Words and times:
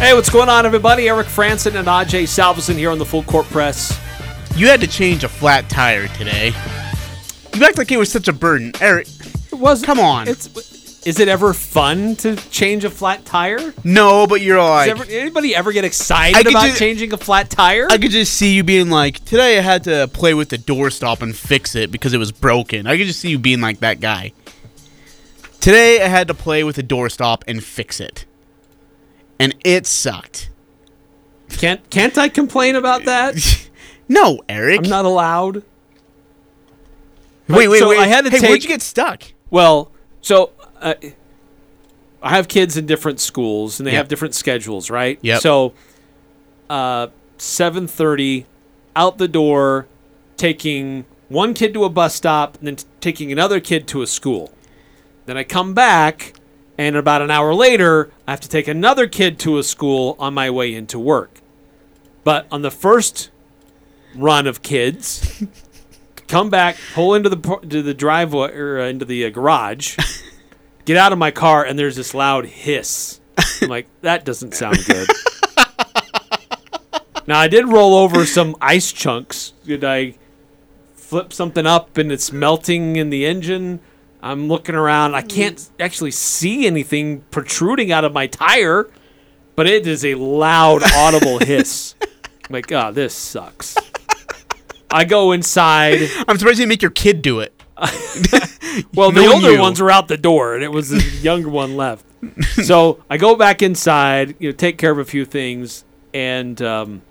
Hey, 0.00 0.14
what's 0.14 0.30
going 0.30 0.48
on, 0.48 0.64
everybody? 0.64 1.10
Eric 1.10 1.26
Frandsen 1.26 1.78
and 1.78 1.86
Ajay 1.86 2.22
Salvesen 2.22 2.74
here 2.74 2.90
on 2.90 2.96
the 2.96 3.04
Full 3.04 3.22
Court 3.22 3.44
Press. 3.48 4.00
You 4.56 4.66
had 4.66 4.80
to 4.80 4.86
change 4.86 5.24
a 5.24 5.28
flat 5.28 5.68
tire 5.68 6.08
today. 6.08 6.54
You 7.54 7.62
act 7.66 7.76
like 7.76 7.92
it 7.92 7.98
was 7.98 8.10
such 8.10 8.26
a 8.26 8.32
burden. 8.32 8.72
Eric, 8.80 9.08
It 9.52 9.56
was 9.56 9.82
Come 9.82 10.00
on. 10.00 10.26
It's 10.26 11.06
is 11.06 11.20
it 11.20 11.28
ever 11.28 11.52
fun 11.52 12.16
to 12.16 12.34
change 12.48 12.84
a 12.84 12.90
flat 12.90 13.26
tire? 13.26 13.74
No, 13.84 14.26
but 14.26 14.40
you're 14.40 14.58
like, 14.58 14.88
ever, 14.90 15.04
anybody 15.04 15.54
ever 15.54 15.70
get 15.70 15.84
excited 15.84 16.46
about 16.46 16.70
ju- 16.70 16.76
changing 16.76 17.12
a 17.12 17.18
flat 17.18 17.50
tire? 17.50 17.86
I 17.90 17.98
could 17.98 18.10
just 18.10 18.32
see 18.32 18.54
you 18.54 18.64
being 18.64 18.88
like, 18.88 19.22
today 19.26 19.58
I 19.58 19.60
had 19.60 19.84
to 19.84 20.08
play 20.08 20.32
with 20.32 20.48
the 20.48 20.56
doorstop 20.56 21.20
and 21.20 21.36
fix 21.36 21.74
it 21.74 21.92
because 21.92 22.14
it 22.14 22.18
was 22.18 22.32
broken. 22.32 22.86
I 22.86 22.96
could 22.96 23.06
just 23.06 23.20
see 23.20 23.28
you 23.28 23.38
being 23.38 23.60
like 23.60 23.80
that 23.80 24.00
guy. 24.00 24.32
Today 25.60 26.02
I 26.02 26.08
had 26.08 26.26
to 26.28 26.34
play 26.34 26.64
with 26.64 26.76
the 26.76 26.82
doorstop 26.82 27.42
and 27.46 27.62
fix 27.62 28.00
it. 28.00 28.24
And 29.40 29.56
it 29.64 29.86
sucked. 29.86 30.50
can't 31.48 31.88
can't 31.90 32.16
I 32.18 32.28
complain 32.28 32.76
about 32.76 33.04
that? 33.06 33.34
No, 34.12 34.40
Eric. 34.48 34.80
I'm 34.80 34.90
not 34.90 35.04
allowed. 35.04 35.62
wait, 37.48 37.68
wait, 37.68 37.78
so 37.78 37.90
wait. 37.90 37.98
I 38.00 38.08
had 38.08 38.24
to 38.24 38.30
hey, 38.30 38.38
take- 38.40 38.48
where'd 38.48 38.62
you 38.64 38.68
get 38.68 38.82
stuck? 38.82 39.22
Well, 39.50 39.92
so 40.20 40.50
uh, 40.80 40.94
I 42.20 42.30
have 42.30 42.48
kids 42.48 42.76
in 42.76 42.86
different 42.86 43.20
schools, 43.20 43.78
and 43.78 43.86
they 43.86 43.92
Yep. 43.92 43.98
have 43.98 44.08
different 44.08 44.34
schedules, 44.34 44.90
right? 44.90 45.18
Yeah. 45.22 45.38
So, 45.38 45.74
uh, 46.68 47.06
seven 47.38 47.86
thirty, 47.86 48.46
out 48.96 49.18
the 49.18 49.28
door, 49.28 49.86
taking 50.36 51.04
one 51.28 51.54
kid 51.54 51.72
to 51.74 51.84
a 51.84 51.88
bus 51.88 52.12
stop, 52.14 52.58
and 52.58 52.66
then 52.66 52.76
t- 52.76 52.86
taking 53.00 53.30
another 53.30 53.60
kid 53.60 53.86
to 53.88 54.02
a 54.02 54.08
school. 54.08 54.52
Then 55.26 55.36
I 55.36 55.44
come 55.44 55.72
back, 55.72 56.32
and 56.80 56.96
about 56.96 57.20
an 57.20 57.30
hour 57.30 57.52
later, 57.52 58.10
I 58.26 58.30
have 58.30 58.40
to 58.40 58.48
take 58.48 58.66
another 58.66 59.06
kid 59.06 59.38
to 59.40 59.58
a 59.58 59.62
school 59.62 60.16
on 60.18 60.32
my 60.32 60.48
way 60.48 60.74
into 60.74 60.98
work. 60.98 61.42
But 62.24 62.46
on 62.50 62.62
the 62.62 62.70
first 62.70 63.28
run 64.14 64.46
of 64.46 64.62
kids, 64.62 65.44
come 66.26 66.48
back, 66.48 66.78
pull 66.94 67.14
into 67.14 67.28
the 67.28 67.36
to 67.68 67.82
the 67.82 67.92
driveway 67.92 68.54
or 68.54 68.80
uh, 68.80 68.86
into 68.86 69.04
the 69.04 69.26
uh, 69.26 69.28
garage, 69.28 69.98
get 70.86 70.96
out 70.96 71.12
of 71.12 71.18
my 71.18 71.30
car, 71.30 71.66
and 71.66 71.78
there's 71.78 71.96
this 71.96 72.14
loud 72.14 72.46
hiss. 72.46 73.20
I'm 73.60 73.68
like, 73.68 73.86
that 74.00 74.24
doesn't 74.24 74.54
sound 74.54 74.82
good. 74.86 75.06
now 77.26 77.38
I 77.38 77.48
did 77.48 77.68
roll 77.68 77.94
over 77.94 78.24
some 78.24 78.56
ice 78.58 78.90
chunks. 78.90 79.52
Did 79.66 79.84
I 79.84 80.14
flip 80.94 81.34
something 81.34 81.66
up 81.66 81.98
and 81.98 82.10
it's 82.10 82.32
melting 82.32 82.96
in 82.96 83.10
the 83.10 83.26
engine? 83.26 83.80
I'm 84.22 84.48
looking 84.48 84.74
around. 84.74 85.14
I 85.14 85.22
can't 85.22 85.70
actually 85.78 86.10
see 86.10 86.66
anything 86.66 87.22
protruding 87.30 87.90
out 87.92 88.04
of 88.04 88.12
my 88.12 88.26
tire, 88.26 88.90
but 89.56 89.66
it 89.66 89.86
is 89.86 90.04
a 90.04 90.14
loud, 90.14 90.82
audible 90.94 91.38
hiss. 91.44 91.94
I'm 92.02 92.08
like, 92.50 92.70
oh, 92.72 92.92
this 92.92 93.14
sucks. 93.14 93.76
I 94.90 95.04
go 95.04 95.32
inside. 95.32 96.00
I'm 96.26 96.36
surprised 96.36 96.58
you 96.58 96.64
didn't 96.64 96.68
make 96.68 96.82
your 96.82 96.90
kid 96.90 97.22
do 97.22 97.40
it. 97.40 97.54
Well, 98.94 99.10
the 99.10 99.26
older 99.26 99.52
you. 99.52 99.60
ones 99.60 99.80
were 99.80 99.90
out 99.90 100.08
the 100.08 100.16
door, 100.16 100.54
and 100.54 100.62
it 100.62 100.70
was 100.70 100.90
the 100.90 101.00
younger 101.22 101.48
one 101.48 101.76
left. 101.76 102.04
So 102.64 103.02
I 103.08 103.16
go 103.16 103.34
back 103.34 103.62
inside, 103.62 104.36
you 104.38 104.50
know, 104.50 104.56
take 104.56 104.78
care 104.78 104.90
of 104.90 104.98
a 104.98 105.04
few 105.04 105.24
things, 105.24 105.84
and 106.12 106.60
um, 106.62 107.02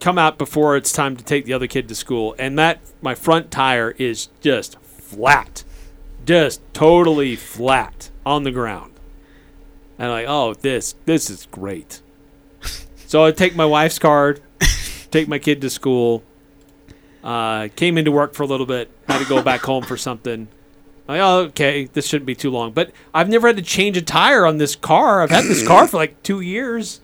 come 0.00 0.18
out 0.18 0.38
before 0.38 0.76
it's 0.76 0.92
time 0.92 1.16
to 1.16 1.24
take 1.24 1.44
the 1.44 1.52
other 1.52 1.66
kid 1.66 1.88
to 1.88 1.94
school. 1.94 2.34
And 2.38 2.58
that 2.58 2.80
my 3.02 3.14
front 3.14 3.50
tire 3.50 3.92
is 3.98 4.28
just 4.40 4.76
flat, 5.10 5.64
just 6.24 6.60
totally 6.72 7.36
flat 7.36 8.10
on 8.24 8.44
the 8.44 8.50
ground. 8.50 8.92
And 9.98 10.08
I'm 10.08 10.12
like, 10.12 10.26
oh, 10.28 10.54
this 10.54 10.94
this 11.04 11.28
is 11.30 11.46
great. 11.50 12.00
So 13.06 13.24
I 13.24 13.32
take 13.32 13.56
my 13.56 13.66
wife's 13.66 13.98
card, 13.98 14.40
take 15.10 15.26
my 15.28 15.38
kid 15.38 15.60
to 15.62 15.70
school. 15.70 16.22
Uh, 17.22 17.68
came 17.76 17.98
into 17.98 18.10
work 18.10 18.32
for 18.32 18.44
a 18.44 18.46
little 18.46 18.64
bit, 18.64 18.90
had 19.06 19.18
to 19.18 19.28
go 19.28 19.42
back 19.42 19.60
home 19.60 19.84
for 19.84 19.96
something. 19.96 20.48
Like, 21.06 21.20
oh, 21.20 21.38
okay, 21.48 21.84
this 21.84 22.06
shouldn't 22.06 22.26
be 22.26 22.34
too 22.34 22.50
long. 22.50 22.72
But 22.72 22.92
I've 23.12 23.28
never 23.28 23.48
had 23.48 23.56
to 23.56 23.62
change 23.62 23.96
a 23.96 24.02
tire 24.02 24.46
on 24.46 24.58
this 24.58 24.76
car. 24.76 25.20
I've 25.20 25.30
had 25.30 25.44
this 25.44 25.66
car 25.66 25.86
for 25.86 25.96
like 25.96 26.22
two 26.22 26.40
years. 26.40 27.00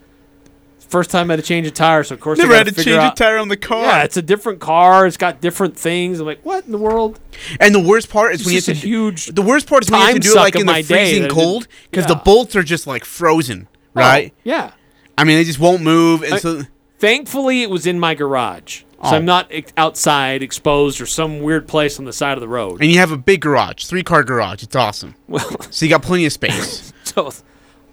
First 0.89 1.11
time 1.11 1.31
I 1.31 1.35
had 1.35 1.41
to 1.41 1.47
change 1.47 1.67
a 1.67 1.71
tire, 1.71 2.05
so 2.05 2.15
of 2.15 2.21
course 2.21 2.39
Never 2.39 2.55
I 2.55 2.59
had 2.59 2.67
to 2.69 2.73
change 2.73 2.97
out- 2.97 3.13
a 3.13 3.17
tire 3.17 3.39
on 3.39 3.49
the 3.49 3.57
car. 3.57 3.83
Yeah, 3.83 4.05
it's 4.05 4.17
a 4.17 4.23
different 4.23 4.61
car. 4.61 5.07
It's 5.07 5.17
got 5.17 5.41
different 5.41 5.77
things. 5.77 6.21
I'm 6.21 6.27
like, 6.27 6.41
what 6.45 6.65
in 6.65 6.73
the 6.73 6.79
world? 6.79 7.19
And 7.59 7.75
the 7.75 7.81
worst 7.81 8.09
part 8.09 8.33
is 8.33 8.41
It's 8.41 8.47
when 8.47 8.55
you 8.55 8.61
have 8.61 8.69
a 8.69 8.75
to 8.81 8.87
huge 8.87 9.27
The 9.27 9.43
worst 9.43 9.67
part 9.67 9.85
is 9.85 9.91
when 9.91 10.01
you 10.01 10.07
have 10.07 10.15
to 10.15 10.21
do 10.21 10.33
it 10.33 10.37
like 10.37 10.55
in 10.57 10.67
the 10.67 10.83
freezing 10.83 11.29
cold 11.29 11.67
because 11.91 12.07
the 12.07 12.15
bolts 12.15 12.55
are 12.57 12.63
just 12.63 12.87
like 12.87 13.05
frozen, 13.05 13.67
oh, 13.73 13.77
right? 13.95 14.33
Oh, 14.35 14.41
yeah. 14.45 14.71
I 15.19 15.25
mean, 15.25 15.37
they 15.39 15.45
just 15.45 15.59
won't 15.59 15.83
move, 15.83 16.23
and 16.23 16.35
I- 16.35 16.39
so 16.39 16.63
Thankfully, 16.99 17.63
it 17.63 17.69
was 17.69 17.87
in 17.87 18.01
my 18.01 18.15
garage, 18.15 18.79
so 18.81 18.85
Oh. 19.03 19.09
I'm 19.17 19.27
not 19.27 19.53
outside 19.77 20.43
exposed 20.43 20.99
or 21.01 21.05
some 21.07 21.41
weird 21.41 21.69
place 21.69 21.99
on 21.99 22.07
the 22.07 22.13
side 22.13 22.33
of 22.39 22.41
the 22.41 22.49
road. 22.49 22.81
and 22.81 22.91
you 22.91 22.99
have 23.01 23.11
a 23.13 23.19
big 23.19 23.43
garage, 23.43 23.85
three 23.85 24.03
car 24.03 24.23
garage. 24.25 24.63
It's 24.63 24.75
awesome. 24.75 25.15
Well, 25.29 25.45
So 25.71 25.85
you 25.85 25.91
got 25.91 26.03
plenty 26.03 26.25
of 26.25 26.33
space. 26.33 26.95
so 27.05 27.31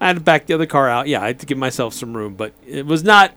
I 0.03 0.07
had 0.07 0.17
to 0.17 0.21
back 0.21 0.45
the 0.47 0.53
other 0.53 0.65
car 0.65 0.89
out. 0.89 1.07
Yeah, 1.07 1.21
I 1.21 1.27
had 1.27 1.39
to 1.39 1.45
give 1.45 1.57
myself 1.57 1.93
some 1.93 2.15
room, 2.15 2.35
but 2.35 2.53
it 2.67 2.85
was 2.85 3.03
not 3.03 3.31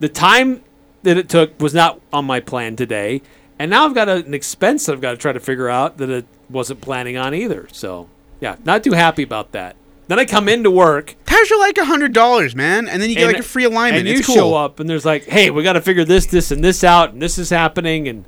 the 0.00 0.08
time 0.08 0.62
that 1.02 1.16
it 1.16 1.28
took 1.28 1.58
was 1.60 1.72
not 1.74 2.00
on 2.12 2.24
my 2.24 2.40
plan 2.40 2.76
today. 2.76 3.22
And 3.58 3.70
now 3.70 3.84
I've 3.86 3.94
got 3.94 4.08
a, 4.08 4.16
an 4.24 4.34
expense 4.34 4.86
that 4.86 4.92
I've 4.92 5.00
got 5.00 5.12
to 5.12 5.16
try 5.16 5.32
to 5.32 5.40
figure 5.40 5.68
out 5.68 5.98
that 5.98 6.10
it 6.10 6.26
wasn't 6.50 6.80
planning 6.80 7.16
on 7.16 7.34
either. 7.34 7.68
So 7.72 8.08
yeah, 8.40 8.56
not 8.64 8.82
too 8.82 8.92
happy 8.92 9.22
about 9.22 9.52
that. 9.52 9.76
Then 10.08 10.18
I 10.18 10.24
come 10.24 10.48
into 10.48 10.70
work 10.70 11.14
Tires 11.26 11.50
are 11.52 11.58
like 11.58 11.78
a 11.78 11.84
hundred 11.84 12.12
dollars, 12.12 12.54
man, 12.54 12.88
and 12.88 13.00
then 13.00 13.08
you 13.08 13.16
get 13.16 13.24
and- 13.24 13.32
like 13.34 13.40
a 13.40 13.46
free 13.48 13.64
alignment. 13.64 14.00
And 14.00 14.08
you 14.08 14.18
it's 14.18 14.26
cool. 14.26 14.34
show 14.34 14.54
up 14.54 14.80
and 14.80 14.88
there's 14.90 15.04
like, 15.04 15.24
hey, 15.24 15.50
we 15.50 15.62
got 15.62 15.72
to 15.74 15.80
figure 15.80 16.04
this, 16.04 16.26
this, 16.26 16.50
and 16.50 16.62
this 16.62 16.84
out, 16.84 17.12
and 17.12 17.22
this 17.22 17.38
is 17.38 17.50
happening, 17.50 18.08
and 18.08 18.24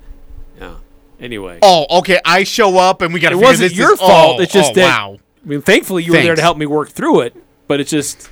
yeah. 0.58 0.76
Anyway, 1.20 1.58
Oh, 1.62 1.86
okay. 1.98 2.20
I 2.24 2.44
show 2.44 2.76
up 2.78 3.00
and 3.02 3.12
we 3.14 3.20
got 3.20 3.32
it 3.32 3.36
to. 3.36 3.42
wasn't 3.42 3.70
this, 3.70 3.78
your 3.78 3.90
this- 3.90 4.00
fault. 4.00 4.38
Oh, 4.38 4.42
it's 4.42 4.52
just 4.52 4.72
oh, 4.72 4.74
that. 4.74 4.84
wow, 4.84 5.18
I 5.44 5.48
mean, 5.48 5.62
thankfully 5.62 6.02
you 6.04 6.12
were 6.12 6.22
there 6.22 6.34
to 6.34 6.42
help 6.42 6.56
me 6.56 6.66
work 6.66 6.90
through 6.90 7.20
it, 7.20 7.36
but 7.68 7.80
it's 7.80 7.90
just 7.90 8.30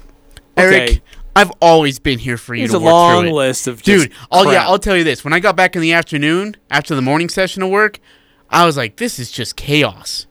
Eric. 0.57 1.01
I've 1.35 1.53
always 1.61 1.99
been 1.99 2.19
here 2.19 2.37
for 2.37 2.55
you 2.55 2.65
It's 2.65 2.75
a 2.75 2.79
long 2.79 3.29
it. 3.29 3.33
list 3.33 3.67
of 3.67 3.83
just 3.83 4.09
Dude, 4.09 4.17
oh 4.31 4.51
yeah. 4.51 4.67
I'll 4.67 4.79
tell 4.79 4.97
you 4.97 5.05
this. 5.05 5.25
When 5.25 5.33
I 5.33 5.41
got 5.41 5.57
back 5.57 5.75
in 5.75 5.81
the 5.83 5.93
afternoon 5.93 6.57
after 6.71 6.95
the 6.95 7.01
morning 7.03 7.29
session 7.31 7.63
of 7.63 7.71
work, 7.71 8.01
I 8.51 8.67
was 8.67 8.77
like, 8.77 8.97
this 8.97 9.19
is 9.19 9.31
just 9.31 9.57
chaos. 9.57 10.27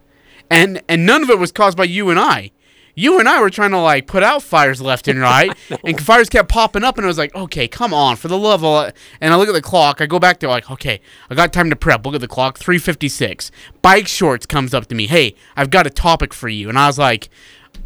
And 0.50 0.82
and 0.88 1.06
none 1.06 1.24
of 1.24 1.30
it 1.30 1.40
was 1.40 1.52
caused 1.52 1.78
by 1.78 1.86
you 1.86 2.10
and 2.10 2.20
I. 2.20 2.52
you 2.96 3.20
and 3.20 3.28
I 3.28 3.42
were 3.42 3.50
trying 3.50 3.72
to 3.72 3.80
like 3.80 4.08
put 4.08 4.24
out 4.24 4.44
fires 4.44 4.82
left 4.82 5.08
and 5.08 5.20
right, 5.20 5.56
and 5.84 6.02
fires 6.02 6.30
kept 6.30 6.50
popping 6.50 6.84
up, 6.84 6.98
and 6.98 7.06
I 7.06 7.08
was 7.08 7.18
like, 7.18 7.34
okay, 7.36 7.68
come 7.68 7.94
on, 7.94 8.16
for 8.16 8.28
the 8.28 8.38
love 8.38 8.64
of, 8.64 8.94
and 9.20 9.34
I 9.34 9.38
look 9.38 9.50
at 9.50 9.54
the 9.54 9.62
clock, 9.62 10.02
I 10.02 10.06
go 10.06 10.20
back 10.20 10.40
there 10.40 10.50
like, 10.50 10.70
okay, 10.70 11.02
I 11.30 11.36
got 11.36 11.54
time 11.54 11.70
to 11.70 11.76
prep. 11.76 12.06
Look 12.06 12.16
at 12.16 12.22
the 12.22 12.28
clock, 12.28 12.58
three 12.58 12.78
fifty 12.78 13.10
six. 13.10 13.52
Bike 13.82 14.08
shorts 14.08 14.46
comes 14.46 14.74
up 14.74 14.88
to 14.88 14.96
me, 14.96 15.08
hey, 15.08 15.36
I've 15.56 15.70
got 15.70 15.88
a 15.88 15.92
topic 15.92 16.34
for 16.34 16.50
you, 16.50 16.70
and 16.70 16.78
I 16.78 16.88
was 16.88 16.98
like, 16.98 17.30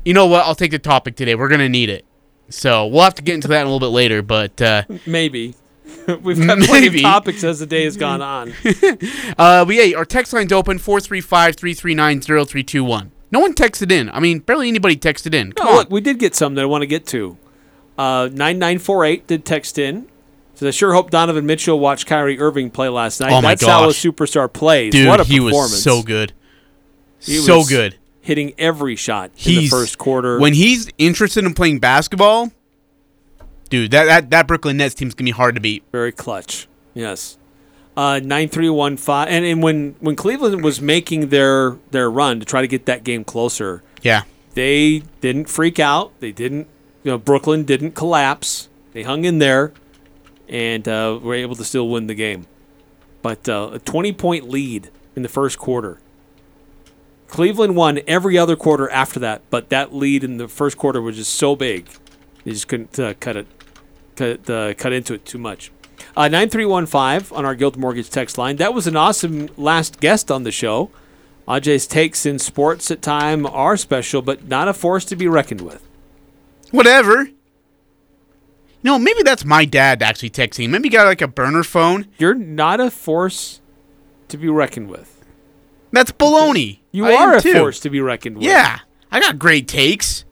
you 0.03 0.13
know 0.13 0.25
what, 0.25 0.45
I'll 0.45 0.55
take 0.55 0.71
the 0.71 0.79
topic 0.79 1.15
today. 1.15 1.35
We're 1.35 1.49
gonna 1.49 1.69
need 1.69 1.89
it. 1.89 2.05
So 2.49 2.85
we'll 2.87 3.03
have 3.03 3.15
to 3.15 3.23
get 3.23 3.35
into 3.35 3.47
that 3.49 3.61
in 3.61 3.67
a 3.67 3.71
little 3.71 3.79
bit 3.79 3.93
later, 3.93 4.21
but 4.21 4.61
uh, 4.61 4.83
Maybe. 5.05 5.55
We've 6.21 6.45
got 6.45 6.59
plenty 6.59 6.87
of 6.87 7.01
topics 7.01 7.43
as 7.43 7.59
the 7.59 7.67
day 7.67 7.83
has 7.83 7.95
gone 7.95 8.21
on. 8.21 8.53
Uh, 9.37 9.65
but 9.65 9.69
yeah, 9.69 9.95
our 9.95 10.05
text 10.05 10.33
line's 10.33 10.51
open 10.51 10.79
435 10.79 11.55
339 11.55 12.21
0321. 12.21 13.11
No 13.31 13.39
one 13.39 13.53
texted 13.53 13.91
in. 13.91 14.09
I 14.11 14.19
mean, 14.19 14.39
barely 14.39 14.67
anybody 14.67 14.95
texted 14.95 15.33
in. 15.33 15.51
Come 15.53 15.67
Oh, 15.67 15.71
on. 15.71 15.75
look, 15.77 15.89
we 15.89 16.01
did 16.01 16.19
get 16.19 16.35
some 16.35 16.55
that 16.55 16.61
I 16.61 16.65
want 16.65 16.83
to 16.83 16.87
get 16.87 17.05
to. 17.07 17.37
Uh, 17.97 18.29
9948 18.31 19.27
did 19.27 19.45
text 19.45 19.77
in. 19.77 20.07
Says, 20.53 20.67
I 20.67 20.71
sure 20.71 20.93
hope 20.93 21.09
Donovan 21.11 21.45
Mitchell 21.45 21.79
watched 21.79 22.07
Kyrie 22.07 22.39
Irving 22.39 22.69
play 22.69 22.87
last 22.87 23.19
night. 23.19 23.31
Oh 23.31 23.41
my 23.41 23.55
That's 23.55 23.65
how 23.65 23.85
a 23.85 23.87
superstar 23.93 24.51
plays. 24.51 24.91
Dude, 24.93 25.07
what 25.07 25.19
a 25.19 25.23
he 25.25 25.37
performance. 25.39 25.71
was 25.73 25.83
so 25.83 26.01
good. 26.01 26.31
He 27.19 27.37
so 27.37 27.57
was 27.57 27.69
good. 27.69 27.97
Hitting 28.21 28.53
every 28.57 28.95
shot 28.95 29.31
in 29.45 29.55
the 29.55 29.67
first 29.67 29.97
quarter. 29.97 30.39
When 30.39 30.53
he's 30.53 30.89
interested 30.97 31.43
in 31.43 31.53
playing 31.53 31.79
basketball, 31.79 32.51
dude, 33.69 33.91
that, 33.91 34.05
that, 34.05 34.29
that 34.29 34.47
Brooklyn 34.47 34.77
Nets 34.77 34.95
team's 34.95 35.13
going 35.13 35.25
to 35.25 35.31
be 35.31 35.35
hard 35.35 35.55
to 35.55 35.61
beat. 35.61 35.83
Very 35.91 36.11
clutch. 36.11 36.67
Yes. 36.93 37.37
Uh, 37.97 38.19
nine 38.21 38.49
three 38.49 38.69
one 38.69 38.97
five, 38.97 39.29
and, 39.29 39.45
and 39.45 39.63
when 39.63 39.95
when 40.01 40.15
Cleveland 40.17 40.63
was 40.63 40.81
making 40.81 41.29
their 41.29 41.77
their 41.91 42.11
run 42.11 42.39
to 42.41 42.45
try 42.45 42.61
to 42.61 42.67
get 42.67 42.85
that 42.87 43.03
game 43.05 43.23
closer, 43.23 43.81
Yeah. 44.01 44.23
they 44.53 45.03
didn't 45.21 45.45
freak 45.47 45.79
out. 45.79 46.11
They 46.19 46.33
didn't, 46.33 46.67
you 47.03 47.11
know, 47.11 47.17
Brooklyn 47.17 47.63
didn't 47.63 47.91
collapse. 47.95 48.67
They 48.91 49.03
hung 49.03 49.23
in 49.23 49.39
there, 49.39 49.71
and 50.49 50.85
uh, 50.89 51.19
were 51.21 51.35
able 51.35 51.55
to 51.55 51.63
still 51.63 51.87
win 51.87 52.07
the 52.07 52.15
game. 52.15 52.47
But 53.21 53.47
uh, 53.47 53.69
a 53.73 53.79
twenty 53.79 54.11
point 54.11 54.49
lead 54.49 54.89
in 55.15 55.23
the 55.23 55.29
first 55.29 55.57
quarter. 55.57 55.99
Cleveland 57.27 57.75
won 57.75 57.99
every 58.07 58.37
other 58.37 58.55
quarter 58.55 58.89
after 58.89 59.19
that, 59.21 59.41
but 59.49 59.69
that 59.69 59.93
lead 59.95 60.23
in 60.23 60.37
the 60.37 60.47
first 60.47 60.77
quarter 60.77 61.01
was 61.01 61.15
just 61.15 61.33
so 61.33 61.55
big, 61.55 61.87
they 62.43 62.51
just 62.51 62.67
couldn't 62.67 62.99
uh, 62.99 63.13
cut 63.19 63.35
it, 63.35 63.47
cut 64.15 64.49
uh, 64.49 64.73
cut 64.75 64.93
into 64.93 65.13
it 65.13 65.25
too 65.25 65.37
much. 65.39 65.71
Uh, 66.15 66.27
9315 66.27 67.35
on 67.37 67.45
our 67.45 67.55
Guild 67.55 67.77
Mortgage 67.77 68.09
text 68.09 68.37
line. 68.37 68.55
That 68.57 68.73
was 68.73 68.87
an 68.87 68.95
awesome 68.95 69.49
last 69.57 69.99
guest 69.99 70.31
on 70.31 70.43
the 70.43 70.51
show. 70.51 70.89
Ajay's 71.47 71.85
takes 71.85 72.25
in 72.25 72.39
sports 72.39 72.89
at 72.89 73.01
time 73.01 73.45
are 73.45 73.77
special, 73.77 74.21
but 74.21 74.47
not 74.47 74.67
a 74.67 74.73
force 74.73 75.05
to 75.05 75.15
be 75.15 75.27
reckoned 75.27 75.61
with. 75.61 75.85
Whatever. 76.71 77.29
No, 78.83 78.99
maybe 78.99 79.23
that's 79.23 79.45
my 79.45 79.65
dad 79.65 80.01
actually 80.03 80.29
texting. 80.29 80.69
Maybe 80.69 80.89
he 80.89 80.93
got 80.93 81.05
like 81.05 81.21
a 81.21 81.27
burner 81.27 81.63
phone. 81.63 82.07
You're 82.17 82.35
not 82.35 82.79
a 82.79 82.91
force 82.91 83.61
to 84.27 84.37
be 84.37 84.47
reckoned 84.49 84.89
with. 84.89 85.23
That's 85.91 86.11
baloney. 86.11 86.79
You 86.91 87.05
I 87.05 87.13
are 87.13 87.35
a 87.37 87.41
too. 87.41 87.53
force 87.53 87.79
to 87.81 87.89
be 87.89 88.01
reckoned 88.01 88.37
with. 88.37 88.45
Yeah, 88.45 88.79
I 89.11 89.19
got 89.19 89.39
great 89.39 89.67
takes. 89.67 90.25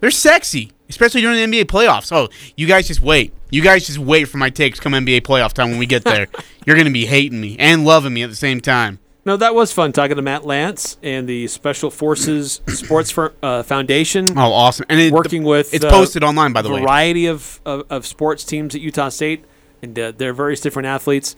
They're 0.00 0.10
sexy, 0.10 0.72
especially 0.88 1.20
during 1.20 1.50
the 1.50 1.58
NBA 1.62 1.64
playoffs. 1.66 2.12
Oh, 2.12 2.28
you 2.56 2.66
guys 2.66 2.86
just 2.88 3.00
wait. 3.00 3.32
You 3.50 3.62
guys 3.62 3.86
just 3.86 3.98
wait 3.98 4.24
for 4.24 4.38
my 4.38 4.50
takes 4.50 4.80
come 4.80 4.92
NBA 4.92 5.22
playoff 5.22 5.52
time 5.52 5.70
when 5.70 5.78
we 5.78 5.86
get 5.86 6.04
there. 6.04 6.26
You're 6.66 6.76
gonna 6.76 6.90
be 6.90 7.06
hating 7.06 7.40
me 7.40 7.56
and 7.58 7.84
loving 7.84 8.12
me 8.14 8.22
at 8.22 8.30
the 8.30 8.36
same 8.36 8.60
time. 8.60 8.98
No, 9.24 9.36
that 9.36 9.56
was 9.56 9.72
fun 9.72 9.90
talking 9.92 10.14
to 10.14 10.22
Matt 10.22 10.44
Lance 10.44 10.98
and 11.02 11.28
the 11.28 11.48
Special 11.48 11.90
Forces 11.90 12.60
Sports 12.68 13.10
Fir- 13.10 13.34
uh, 13.42 13.62
Foundation. 13.64 14.26
Oh, 14.38 14.52
awesome! 14.52 14.86
And 14.88 15.00
it, 15.00 15.12
Working 15.12 15.42
with, 15.42 15.74
it's 15.74 15.84
uh, 15.84 15.90
posted 15.90 16.22
online 16.22 16.52
by 16.52 16.62
the 16.62 16.70
way. 16.70 16.80
variety 16.80 17.26
of, 17.26 17.60
of, 17.64 17.84
of 17.90 18.06
sports 18.06 18.44
teams 18.44 18.74
at 18.76 18.80
Utah 18.80 19.08
State, 19.08 19.44
and 19.82 19.98
uh, 19.98 20.12
their 20.12 20.32
various 20.32 20.60
different 20.60 20.86
athletes. 20.86 21.34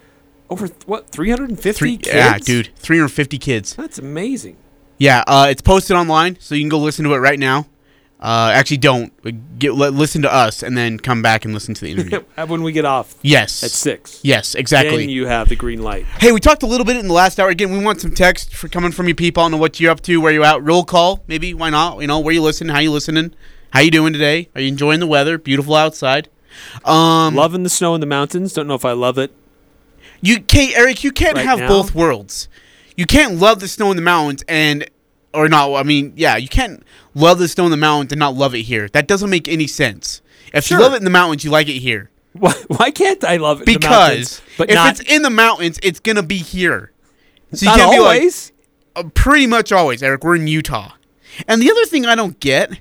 Over 0.51 0.69
th- 0.69 0.87
what 0.87 1.09
350 1.11 1.73
Three, 1.73 1.97
kids? 1.97 2.15
yeah, 2.15 2.39
dude, 2.39 2.71
350 2.77 3.39
kids. 3.39 3.75
That's 3.75 3.99
amazing. 3.99 4.57
Yeah, 4.99 5.23
uh, 5.27 5.47
it's 5.51 5.63
posted 5.63 5.97
online, 5.97 6.37
so 6.41 6.55
you 6.55 6.63
can 6.63 6.69
go 6.71 6.79
listen 6.79 7.05
to 7.07 7.15
it 7.15 7.19
right 7.19 7.39
now. 7.39 7.67
Uh, 8.21 8.51
actually, 8.53 8.79
don't 8.79 9.13
get 9.61 9.75
li- 9.75 9.91
listen 9.91 10.23
to 10.23 10.33
us 10.35 10.65
and 10.65 10.77
then 10.77 10.99
come 10.99 11.23
back 11.23 11.45
and 11.45 11.55
listen 11.55 11.73
to 11.75 11.81
the 11.83 11.91
interview. 11.93 12.21
When 12.49 12.63
we 12.65 12.73
get 12.73 12.85
off 12.85 13.15
yes, 13.23 13.63
at 13.63 13.71
six, 13.71 14.21
Yes, 14.25 14.57
exactly. 14.57 14.97
then 14.99 15.09
you 15.09 15.27
have 15.27 15.49
the 15.49 15.55
green 15.55 15.83
light. 15.83 16.05
Hey, 16.19 16.33
we 16.33 16.41
talked 16.41 16.65
a 16.65 16.67
little 16.67 16.85
bit 16.85 16.97
in 16.97 17.07
the 17.07 17.13
last 17.15 17.39
hour. 17.39 17.49
Again, 17.49 17.71
we 17.71 17.79
want 17.85 18.01
some 18.01 18.13
text 18.13 18.55
for 18.57 18.69
coming 18.69 18.91
from 18.91 19.07
you 19.07 19.15
people. 19.15 19.43
I 19.43 19.45
don't 19.45 19.53
know 19.53 19.57
what 19.59 19.79
you're 19.79 19.93
up 19.93 20.01
to, 20.03 20.17
where 20.21 20.33
you're 20.33 20.45
at. 20.45 20.63
Roll 20.65 20.83
call, 20.85 21.23
maybe. 21.29 21.55
Why 21.55 21.71
not? 21.71 22.01
You 22.01 22.09
know, 22.09 22.19
where 22.19 22.35
you 22.35 22.43
listening? 22.43 22.75
How 22.75 22.81
you 22.81 22.91
listening? 22.91 23.35
How 23.71 23.81
you 23.81 23.91
doing 23.93 24.13
today? 24.13 24.49
Are 24.57 24.61
you 24.61 24.69
enjoying 24.69 24.99
the 24.99 25.07
weather? 25.07 25.39
Beautiful 25.39 25.77
outside. 25.77 26.29
Um, 26.85 27.37
Loving 27.37 27.63
the 27.63 27.69
snow 27.69 27.95
in 27.95 28.01
the 28.01 28.07
mountains. 28.07 28.53
Don't 28.53 28.67
know 28.67 28.75
if 28.75 28.85
I 28.85 28.93
love 28.93 29.17
it. 29.19 29.31
you 30.21 30.41
can't, 30.41 30.77
Eric. 30.77 31.05
You 31.05 31.13
can't 31.13 31.37
Right 31.37 31.47
have 31.47 31.61
now? 31.61 31.69
both 31.69 31.95
worlds. 31.95 32.49
You 32.97 33.07
can't 33.07 33.35
love 33.37 33.61
the 33.61 33.69
snow 33.69 33.91
in 33.91 33.97
the 33.97 34.03
mountains 34.03 34.43
and, 34.49 34.89
or 35.35 35.49
not. 35.49 35.75
I 35.75 35.83
mean, 35.83 36.13
yeah, 36.17 36.37
you 36.37 36.49
can't 36.49 36.83
love 37.15 37.39
the 37.39 37.49
snow 37.49 37.65
in 37.67 37.71
the 37.71 37.77
mountains 37.77 38.13
and 38.13 38.19
not 38.19 38.35
love 38.35 38.55
it 38.55 38.63
here. 38.63 38.89
That 38.89 39.07
doesn't 39.07 39.31
make 39.31 39.49
any 39.49 39.67
sense. 39.67 40.23
If 40.53 40.65
Sure. 40.65 40.79
you 40.79 40.83
love 40.85 40.95
it 40.95 40.99
in 40.99 41.05
the 41.05 41.11
mountains, 41.11 41.45
you 41.45 41.51
like 41.51 41.69
it 41.69 41.79
here. 41.81 42.11
Why, 42.33 42.53
why 42.69 42.91
can't 42.91 43.23
I 43.25 43.37
love 43.37 43.63
it? 43.63 43.69
in 43.69 43.81
the 43.81 43.89
mountains, 43.89 44.41
Because 44.41 44.57
but 44.59 44.71
if 44.71 44.75
not, 44.75 44.91
it's 45.01 45.11
in 45.13 45.23
the 45.23 45.31
mountains, 45.31 45.79
it's 45.83 46.01
gonna 46.01 46.23
be 46.23 46.37
here. 46.39 46.93
So 47.53 47.67
not 47.67 47.79
can't 47.79 47.91
be 47.93 47.99
like, 47.99 48.19
always. 48.21 48.53
Uh, 48.95 49.05
pretty 49.15 49.47
much 49.47 49.73
always, 49.73 50.03
Eric. 50.03 50.25
We're 50.25 50.37
in 50.37 50.47
Utah. 50.47 50.93
And 51.47 51.61
the 51.63 51.71
other 51.71 51.85
thing 51.87 52.05
I 52.07 52.15
don't 52.15 52.39
get 52.41 52.81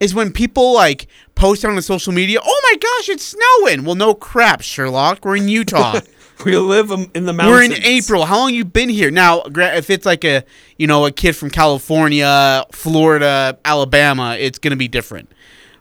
is 0.00 0.14
when 0.14 0.32
people 0.32 0.72
like 0.74 1.06
post 1.34 1.64
on 1.64 1.74
the 1.76 1.82
social 1.82 2.12
media, 2.12 2.38
"Oh 2.42 2.60
my 2.70 2.76
gosh, 2.78 3.08
it's 3.08 3.24
snowing." 3.36 3.84
Well, 3.84 3.94
no 3.94 4.14
crap, 4.14 4.60
Sherlock. 4.62 5.24
We're 5.24 5.36
in 5.36 5.48
Utah. 5.60 6.00
We 6.44 6.56
live 6.56 6.90
in 6.90 7.24
the 7.26 7.32
mountains. 7.32 7.68
We're 7.70 7.76
in 7.76 7.82
April. 7.84 8.24
How 8.24 8.38
long 8.38 8.54
you 8.54 8.64
been 8.64 8.88
here? 8.88 9.10
Now, 9.10 9.42
if 9.46 9.90
it's 9.90 10.06
like 10.06 10.24
a, 10.24 10.44
you 10.78 10.86
know, 10.86 11.06
a 11.06 11.10
kid 11.12 11.34
from 11.34 11.50
California, 11.50 12.64
Florida, 12.72 13.58
Alabama, 13.64 14.36
it's 14.38 14.58
going 14.58 14.70
to 14.72 14.76
be 14.76 14.88
different. 14.88 15.30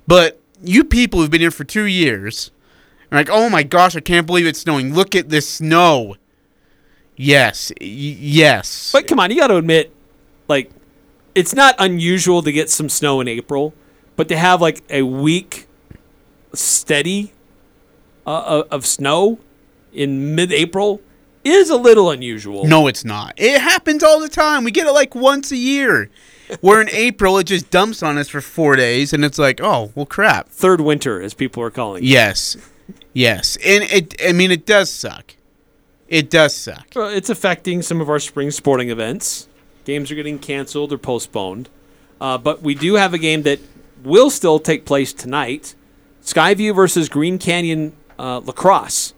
But 0.08 0.40
you 0.64 0.84
people 0.84 1.20
who've 1.20 1.30
been 1.30 1.42
here 1.42 1.52
for 1.52 1.64
2 1.64 1.84
years 1.84 2.52
are 3.12 3.18
like, 3.18 3.30
"Oh 3.30 3.50
my 3.50 3.64
gosh, 3.64 3.96
I 3.96 4.00
can't 4.00 4.26
believe 4.26 4.48
it's 4.48 4.60
snowing. 4.60 4.94
Look 4.94 5.16
at 5.16 5.30
this 5.30 5.48
snow." 5.48 6.16
Yes. 7.16 7.72
Y- 7.82 7.88
yes. 7.88 8.92
But 8.92 9.08
come 9.08 9.20
on, 9.20 9.32
you 9.32 9.38
got 9.40 9.48
to 9.48 9.58
admit, 9.58 9.92
like, 10.48 10.72
it's 11.36 11.54
not 11.54 11.76
unusual 11.80 12.42
to 12.44 12.52
get 12.52 12.70
some 12.70 12.90
snow 12.90 13.20
in 13.22 13.28
April, 13.28 13.74
but 14.16 14.28
to 14.30 14.38
have 14.38 14.62
like 14.62 14.84
a 14.90 15.02
week 15.04 15.68
steady 16.54 17.34
uh, 18.26 18.44
of- 18.46 18.68
of 18.72 18.86
snow 18.86 19.40
in 19.98 20.36
mid-April 20.36 21.02
is 21.44 21.70
a 21.70 21.76
little 21.76 22.12
unusual. 22.12 22.66
No, 22.66 22.88
it's 22.88 23.04
not. 23.04 23.34
It 23.38 23.60
happens 23.62 24.04
all 24.04 24.20
the 24.20 24.30
time. 24.30 24.64
We 24.64 24.72
get 24.72 24.88
it 24.88 24.92
like 24.92 25.16
once 25.16 25.52
a 25.52 25.58
year. 25.58 26.10
Where 26.62 26.82
in 26.82 26.90
April 26.92 27.38
it 27.38 27.46
just 27.46 27.70
dumps 27.70 28.04
on 28.04 28.18
us 28.18 28.30
for 28.30 28.42
four 28.42 28.76
days, 28.76 29.14
and 29.14 29.26
it's 29.26 29.40
like, 29.40 29.60
oh 29.62 29.92
well, 29.96 30.06
crap. 30.06 30.50
Third 30.50 30.82
winter, 30.82 31.22
as 31.22 31.34
people 31.34 31.62
are 31.64 31.72
calling 31.72 32.04
it. 32.04 32.08
Yes, 32.08 32.58
yes, 33.14 33.58
and 33.58 33.84
it. 33.86 34.16
I 34.26 34.32
mean, 34.32 34.52
it 34.52 34.66
does 34.66 34.92
suck. 34.92 35.36
It 36.08 36.30
does 36.30 36.56
suck. 36.56 36.88
Well, 36.96 37.10
it's 37.10 37.30
affecting 37.30 37.82
some 37.82 38.00
of 38.00 38.10
our 38.10 38.20
spring 38.20 38.52
sporting 38.52 38.90
events. 38.90 39.50
Games 39.84 40.10
are 40.10 40.16
getting 40.16 40.40
canceled 40.40 40.94
or 40.94 40.98
postponed. 40.98 41.70
Uh, 42.20 42.38
but 42.38 42.62
we 42.62 42.74
do 42.76 42.96
have 42.96 43.14
a 43.14 43.18
game 43.18 43.44
that 43.44 43.60
will 44.04 44.30
still 44.30 44.60
take 44.60 44.86
place 44.86 45.14
tonight 45.14 45.76
Skyview 46.24 46.76
versus 46.76 47.10
Green 47.10 47.38
Canyon 47.38 47.96
uh, 48.18 48.42
Lacrosse 48.44 49.14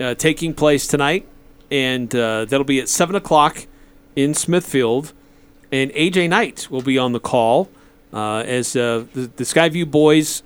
uh, 0.00 0.14
taking 0.14 0.54
place 0.54 0.86
tonight. 0.86 1.26
And 1.70 2.14
uh, 2.14 2.44
that'll 2.44 2.64
be 2.64 2.80
at 2.80 2.88
7 2.88 3.14
o'clock 3.16 3.66
in 4.14 4.34
Smithfield. 4.34 5.12
And 5.72 5.90
AJ 5.92 6.28
Knight 6.28 6.70
will 6.70 6.82
be 6.82 6.96
on 6.96 7.12
the 7.12 7.20
call 7.20 7.68
uh, 8.12 8.38
as 8.46 8.76
uh, 8.76 9.04
the, 9.14 9.30
the 9.36 9.44
Skyview 9.44 9.90
boys 9.90 10.42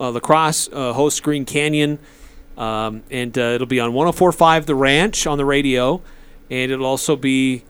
uh, 0.00 0.08
lacrosse 0.08 0.68
uh, 0.72 0.92
host 0.92 1.22
Green 1.22 1.44
Canyon. 1.44 1.98
Um, 2.56 3.02
and 3.10 3.36
it'll 3.36 3.66
be 3.66 3.80
on 3.80 3.92
1045 3.94 4.66
The 4.66 4.74
Ranch 4.74 5.26
on 5.26 5.38
the 5.38 5.44
radio. 5.44 6.00
And 6.50 6.70
it'll 6.70 6.86
also 6.86 7.16
be 7.16 7.64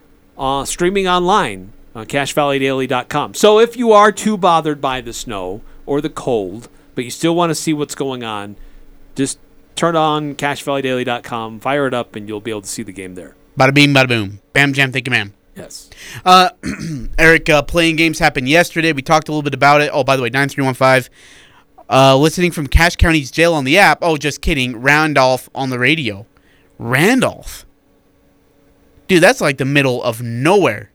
streaming 0.65 1.07
online 1.07 1.71
on 1.95 2.05
CacheValleyDaily.com. 2.05 3.33
So 3.35 3.59
if 3.59 3.77
you 3.77 3.93
are 3.93 4.11
too 4.11 4.37
bothered 4.37 4.81
by 4.81 5.01
the 5.01 5.13
snow 5.13 5.61
or 5.85 6.01
the 6.01 6.09
cold, 6.09 6.67
but 6.93 7.03
you 7.03 7.11
still 7.11 7.35
want 7.35 7.51
to 7.51 7.55
see 7.55 7.73
what's 7.73 7.95
going 7.95 8.23
on, 8.23 8.55
just 9.15 9.39
turn 9.75 9.95
on 9.95 10.35
CacheValleyDaily.com, 10.35 11.59
fire 11.59 11.87
it 11.87 11.93
up, 11.93 12.15
and 12.15 12.27
you'll 12.27 12.41
be 12.41 12.51
able 12.51 12.61
to 12.61 12.67
see 12.67 12.83
the 12.83 12.91
game 12.91 13.15
there. 13.15 13.35
Bada 13.57 13.73
beam, 13.73 13.93
bada 13.93 14.07
boom. 14.07 14.39
Bam 14.53 14.73
jam, 14.73 14.91
thank 14.91 15.07
you, 15.07 15.11
ma'am. 15.11 15.33
Yes. 15.55 15.89
Uh, 16.25 16.49
Eric, 17.17 17.49
uh, 17.49 17.61
playing 17.61 17.95
games 17.95 18.19
happened 18.19 18.49
yesterday. 18.49 18.91
We 18.91 19.01
talked 19.01 19.29
a 19.29 19.31
little 19.31 19.43
bit 19.43 19.53
about 19.53 19.81
it. 19.81 19.89
Oh, 19.93 20.03
by 20.03 20.15
the 20.15 20.21
way, 20.21 20.29
9315. 20.29 21.13
Uh, 21.89 22.17
listening 22.17 22.51
from 22.51 22.67
Cache 22.67 22.95
County's 22.95 23.31
jail 23.31 23.53
on 23.53 23.63
the 23.63 23.77
app. 23.77 23.99
Oh, 24.01 24.17
just 24.17 24.41
kidding. 24.41 24.81
Randolph 24.81 25.49
on 25.55 25.69
the 25.69 25.79
radio. 25.79 26.25
Randolph. 26.77 27.65
Dude, 29.07 29.21
that's 29.21 29.39
like 29.39 29.57
the 29.57 29.65
middle 29.65 30.03
of 30.03 30.21
nowhere. 30.21 30.91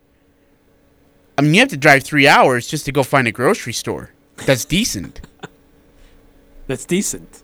I 1.39 1.43
mean, 1.43 1.55
you 1.55 1.61
have 1.61 1.71
to 1.71 1.77
drive 1.77 2.03
three 2.03 2.29
hours 2.29 2.67
just 2.67 2.85
to 2.85 2.93
go 2.93 3.03
find 3.03 3.27
a 3.27 3.33
grocery 3.33 3.73
store. 3.73 4.13
That's 4.45 4.65
decent. 4.65 5.21
That's 6.67 6.85
decent. 6.85 7.43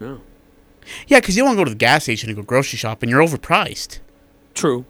No. 0.00 0.20
Yeah, 1.06 1.20
because 1.20 1.36
you 1.36 1.42
don't 1.42 1.48
want 1.50 1.58
to 1.58 1.60
go 1.60 1.64
to 1.66 1.70
the 1.70 1.76
gas 1.76 2.04
station 2.04 2.28
and 2.30 2.36
go 2.36 2.42
grocery 2.42 2.78
shopping. 2.78 3.08
You're 3.10 3.20
overpriced 3.22 3.98
True. 4.54 4.84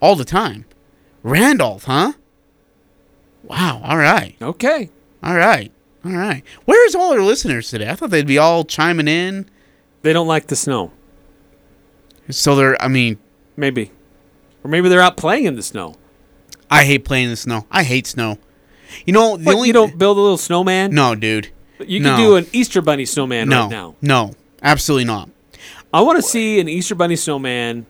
all 0.00 0.14
the 0.16 0.24
time. 0.24 0.64
Randolph, 1.22 1.84
huh? 1.84 2.12
Wow. 3.42 3.80
All 3.84 3.96
right. 3.96 4.36
Okay. 4.40 4.90
All 5.22 5.36
right. 5.36 5.72
All 6.04 6.12
right. 6.12 6.42
Where's 6.64 6.94
all 6.94 7.12
our 7.12 7.20
listeners 7.20 7.68
today? 7.68 7.90
I 7.90 7.94
thought 7.96 8.10
they'd 8.10 8.26
be 8.26 8.38
all 8.38 8.64
chiming 8.64 9.08
in. 9.08 9.48
They 10.02 10.12
don't 10.12 10.28
like 10.28 10.46
the 10.46 10.56
snow. 10.56 10.92
So 12.30 12.54
they're. 12.54 12.80
I 12.82 12.88
mean, 12.88 13.18
Maybe. 13.56 13.90
Or 14.62 14.68
maybe 14.70 14.88
they're 14.88 15.00
out 15.00 15.16
playing 15.16 15.44
in 15.44 15.56
the 15.56 15.62
snow. 15.62 15.94
I 16.70 16.84
hate 16.84 17.04
playing 17.04 17.24
in 17.24 17.30
the 17.30 17.36
snow. 17.36 17.66
I 17.70 17.84
hate 17.84 18.06
snow. 18.06 18.38
You 19.04 19.12
know, 19.12 19.36
the 19.36 19.44
What, 19.44 19.54
only 19.56 19.68
you 19.68 19.72
don't 19.72 19.96
build 19.98 20.18
a 20.18 20.20
little 20.20 20.36
snowman? 20.38 20.92
No, 20.94 21.14
dude. 21.14 21.48
You 21.80 22.00
no. 22.00 22.10
can 22.10 22.20
do 22.20 22.36
an 22.36 22.46
Easter 22.52 22.80
Bunny 22.82 23.04
snowman 23.04 23.48
no. 23.48 23.62
right 23.62 23.70
now. 23.70 23.94
No. 24.00 24.34
Absolutely 24.62 25.04
not. 25.04 25.28
I 25.92 26.00
want 26.02 26.16
to 26.16 26.22
see 26.22 26.60
an 26.60 26.68
Easter 26.68 26.94
Bunny 26.94 27.16
snowman 27.16 27.86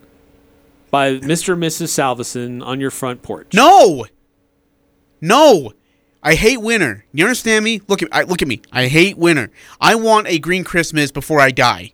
by 0.91 1.19
Mr. 1.19 1.55
and 1.55 1.63
Mrs. 1.63 1.89
Salvesen 1.89 2.65
on 2.65 2.81
your 2.81 2.91
front 2.91 3.23
porch. 3.23 3.53
No. 3.55 4.07
No. 5.21 5.73
I 6.23 6.35
hate 6.35 6.59
winter. 6.59 7.05
You 7.13 7.25
understand 7.25 7.65
me? 7.65 7.81
Look 7.89 8.03
at 8.03 8.09
I, 8.13 8.23
look 8.23 8.43
at 8.43 8.49
me. 8.49 8.63
I 8.73 8.87
hate 8.87 9.17
winter. 9.17 9.51
I 9.81 9.95
want 9.95 10.27
a 10.27 10.39
green 10.39 10.65
Christmas 10.65 11.11
before 11.11 11.41
I 11.41 11.51
die. 11.51 11.93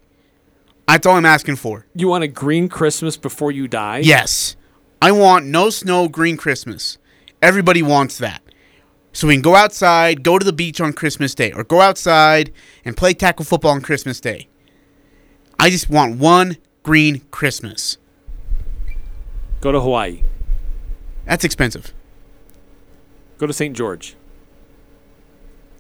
That's 0.88 1.06
all 1.06 1.16
I'm 1.16 1.26
asking 1.26 1.56
for. 1.56 1.86
You 1.94 2.08
want 2.08 2.24
a 2.24 2.28
green 2.28 2.68
Christmas 2.68 3.16
before 3.16 3.50
you 3.50 3.68
die? 3.68 3.98
Yes. 3.98 4.56
I 5.00 5.12
want 5.12 5.46
no 5.46 5.70
snow, 5.70 6.08
green 6.08 6.36
Christmas. 6.36 6.98
Everybody 7.40 7.82
wants 7.82 8.18
that. 8.18 8.41
So 9.12 9.28
we 9.28 9.34
can 9.34 9.42
go 9.42 9.54
outside, 9.54 10.22
go 10.22 10.38
to 10.38 10.44
the 10.44 10.52
beach 10.52 10.80
on 10.80 10.92
Christmas 10.92 11.34
Day, 11.34 11.52
or 11.52 11.64
go 11.64 11.80
outside 11.80 12.52
and 12.84 12.96
play 12.96 13.12
tackle 13.12 13.44
football 13.44 13.72
on 13.72 13.82
Christmas 13.82 14.20
Day. 14.20 14.48
I 15.58 15.70
just 15.70 15.90
want 15.90 16.18
one 16.18 16.56
green 16.82 17.20
Christmas. 17.30 17.98
Go 19.60 19.70
to 19.70 19.80
Hawaii. 19.80 20.22
That's 21.26 21.44
expensive. 21.44 21.92
Go 23.38 23.46
to 23.46 23.52
St. 23.52 23.76
George. 23.76 24.16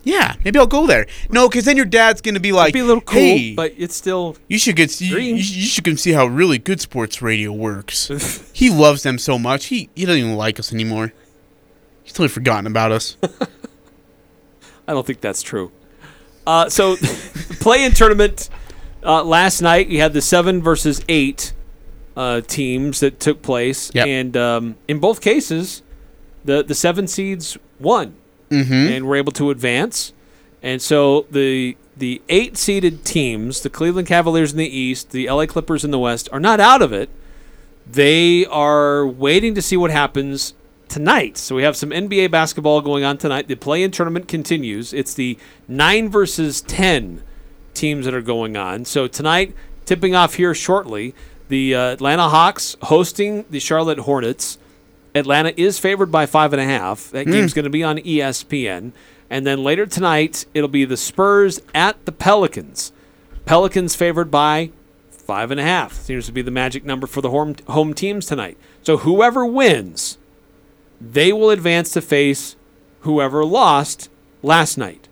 Yeah, 0.04 0.34
maybe 0.44 0.58
I'll 0.58 0.66
go 0.66 0.86
there. 0.86 1.06
No, 1.30 1.48
because 1.48 1.64
then 1.64 1.76
your 1.76 1.86
dad's 1.86 2.20
gonna 2.20 2.40
be 2.40 2.52
like, 2.52 2.70
It'd 2.70 2.74
be 2.74 2.80
a 2.80 2.84
little 2.84 3.00
cool, 3.00 3.20
"Hey, 3.20 3.54
but 3.54 3.72
it's 3.78 3.94
still 3.94 4.36
you 4.48 4.58
should 4.58 4.74
get 4.74 5.00
you, 5.00 5.14
green." 5.14 5.36
you, 5.36 5.42
you 5.42 5.42
should 5.42 5.84
come 5.84 5.96
see 5.96 6.12
how 6.12 6.26
really 6.26 6.58
good 6.58 6.80
sports 6.80 7.22
radio 7.22 7.52
works." 7.52 8.08
he 8.52 8.68
loves 8.68 9.04
them 9.04 9.16
so 9.18 9.38
much. 9.38 9.66
He 9.66 9.90
he 9.94 10.04
doesn't 10.04 10.20
even 10.20 10.36
like 10.36 10.58
us 10.58 10.72
anymore. 10.72 11.12
He's 12.02 12.12
totally 12.12 12.28
forgotten 12.28 12.66
about 12.66 12.92
us. 12.92 13.16
I 14.86 14.92
don't 14.92 15.06
think 15.06 15.20
that's 15.20 15.42
true. 15.42 15.70
Uh, 16.46 16.68
so, 16.68 16.96
play-in 17.60 17.92
tournament 17.92 18.50
uh, 19.04 19.22
last 19.22 19.62
night, 19.62 19.88
you 19.88 20.00
had 20.00 20.12
the 20.12 20.20
seven 20.20 20.60
versus 20.60 21.00
eight 21.08 21.52
uh, 22.16 22.40
teams 22.42 23.00
that 23.00 23.20
took 23.20 23.42
place, 23.42 23.90
Yep. 23.94 24.06
and 24.06 24.36
um, 24.36 24.76
in 24.88 24.98
both 24.98 25.20
cases, 25.20 25.82
the 26.44 26.62
the 26.64 26.74
seven 26.74 27.06
seeds 27.06 27.56
won 27.78 28.16
and 28.92 29.06
were 29.06 29.16
able 29.16 29.32
to 29.32 29.50
advance. 29.50 30.12
And 30.62 30.82
so 30.82 31.26
the 31.30 31.76
the 31.96 32.20
eight 32.28 32.56
seeded 32.56 33.04
teams, 33.04 33.60
the 33.62 33.70
Cleveland 33.70 34.08
Cavaliers 34.08 34.52
in 34.52 34.58
the 34.58 34.66
East, 34.68 35.10
the 35.12 35.28
LA 35.30 35.46
Clippers 35.46 35.84
in 35.84 35.90
the 35.92 35.98
West, 35.98 36.28
are 36.32 36.40
not 36.40 36.58
out 36.60 36.82
of 36.82 36.92
it. 36.92 37.08
They 37.86 38.44
are 38.46 39.06
waiting 39.06 39.54
to 39.54 39.62
see 39.62 39.76
what 39.76 39.90
happens 39.90 40.54
tonight. 40.92 41.38
So 41.38 41.56
we 41.56 41.62
have 41.62 41.74
some 41.74 41.88
NBA 41.88 42.30
basketball 42.30 42.82
going 42.82 43.02
on 43.02 43.16
tonight. 43.16 43.48
The 43.48 43.54
play-in 43.54 43.92
tournament 43.92 44.28
continues. 44.28 44.92
It's 44.92 45.14
the 45.14 45.38
nine 45.66 46.10
versus 46.10 46.60
ten 46.60 47.22
teams 47.72 48.04
that 48.04 48.12
are 48.12 48.20
going 48.20 48.58
on. 48.58 48.84
So 48.84 49.08
tonight, 49.08 49.54
tipping 49.86 50.14
off 50.14 50.34
here 50.34 50.54
shortly, 50.54 51.14
the 51.48 51.74
uh, 51.74 51.92
Atlanta 51.92 52.28
Hawks 52.28 52.76
hosting 52.82 53.46
the 53.48 53.58
Charlotte 53.58 54.00
Hornets. 54.00 54.58
Atlanta 55.14 55.54
is 55.56 55.78
favored 55.78 56.12
by 56.12 56.26
five 56.26 56.52
and 56.52 56.60
a 56.60 56.66
half. 56.66 57.10
That 57.10 57.26
game's 57.26 57.54
going 57.54 57.64
to 57.64 57.70
be 57.70 57.82
on 57.82 57.96
ESPN. 57.98 58.92
And 59.30 59.46
then 59.46 59.64
later 59.64 59.86
tonight, 59.86 60.44
it'll 60.52 60.68
be 60.68 60.84
the 60.84 60.98
Spurs 60.98 61.60
at 61.74 62.04
the 62.04 62.12
Pelicans. 62.12 62.92
Pelicans 63.46 63.96
favored 63.96 64.30
by 64.30 64.72
five 65.10 65.50
and 65.50 65.58
a 65.58 65.62
half. 65.62 65.94
Seems 65.94 66.26
to 66.26 66.32
be 66.32 66.42
the 66.42 66.50
magic 66.50 66.84
number 66.84 67.06
for 67.06 67.22
the 67.22 67.30
home, 67.30 67.56
home 67.68 67.94
teams 67.94 68.26
tonight. 68.26 68.58
So 68.82 68.98
whoever 68.98 69.46
wins, 69.46 70.18
they 71.10 71.32
will 71.32 71.50
advance 71.50 71.92
to 71.92 72.00
face 72.00 72.56
whoever 73.00 73.44
lost 73.44 74.08
last 74.42 74.78
night. 74.78 75.08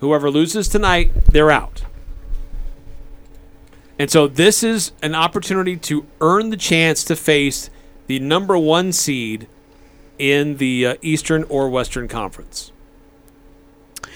Whoever 0.00 0.30
loses 0.30 0.68
tonight, 0.68 1.10
they're 1.26 1.50
out. 1.50 1.84
And 3.98 4.10
so 4.10 4.28
this 4.28 4.62
is 4.62 4.92
an 5.02 5.14
opportunity 5.14 5.76
to 5.76 6.06
earn 6.20 6.50
the 6.50 6.56
chance 6.56 7.04
to 7.04 7.16
face 7.16 7.68
the 8.06 8.20
number 8.20 8.56
one 8.56 8.92
seed 8.92 9.48
in 10.18 10.56
the 10.56 10.86
uh, 10.86 10.94
Eastern 11.02 11.44
or 11.44 11.68
Western 11.68 12.08
Conference. 12.08 12.72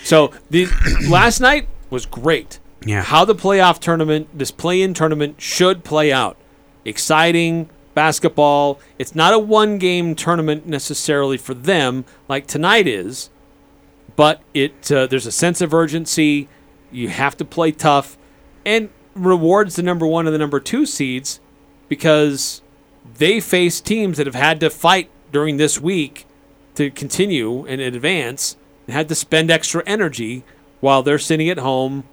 So 0.04 0.32
the 0.50 0.68
last 1.08 1.40
night 1.40 1.68
was 1.90 2.06
great. 2.06 2.58
Yeah. 2.84 3.02
How 3.02 3.24
the 3.24 3.34
playoff 3.34 3.80
tournament, 3.80 4.28
this 4.36 4.50
play-in 4.50 4.94
tournament 4.94 5.40
should 5.40 5.84
play 5.84 6.12
out. 6.12 6.36
Exciting 6.84 7.68
basketball. 7.94 8.80
It's 8.98 9.14
not 9.14 9.34
a 9.34 9.38
one-game 9.38 10.14
tournament 10.14 10.66
necessarily 10.66 11.36
for 11.36 11.54
them 11.54 12.04
like 12.28 12.46
tonight 12.46 12.86
is, 12.86 13.30
but 14.16 14.40
it 14.54 14.90
uh, 14.90 15.06
there's 15.06 15.26
a 15.26 15.32
sense 15.32 15.60
of 15.60 15.74
urgency. 15.74 16.48
You 16.90 17.08
have 17.08 17.36
to 17.38 17.44
play 17.44 17.72
tough, 17.72 18.18
and 18.64 18.90
rewards 19.14 19.76
the 19.76 19.82
number 19.82 20.06
one 20.06 20.26
and 20.26 20.34
the 20.34 20.38
number 20.38 20.60
two 20.60 20.86
seeds 20.86 21.40
because 21.88 22.62
they 23.18 23.40
face 23.40 23.80
teams 23.80 24.16
that 24.16 24.26
have 24.26 24.34
had 24.34 24.60
to 24.60 24.70
fight 24.70 25.10
during 25.30 25.56
this 25.56 25.80
week 25.80 26.26
to 26.74 26.90
continue 26.90 27.66
and 27.66 27.80
advance 27.80 28.56
and 28.86 28.94
had 28.94 29.08
to 29.08 29.14
spend 29.14 29.50
extra 29.50 29.82
energy 29.86 30.44
while 30.80 31.02
they're 31.02 31.18
sitting 31.18 31.48
at 31.48 31.58
home 31.58 32.04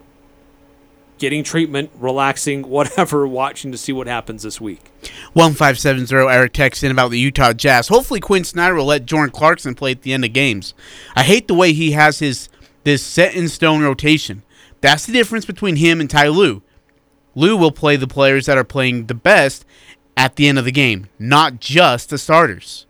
getting 1.19 1.43
treatment, 1.43 1.91
relaxing, 1.95 2.61
whatever, 2.69 3.27
watching 3.27 3.71
to 3.71 3.77
see 3.77 3.91
what 3.91 4.07
happens 4.07 4.43
this 4.43 4.59
week. 4.59 4.91
1570 5.33 6.15
Eric 6.15 6.53
texts 6.53 6.83
in 6.83 6.91
about 6.91 7.11
the 7.11 7.19
Utah 7.19 7.53
Jazz. 7.53 7.87
Hopefully 7.89 8.19
Quinn 8.19 8.43
Snyder 8.43 8.75
will 8.75 8.85
let 8.85 9.05
Jordan 9.05 9.31
Clarkson 9.31 9.75
play 9.75 9.91
at 9.91 10.01
the 10.01 10.13
end 10.13 10.25
of 10.25 10.33
games. 10.33 10.73
I 11.15 11.23
hate 11.23 11.47
the 11.47 11.53
way 11.53 11.73
he 11.73 11.91
has 11.91 12.19
his 12.19 12.49
this 12.83 13.03
set 13.03 13.35
in 13.35 13.49
stone 13.49 13.83
rotation. 13.83 14.43
That's 14.81 15.05
the 15.05 15.13
difference 15.13 15.45
between 15.45 15.75
him 15.75 15.99
and 15.99 16.09
Ty 16.09 16.29
Lue. 16.29 16.61
Lue 17.35 17.57
will 17.57 17.71
play 17.71 17.95
the 17.95 18.07
players 18.07 18.45
that 18.45 18.57
are 18.57 18.63
playing 18.63 19.05
the 19.05 19.13
best 19.13 19.65
at 20.17 20.35
the 20.35 20.47
end 20.47 20.57
of 20.57 20.65
the 20.65 20.71
game, 20.71 21.07
not 21.17 21.59
just 21.59 22.09
the 22.09 22.17
starters. 22.17 22.85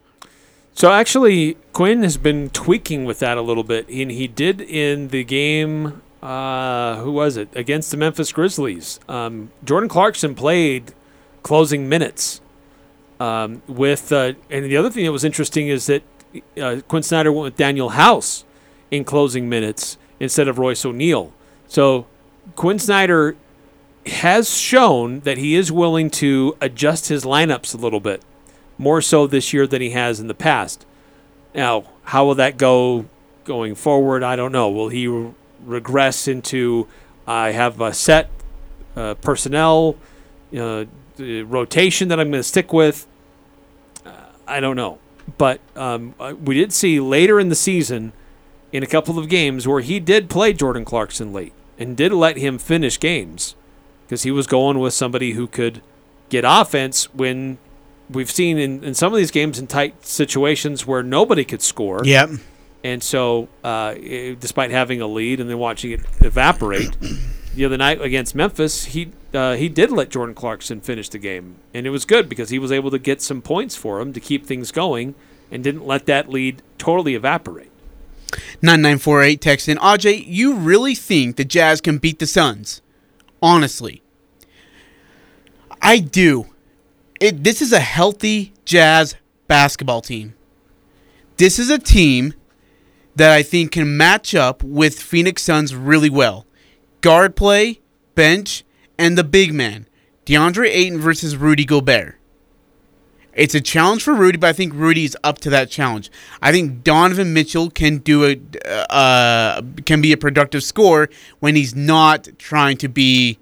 So 0.74 0.92
actually, 0.92 1.58
Quinn 1.74 2.04
has 2.04 2.18
been 2.18 2.50
tweaking 2.52 3.04
with 3.04 3.20
that 3.20 3.38
a 3.38 3.42
little 3.42 3.66
bit, 3.66 3.90
and 3.90 4.10
he 4.10 4.28
did 4.28 4.62
in 4.62 5.10
the 5.10 5.24
game. 5.24 6.02
Uh, 6.22 6.98
who 6.98 7.12
was 7.12 7.38
it 7.38 7.48
against 7.56 7.92
the 7.92 7.98
Memphis 7.98 8.32
Grizzlies? 8.32 9.00
Um, 9.08 9.52
Jordan 9.64 9.88
Clarkson 9.88 10.36
played 10.36 10.94
closing 11.44 11.88
minutes. 11.88 12.42
Um, 13.20 13.62
with 13.68 14.12
uh, 14.12 14.34
and 14.50 14.66
the 14.66 14.78
other 14.78 14.90
thing 14.90 15.06
that 15.06 15.12
was 15.12 15.26
interesting 15.26 15.68
is 15.68 15.88
that 15.88 16.04
uh, 16.62 16.82
Quinn 16.88 17.04
Snyder 17.04 17.32
went 17.32 17.44
with 17.44 17.58
Danuel 17.58 17.92
House 17.92 18.46
in 18.92 19.04
closing 19.04 19.50
minutes 19.50 19.98
instead 20.20 20.48
of 20.48 20.58
Royce 20.58 20.86
O'Neale. 20.86 21.34
So 21.68 22.06
Quinn 22.56 22.80
Snyder 22.80 23.36
has 24.06 24.58
shown 24.58 25.20
that 25.22 25.38
he 25.38 25.56
is 25.56 25.72
willing 25.72 26.10
to 26.10 26.56
adjust 26.62 27.10
his 27.10 27.26
lineups 27.26 27.74
a 27.74 27.78
little 27.78 28.00
bit 28.00 28.24
more 28.78 29.02
so 29.02 29.28
this 29.28 29.54
year 29.54 29.68
than 29.68 29.82
he 29.82 29.92
has 29.92 30.20
in 30.20 30.28
the 30.28 30.34
past. 30.34 30.86
Now, 31.54 31.84
how 32.06 32.26
will 32.26 32.36
that 32.36 32.58
go 32.58 33.06
going 33.44 33.76
forward? 33.76 34.24
I 34.24 34.36
don't 34.36 34.52
know. 34.52 34.70
Will 34.70 34.90
he 34.90 35.08
regress 35.64 36.28
into 36.28 36.88
I 37.28 37.52
have 37.52 37.80
a 37.82 37.94
set 37.94 38.30
uh, 38.96 39.16
personnel 39.16 39.96
uh, 40.58 40.86
rotation 41.18 42.08
that 42.08 42.20
I'm 42.20 42.32
going 42.32 42.40
to 42.40 42.44
stick 42.44 42.74
with? 42.74 43.08
Uh, 44.06 44.12
I 44.48 44.60
don't 44.60 44.76
know. 44.76 45.00
But 45.38 45.62
um, 45.76 46.16
we 46.44 46.56
did 46.56 46.74
see 46.74 47.00
later 47.00 47.40
in 47.40 47.50
the 47.50 47.56
season 47.56 48.14
in 48.72 48.84
a 48.84 48.88
couple 48.88 49.20
of 49.20 49.30
games 49.30 49.68
where 49.68 49.82
he 49.82 50.00
did 50.00 50.30
play 50.30 50.54
Jordan 50.54 50.86
Clarkson 50.86 51.32
late 51.32 51.54
and 51.78 51.96
did 51.96 52.12
let 52.12 52.38
him 52.38 52.58
finish 52.58 53.00
games 53.00 53.56
because 54.06 54.24
he 54.24 54.32
was 54.32 54.48
going 54.48 54.80
with 54.80 54.94
somebody 54.94 55.34
who 55.34 55.48
could 55.48 55.82
get 56.30 56.44
offense 56.46 57.14
when 57.14 57.58
we've 58.10 58.32
seen 58.32 58.58
in, 58.58 58.84
in 58.84 58.94
some 58.94 59.14
of 59.14 59.18
these 59.18 59.32
games 59.32 59.60
in 59.60 59.68
tight 59.68 60.06
situations 60.06 60.86
where 60.86 61.04
nobody 61.04 61.46
could 61.46 61.62
score. 61.62 62.02
Yep. 62.04 62.32
And 62.84 63.04
so, 63.04 63.50
uh, 63.64 63.94
despite 64.40 64.72
having 64.72 65.02
a 65.02 65.08
lead 65.08 65.40
and 65.40 65.50
then 65.50 65.58
watching 65.58 65.92
it 65.92 66.02
evaporate, 66.22 66.96
the 67.56 67.66
other 67.66 67.78
night 67.78 68.02
against 68.02 68.36
Memphis, 68.36 68.86
he 68.86 69.12
uh, 69.34 69.56
he 69.56 69.70
did 69.70 69.92
let 69.92 70.10
Jordan 70.10 70.34
Clarkson 70.34 70.82
finish 70.82 71.10
the 71.10 71.20
game, 71.20 71.56
and 71.74 71.86
it 71.86 71.90
was 71.90 72.06
good 72.06 72.30
because 72.30 72.50
he 72.50 72.58
was 72.58 72.72
able 72.72 72.90
to 72.92 73.00
get 73.00 73.22
some 73.22 73.42
points 73.42 73.76
for 73.76 74.00
him 74.00 74.14
to 74.14 74.20
keep 74.20 74.46
things 74.46 74.72
going, 74.72 75.14
and 75.52 75.64
didn't 75.64 75.86
let 75.86 76.06
that 76.06 76.30
lead 76.30 76.62
totally 76.78 77.16
evaporate. 77.16 77.72
9948 78.62 79.42
text 79.42 79.68
in. 79.68 79.78
Aj, 79.78 80.24
you 80.26 80.56
really 80.56 80.96
think 80.96 81.36
the 81.36 81.46
Jazz 81.46 81.82
can 81.82 81.98
beat 81.98 82.20
the 82.20 82.28
Suns? 82.28 82.82
Honestly. 83.42 84.02
I 85.82 86.00
do. 86.00 86.48
It, 87.20 87.44
this 87.44 87.62
is 87.62 87.74
a 87.74 87.80
healthy 87.80 88.54
Jazz 88.66 89.16
basketball 89.48 90.02
team. 90.02 90.36
This 91.38 91.58
is 91.58 91.70
a 91.70 91.80
team 91.80 92.34
that 93.20 93.32
I 93.32 93.44
think 93.44 93.74
can 93.74 93.98
match 93.98 94.34
up 94.34 94.64
with 94.64 94.98
Phoenix 94.98 95.44
Suns 95.44 95.76
really 95.76 96.10
well. 96.10 96.46
Guard 97.02 97.36
play, 97.36 97.82
bench, 98.16 98.64
and 98.98 99.18
the 99.18 99.26
big 99.26 99.54
man. 99.54 99.88
DeAndre 100.26 100.70
Ayton 100.70 101.00
versus 101.00 101.36
Rudy 101.36 101.66
Gobert. 101.66 102.16
It's 103.34 103.54
a 103.54 103.60
challenge 103.60 104.04
for 104.04 104.14
Rudy, 104.14 104.38
but 104.38 104.48
I 104.48 104.54
think 104.54 104.74
Rudy's 104.74 105.18
up 105.22 105.38
to 105.40 105.50
that 105.50 105.70
challenge. 105.70 106.10
I 106.42 106.54
think 106.54 106.82
Donovan 106.82 107.34
Mitchell 107.34 107.70
can 107.70 107.98
do 107.98 108.24
a 108.24 108.40
uh, 108.90 109.64
can 109.86 110.00
be 110.02 110.14
a 110.14 110.18
productive 110.18 110.64
scorer 110.64 111.10
when 111.42 111.58
he's 111.58 111.76
not 111.76 112.30
trying 112.38 112.78
to 112.78 112.88
be 112.88 113.38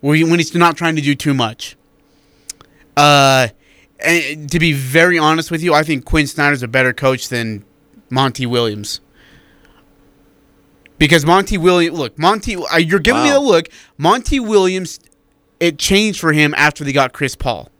when 0.00 0.38
he's 0.38 0.54
not 0.54 0.78
trying 0.78 0.96
to 0.96 1.02
do 1.02 1.14
too 1.14 1.34
much. 1.34 1.76
Uh, 2.96 3.48
and 4.00 4.50
to 4.50 4.58
be 4.58 4.72
very 4.72 5.18
honest 5.18 5.50
with 5.50 5.62
you, 5.62 5.74
I 5.74 5.82
think 5.82 6.06
Quinn 6.06 6.26
Snyder's 6.26 6.62
a 6.62 6.68
better 6.68 6.94
coach 6.94 7.28
than 7.28 7.62
Monty 8.08 8.46
Williams. 8.46 9.02
Because 10.98 11.24
Monty 11.24 11.56
Williams, 11.58 11.98
look, 11.98 12.18
Monty, 12.18 12.56
uh, 12.56 12.76
you're 12.76 12.98
giving 12.98 13.22
me 13.22 13.28
Wow. 13.28 13.34
the 13.34 13.40
look. 13.40 13.68
Monty 13.96 14.40
Williams, 14.40 14.98
it 15.60 15.78
changed 15.78 16.18
for 16.20 16.32
him 16.32 16.54
after 16.56 16.82
they 16.84 16.92
got 16.92 17.12
Chris 17.12 17.34
Paul. 17.36 17.70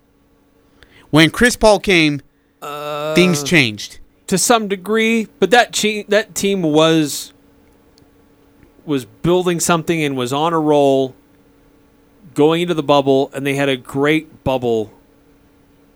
When 1.10 1.30
Chris 1.30 1.56
Paul 1.56 1.80
came, 1.80 2.20
things 3.14 3.42
changed. 3.42 3.98
to 4.26 4.36
some 4.38 4.68
degree, 4.68 5.26
but 5.40 5.50
that 5.50 5.72
che- 5.72 6.04
that 6.08 6.34
team 6.34 6.62
was 6.62 7.32
was 8.84 9.04
building 9.04 9.58
something 9.60 10.02
and 10.02 10.16
was 10.16 10.32
on 10.32 10.52
a 10.52 10.58
roll 10.60 11.14
going 12.34 12.62
into 12.62 12.74
the 12.74 12.82
bubble 12.82 13.30
and 13.34 13.46
they 13.46 13.54
had 13.54 13.68
a 13.68 13.76
great 13.76 14.44
bubble 14.44 14.90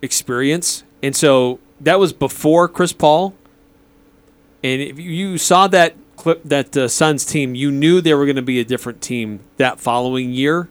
experience. 0.02 0.82
And 1.02 1.14
so 1.16 1.58
that 1.80 1.98
was 1.98 2.12
before 2.12 2.68
Chris 2.68 2.92
Paul. 2.92 3.34
And 4.62 4.80
if 4.82 4.98
you 4.98 5.38
saw 5.38 5.66
that 5.68 5.94
clip 6.22 6.42
that 6.44 6.76
uh, 6.76 6.86
Suns 6.88 7.24
team, 7.24 7.54
you 7.54 7.70
knew 7.72 8.00
they 8.00 8.14
were 8.14 8.24
going 8.26 8.36
to 8.36 8.42
be 8.42 8.60
a 8.60 8.64
different 8.64 9.00
team 9.02 9.40
that 9.56 9.80
following 9.80 10.32
year. 10.32 10.68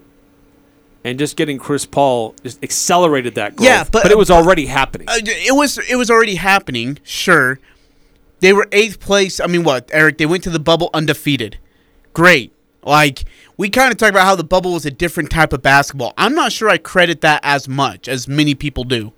And 1.03 1.17
just 1.17 1.35
getting 1.35 1.57
Chris 1.57 1.85
Paul 1.85 2.35
just 2.43 2.63
accelerated 2.63 3.33
that 3.35 3.55
growth. 3.55 3.67
Yeah, 3.67 3.83
but- 3.91 4.09
it 4.11 4.17
was 4.17 4.29
already 4.31 4.67
happening. 4.67 5.09
Uh, 5.09 5.17
it 5.23 5.55
was 5.55 5.77
it 5.89 5.95
was 5.95 6.11
already 6.11 6.35
happening. 6.35 6.99
Sure, 7.03 7.59
they 8.39 8.53
were 8.53 8.67
eighth 8.71 8.99
place. 8.99 9.39
I 9.39 9.47
mean, 9.47 9.63
what 9.63 9.89
Eric? 9.91 10.19
They 10.19 10.27
went 10.27 10.43
to 10.43 10.51
the 10.51 10.59
bubble 10.59 10.91
undefeated. 10.93 11.57
Great. 12.13 12.53
Like 12.83 13.25
we 13.57 13.69
kind 13.69 13.91
of 13.91 13.97
talked 13.97 14.11
about 14.11 14.25
how 14.25 14.35
the 14.35 14.43
bubble 14.43 14.73
was 14.73 14.85
a 14.85 14.91
different 14.91 15.31
type 15.31 15.53
of 15.53 15.63
basketball. 15.63 16.13
I'm 16.17 16.35
not 16.35 16.51
sure 16.51 16.69
I 16.69 16.77
credit 16.77 17.21
that 17.21 17.39
as 17.43 17.67
much 17.67 18.07
as 18.07 18.27
many 18.27 18.53
people 18.53 18.83
do. 18.83 19.11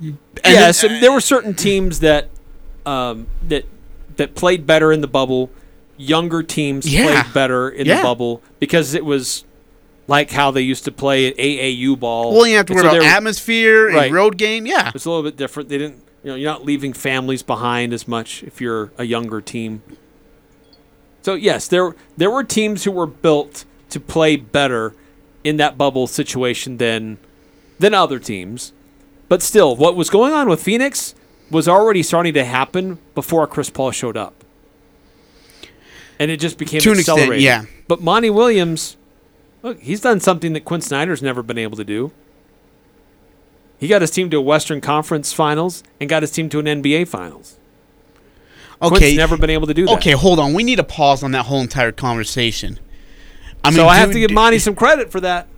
And 0.00 0.18
yeah, 0.44 0.52
then- 0.60 0.72
so 0.74 0.88
there 0.88 1.10
were 1.12 1.20
certain 1.22 1.54
teams 1.54 2.00
that 2.00 2.28
um, 2.84 3.26
that 3.48 3.64
that 4.20 4.34
played 4.34 4.66
better 4.66 4.92
in 4.92 5.00
the 5.00 5.08
bubble. 5.08 5.50
Younger 5.96 6.42
teams 6.42 6.86
Yeah. 6.92 7.22
played 7.22 7.34
better 7.34 7.68
in 7.68 7.86
Yeah. 7.86 7.96
the 7.96 8.02
bubble 8.02 8.42
because 8.58 8.94
it 8.94 9.04
was 9.04 9.44
like 10.06 10.30
how 10.30 10.50
they 10.50 10.60
used 10.62 10.84
to 10.84 10.92
play 10.92 11.26
at 11.26 11.34
AAU 11.38 11.96
ball. 11.96 12.34
well, 12.34 12.46
you 12.46 12.56
have 12.56 12.66
to 12.66 12.72
And 12.74 12.82
worry 12.82 12.90
so 12.90 12.96
about 12.98 13.06
atmosphere 13.16 13.86
and 13.88 13.96
Right. 13.96 14.12
road 14.12 14.36
game. 14.36 14.66
Yeah, 14.66 14.90
It's 14.94 15.04
a 15.04 15.10
little 15.10 15.22
bit 15.22 15.36
different. 15.36 15.68
They 15.68 15.78
didn't, 15.78 16.02
you 16.24 16.30
know, 16.30 16.36
you're 16.36 16.50
not 16.50 16.64
leaving 16.64 16.92
families 16.92 17.42
behind 17.42 17.92
as 17.92 18.06
much 18.08 18.42
if 18.46 18.60
you're 18.60 18.90
a 18.98 19.04
younger 19.04 19.40
team. 19.40 19.82
So 21.22 21.34
yes, 21.34 21.68
there 21.68 21.94
there 22.16 22.30
were 22.30 22.44
teams 22.44 22.84
who 22.84 22.90
were 22.92 23.06
built 23.06 23.64
to 23.90 24.00
play 24.00 24.36
better 24.36 24.94
in 25.44 25.56
that 25.58 25.76
bubble 25.78 26.06
situation 26.06 26.76
than 26.78 27.18
than 27.78 27.94
other 27.94 28.18
teams. 28.18 28.72
But 29.28 29.42
still, 29.42 29.76
what 29.76 29.96
was 29.96 30.10
going 30.10 30.32
on 30.32 30.48
with 30.48 30.62
Phoenix 30.62 31.14
was 31.50 31.68
already 31.68 32.02
starting 32.02 32.34
to 32.34 32.44
happen 32.44 32.98
before 33.14 33.46
Chris 33.46 33.70
Paul 33.70 33.90
showed 33.90 34.16
up. 34.16 34.34
And 36.18 36.30
it 36.30 36.38
just 36.38 36.58
became 36.58 36.80
To 36.80 36.92
an 36.92 36.98
extent, 36.98 37.40
yeah. 37.40 37.64
But 37.88 38.02
Monty 38.02 38.30
Williams, 38.30 38.96
look, 39.62 39.80
he's 39.80 40.00
done 40.00 40.20
something 40.20 40.52
that 40.52 40.64
Quinn 40.64 40.80
Snyder's 40.82 41.22
never 41.22 41.42
been 41.42 41.58
able 41.58 41.76
to 41.76 41.84
do. 41.84 42.12
He 43.78 43.88
got 43.88 44.02
his 44.02 44.10
team 44.10 44.28
to 44.30 44.36
a 44.36 44.42
Western 44.42 44.82
Conference 44.82 45.32
Finals 45.32 45.82
and 45.98 46.10
got 46.10 46.22
his 46.22 46.30
team 46.30 46.50
to 46.50 46.58
an 46.58 46.66
NBA 46.66 47.08
Finals. 47.08 47.56
okay. 48.82 48.98
Quinn's 48.98 49.16
never 49.16 49.38
been 49.38 49.48
able 49.50 49.66
to 49.66 49.72
do 49.74 49.86
that. 49.86 49.96
Okay, 49.96 50.12
hold 50.12 50.38
on. 50.38 50.52
We 50.52 50.62
need 50.62 50.76
to 50.76 50.84
pause 50.84 51.22
on 51.22 51.32
that 51.32 51.46
whole 51.46 51.62
entire 51.62 51.90
conversation. 51.92 52.78
I 53.64 53.70
mean, 53.70 53.76
so 53.76 53.88
I 53.88 53.96
have 53.96 54.08
dude, 54.10 54.14
to 54.14 54.20
give 54.20 54.30
Monty 54.32 54.58
some 54.58 54.74
credit 54.74 55.10
for 55.10 55.20
that. 55.20 55.48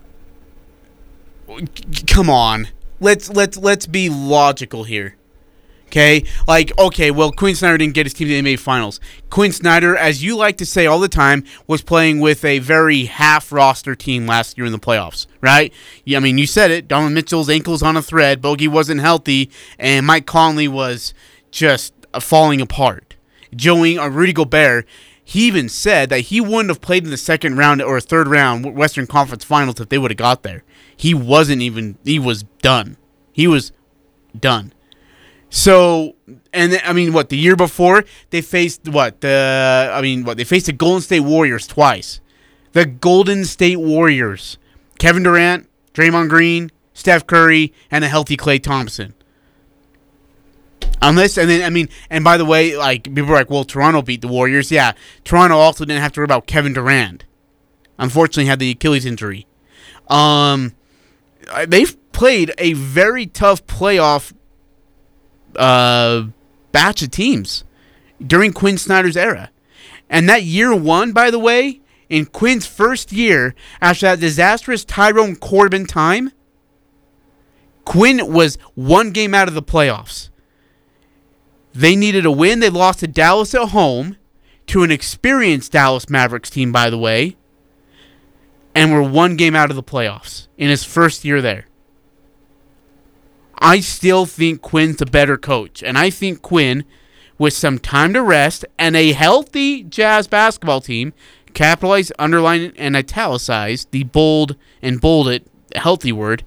come 2.07 2.31
on. 2.31 2.69
Let's 3.01 3.29
let's 3.29 3.57
let's 3.57 3.87
be 3.87 4.09
logical 4.09 4.85
here. 4.85 5.17
Okay? 5.93 6.25
Like, 6.49 6.73
okay, 6.79 7.11
well, 7.11 7.31
Quinn 7.33 7.55
Snyder 7.55 7.77
didn't 7.77 7.93
get 7.93 8.07
his 8.07 8.15
team 8.15 8.27
to 8.29 8.41
the 8.41 8.55
NBA 8.55 8.59
Finals. 8.59 8.99
Quinn 9.29 9.53
Snyder, 9.53 9.95
as 9.95 10.25
you 10.25 10.39
like 10.39 10.57
to 10.57 10.65
say 10.65 10.87
all 10.87 10.99
the 10.99 11.07
time, 11.07 11.45
was 11.67 11.83
playing 11.83 12.19
with 12.19 12.47
a 12.47 12.61
very 12.61 13.05
half 13.05 13.53
roster 13.53 13.95
team 13.95 14.27
last 14.27 14.57
year 14.57 14.65
in 14.65 14.73
the 14.73 14.79
playoffs, 14.79 15.27
right? 15.43 15.71
Yeah, 16.07 16.17
I 16.17 16.21
mean, 16.21 16.39
you 16.39 16.47
said 16.47 16.71
it. 16.71 16.89
Donovan 16.89 17.13
Mitchell's 17.13 17.51
ankle's 17.51 17.83
on 17.83 17.99
a 17.99 18.01
thread. 18.01 18.41
Bogey 18.41 18.69
wasn't 18.69 19.03
healthy, 19.03 19.51
and 19.79 20.07
Mike 20.07 20.25
Conley 20.25 20.67
was 20.67 21.13
just 21.51 21.93
uh, 22.15 22.21
falling 22.21 22.63
apart. 22.63 23.17
Joey 23.55 23.99
or 23.99 24.09
Rudy 24.09 24.33
Gobert, 24.33 24.87
he 25.23 25.47
even 25.47 25.69
said 25.69 26.09
that 26.09 26.21
he 26.21 26.41
wouldn't 26.41 26.71
have 26.71 26.81
played 26.81 27.05
in 27.05 27.11
the 27.11 27.19
second 27.19 27.59
round 27.59 27.83
or 27.83 28.01
third 28.01 28.29
round 28.29 28.75
Western 28.75 29.07
Conference 29.07 29.45
Finals 29.45 29.79
if 29.79 29.91
they 29.91 29.99
would 29.99 30.11
have 30.11 30.17
got 30.17 30.43
there. 30.43 30.65
He 30.97 31.13
wasn't 31.13 31.61
even. 31.61 31.99
He 32.03 32.19
was 32.19 32.45
done. 32.63 32.97
He 33.31 33.47
was 33.47 33.73
done. 34.41 34.73
So, 35.55 36.17
and 36.55 36.81
I 36.83 36.95
mean, 36.95 37.13
what 37.13 37.29
the 37.29 37.37
year 37.37 37.57
before 37.57 38.05
they 38.31 38.41
faced 38.41 38.89
what 38.89 39.21
the 39.21 39.91
I 39.93 40.01
mean, 40.01 40.25
what 40.25 40.39
they 40.39 40.45
faced 40.45 40.65
the 40.65 40.73
Golden 40.73 41.03
State 41.03 41.21
Warriors 41.21 41.67
twice. 41.67 42.23
The 42.73 42.87
Golden 42.87 43.45
State 43.45 43.77
Warriors, 43.77 44.57
Kevin 44.99 45.25
Durant, 45.25 45.69
Draymond 45.93 46.31
Green, 46.31 46.71
Steph 46.95 47.27
Curry, 47.27 47.75
and 47.91 48.03
a 48.03 48.09
healthy 48.09 48.35
Klay 48.35 48.63
Thompson. 48.63 49.13
Unless, 51.03 51.37
and 51.37 51.51
then 51.51 51.63
I 51.63 51.69
mean, 51.69 51.91
and 52.09 52.25
by 52.25 52.39
the 52.39 52.47
way, 52.47 52.75
like 52.75 53.05
people 53.05 53.31
are 53.33 53.35
like, 53.35 53.51
well, 53.51 53.65
Toronto 53.65 54.01
beat 54.01 54.23
the 54.23 54.29
Warriors. 54.29 54.73
Yeah, 54.73 54.93
Toronto 55.23 55.59
also 55.59 55.85
didn't 55.85 56.01
have 56.01 56.13
to 56.13 56.21
worry 56.21 56.25
about 56.25 56.47
Kevin 56.47 56.73
Durant. 56.73 57.27
Unfortunately, 57.99 58.47
had 58.47 58.59
the 58.59 58.71
Achilles 58.71 59.05
injury. 59.05 59.47
Um, 60.09 60.73
they've 61.69 61.95
played 62.13 62.55
a 62.57 62.73
very 62.73 63.27
tough 63.27 63.67
playoff 63.67 64.33
uh, 65.57 66.25
batch 66.73 67.03
of 67.03 67.11
teams 67.11 67.65
during 68.25 68.53
Quinn 68.53 68.79
Snyder's 68.79 69.17
era. 69.17 69.51
And 70.09 70.29
that 70.29 70.43
year 70.43 70.75
one, 70.75 71.13
by 71.13 71.31
the 71.31 71.39
way, 71.39 71.81
in 72.09 72.27
Quinn's 72.27 72.67
first 72.67 73.13
year 73.13 73.55
after 73.81 74.07
that 74.07 74.21
disastrous 74.21 74.85
Tyrone 74.85 75.37
Corbin 75.37 75.87
time, 75.87 76.33
Quinn 77.85 78.33
was 78.33 78.59
one 78.75 79.11
game 79.11 79.35
out 79.35 79.49
of 79.49 79.55
the 79.55 79.63
playoffs. 79.63 80.29
They 81.73 81.97
needed 81.97 82.27
a 82.27 82.31
win. 82.31 82.61
They 82.61 82.69
lost 82.69 83.01
to 83.01 83.07
Dallas 83.07 83.55
at 83.55 83.71
home 83.71 84.17
to 84.67 84.83
an 84.83 84.91
experienced 84.91 85.73
Dallas 85.73 86.09
Mavericks 86.09 86.51
team, 86.51 86.71
by 86.71 86.91
the 86.91 86.99
way, 86.99 87.37
and 88.75 88.93
were 88.93 89.03
one 89.03 89.37
game 89.37 89.57
out 89.57 89.71
of 89.71 89.77
the 89.77 89.83
playoffs 89.83 90.49
in 90.59 90.69
his 90.69 90.85
first 90.85 91.25
year 91.25 91.41
there. 91.41 91.67
I 93.63 93.79
still 93.79 94.27
think 94.27 94.61
Quinn's 94.61 95.01
a 95.01 95.07
better 95.07 95.39
coach. 95.39 95.83
And 95.85 95.97
I 95.97 96.11
think 96.11 96.43
Quinn, 96.43 96.85
with 97.39 97.53
some 97.53 97.79
time 97.79 98.13
to 98.15 98.23
rest 98.23 98.65
and 98.77 98.97
a 98.97 99.13
healthy 99.13 99.85
Jazz 99.85 100.27
basketball 100.27 100.81
team, 100.81 101.13
capitalize, 101.55 102.11
underline, 102.19 102.73
and 102.77 102.97
italicize 102.97 103.85
the 103.87 104.03
bold 104.03 104.57
and 104.83 105.01
bold 105.01 105.29
it, 105.29 105.47
healthy 105.77 106.11
word, 106.11 106.45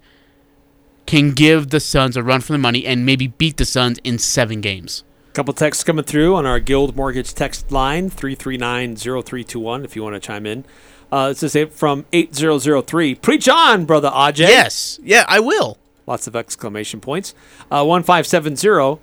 can 1.05 1.31
give 1.31 1.69
the 1.69 1.79
Suns 1.79 2.17
a 2.17 2.23
run 2.23 2.41
for 2.41 2.51
the 2.51 2.59
money 2.59 2.85
and 2.85 3.05
maybe 3.05 3.27
beat 3.27 3.55
the 3.57 3.65
Suns 3.65 3.97
in 4.03 4.19
seven 4.19 4.59
games. 4.59 5.05
couple 5.33 5.53
texts 5.53 5.85
coming 5.85 6.03
through 6.03 6.35
on 6.35 6.45
our 6.45 6.59
Guild 6.59 6.97
Mortgage 6.97 7.33
text 7.33 7.71
line 7.71 8.09
339-0321 8.09 9.85
if 9.85 9.95
you 9.95 10.03
want 10.03 10.15
to 10.15 10.19
chime 10.19 10.45
in. 10.45 10.65
Uh, 11.11 11.29
this 11.29 11.55
is 11.55 11.73
from 11.73 12.05
8003. 12.11 13.15
Preach 13.15 13.47
on, 13.47 13.85
brother 13.85 14.09
Aj. 14.09 14.37
Yes. 14.37 14.99
Yeah, 15.01 15.23
I 15.29 15.39
will. 15.39 15.77
Lots 16.07 16.27
of 16.27 16.35
exclamation 16.35 16.99
points. 17.01 17.33
Uh, 17.71 17.83
1570. 17.83 19.01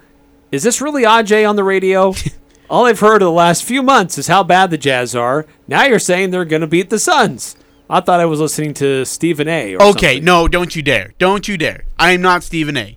Is 0.51 0.62
this 0.62 0.81
really 0.81 1.03
Aj 1.05 1.49
on 1.49 1.57
the 1.57 1.65
radio? 1.65 2.15
All 2.71 2.87
I've 2.87 3.01
heard 3.01 3.23
of 3.23 3.27
the 3.27 3.33
last 3.33 3.65
few 3.65 3.83
months 3.83 4.17
is 4.19 4.29
how 4.29 4.43
bad 4.43 4.71
the 4.71 4.79
Jazz 4.79 5.15
are. 5.15 5.47
Now 5.67 5.85
you're 5.85 5.99
saying 5.99 6.31
they're 6.31 6.45
going 6.45 6.61
to 6.62 6.67
beat 6.67 6.91
the 6.91 6.99
Suns. 6.99 7.57
I 7.91 8.01
thought 8.01 8.21
I 8.21 8.25
was 8.27 8.41
listening 8.41 8.73
to 8.75 9.05
Stephen 9.05 9.49
A. 9.49 9.75
Or 9.75 9.83
Okay, 9.83 10.15
something. 10.15 10.25
no, 10.25 10.49
don't 10.49 10.75
you 10.75 10.83
dare. 10.83 11.12
Don't 11.19 11.47
you 11.49 11.59
dare. 11.59 11.85
I 11.99 12.12
am 12.12 12.23
not 12.23 12.43
Stephen 12.43 12.77
A. 12.77 12.97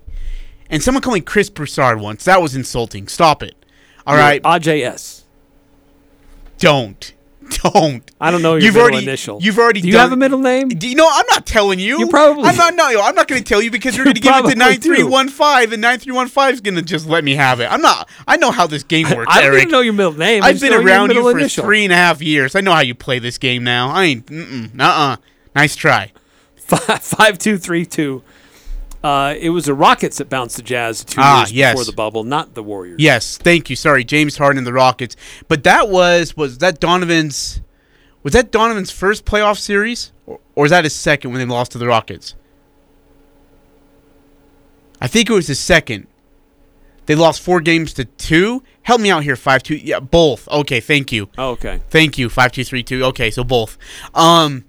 And 0.70 0.82
someone 0.82 1.02
called 1.02 1.14
me 1.14 1.20
Chris 1.20 1.50
Broussard 1.50 2.00
once. 2.00 2.24
That 2.24 2.40
was 2.40 2.56
insulting. 2.56 3.06
Stop 3.08 3.42
it. 3.42 3.54
All 4.06 4.16
right, 4.16 4.42
AJS. 4.42 5.24
don't, 6.58 7.12
don't. 7.62 8.10
I 8.20 8.30
don't 8.30 8.42
know 8.42 8.54
your 8.54 8.62
you've 8.64 8.74
middle 8.74 8.88
already, 8.90 9.06
initial. 9.06 9.38
You've 9.42 9.58
already. 9.58 9.80
Do 9.80 9.88
you 9.88 9.92
done, 9.94 10.02
have 10.02 10.12
a 10.12 10.16
middle 10.16 10.38
name? 10.38 10.68
Do 10.68 10.88
you 10.88 10.94
know? 10.94 11.08
I'm 11.10 11.26
not 11.30 11.46
telling 11.46 11.78
you. 11.78 11.98
You 11.98 12.08
probably- 12.08 12.44
I'm 12.44 12.56
not. 12.56 12.74
No, 12.74 13.00
I'm 13.02 13.14
not 13.14 13.28
going 13.28 13.42
to 13.42 13.48
tell 13.48 13.60
you 13.62 13.70
because 13.70 13.96
you're 13.96 14.04
going 14.04 14.14
to 14.14 14.20
give 14.20 14.34
it 14.36 14.48
to 14.50 14.54
nine 14.56 14.78
three 14.78 14.78
one 14.78 14.78
five, 14.78 14.78
nine 14.78 14.80
do. 14.80 14.94
three 14.94 15.02
one 15.04 15.28
five, 15.28 15.72
and 15.72 15.82
nine 15.82 15.98
three 15.98 16.12
one 16.12 16.28
five 16.28 16.54
is 16.54 16.60
going 16.60 16.74
to 16.76 16.82
just 16.82 17.06
let 17.06 17.24
me 17.24 17.34
have 17.34 17.60
it. 17.60 17.70
I'm 17.70 17.80
not. 17.82 18.08
I 18.26 18.36
know 18.36 18.50
how 18.50 18.66
this 18.66 18.82
game 18.82 19.08
works, 19.14 19.32
I 19.34 19.40
don't 19.42 19.52
Eric. 19.52 19.62
even 19.62 19.72
know 19.72 19.80
your 19.80 19.92
middle 19.92 20.12
name. 20.12 20.42
I 20.42 20.48
I've 20.48 20.60
been 20.60 20.72
around 20.72 21.12
you 21.12 21.22
for 21.22 21.38
initial. 21.38 21.64
three 21.64 21.84
and 21.84 21.92
a 21.92 21.96
half 21.96 22.20
years. 22.22 22.54
I 22.54 22.60
know 22.60 22.72
how 22.72 22.80
you 22.80 22.94
play 22.94 23.18
this 23.18 23.38
game 23.38 23.64
now. 23.64 23.90
I 23.90 24.04
ain't. 24.04 24.26
Mm-mm, 24.26 24.78
uh-uh. 24.80 25.16
Nice 25.54 25.76
try. 25.76 26.12
Five, 26.56 27.00
five 27.02 27.38
two 27.38 27.58
three 27.58 27.86
two. 27.86 28.22
Uh, 29.06 29.34
it 29.38 29.50
was 29.50 29.66
the 29.66 29.74
Rockets 29.74 30.18
that 30.18 30.28
bounced 30.28 30.56
the 30.56 30.62
Jazz 30.62 31.04
two 31.04 31.20
Ah, 31.20 31.42
years 31.42 31.52
yes. 31.52 31.74
before 31.74 31.84
the 31.84 31.92
bubble, 31.92 32.24
not 32.24 32.54
the 32.54 32.62
Warriors. 32.62 32.96
Yes, 32.98 33.38
thank 33.38 33.70
you. 33.70 33.76
Sorry, 33.76 34.02
James 34.02 34.36
Harden 34.36 34.58
and 34.58 34.66
the 34.66 34.72
Rockets. 34.72 35.14
But 35.46 35.62
that 35.62 35.88
was 35.88 36.36
was 36.36 36.58
that 36.58 36.80
Donovan's 36.80 37.60
was 38.24 38.32
that 38.32 38.50
Donovan's 38.50 38.90
first 38.90 39.24
playoff 39.24 39.58
series, 39.58 40.10
or, 40.26 40.40
or 40.56 40.62
was 40.62 40.70
that 40.70 40.82
his 40.82 40.92
second 40.92 41.30
when 41.30 41.38
they 41.38 41.46
lost 41.46 41.70
to 41.72 41.78
the 41.78 41.86
Rockets? 41.86 42.34
I 45.00 45.06
think 45.06 45.30
it 45.30 45.34
was 45.34 45.46
his 45.46 45.60
second. 45.60 46.08
They 47.04 47.14
lost 47.14 47.40
four 47.40 47.60
games 47.60 47.92
to 47.94 48.06
two. 48.06 48.64
Help 48.82 49.00
me 49.00 49.10
out 49.10 49.22
here, 49.22 49.36
five 49.36 49.62
two. 49.62 49.76
Yeah, 49.76 50.00
both. 50.00 50.48
Okay, 50.48 50.80
thank 50.80 51.12
you. 51.12 51.28
Oh, 51.38 51.50
okay. 51.50 51.80
Thank 51.90 52.18
you, 52.18 52.28
five 52.28 52.50
two 52.50 52.64
three 52.64 52.82
two. 52.82 53.04
Okay, 53.04 53.30
so 53.30 53.44
both. 53.44 53.78
Um, 54.14 54.64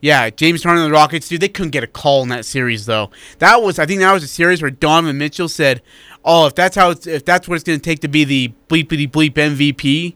yeah, 0.00 0.30
James 0.30 0.62
Harden 0.62 0.82
and 0.84 0.92
the 0.92 0.96
Rockets, 0.96 1.28
dude, 1.28 1.40
they 1.40 1.48
couldn't 1.48 1.70
get 1.70 1.84
a 1.84 1.86
call 1.86 2.22
in 2.22 2.28
that 2.30 2.44
series 2.44 2.86
though. 2.86 3.10
That 3.38 3.62
was, 3.62 3.78
I 3.78 3.86
think, 3.86 4.00
that 4.00 4.12
was 4.12 4.22
a 4.22 4.28
series 4.28 4.62
where 4.62 4.70
Donovan 4.70 5.18
Mitchell 5.18 5.48
said, 5.48 5.82
"Oh, 6.24 6.46
if 6.46 6.54
that's 6.54 6.76
how, 6.76 6.90
it's, 6.90 7.06
if 7.06 7.24
that's 7.24 7.46
what 7.48 7.56
it's 7.56 7.64
going 7.64 7.78
to 7.78 7.84
take 7.84 8.00
to 8.00 8.08
be 8.08 8.24
the 8.24 8.52
bleepity 8.68 9.10
bleep 9.10 9.32
MVP, 9.34 10.14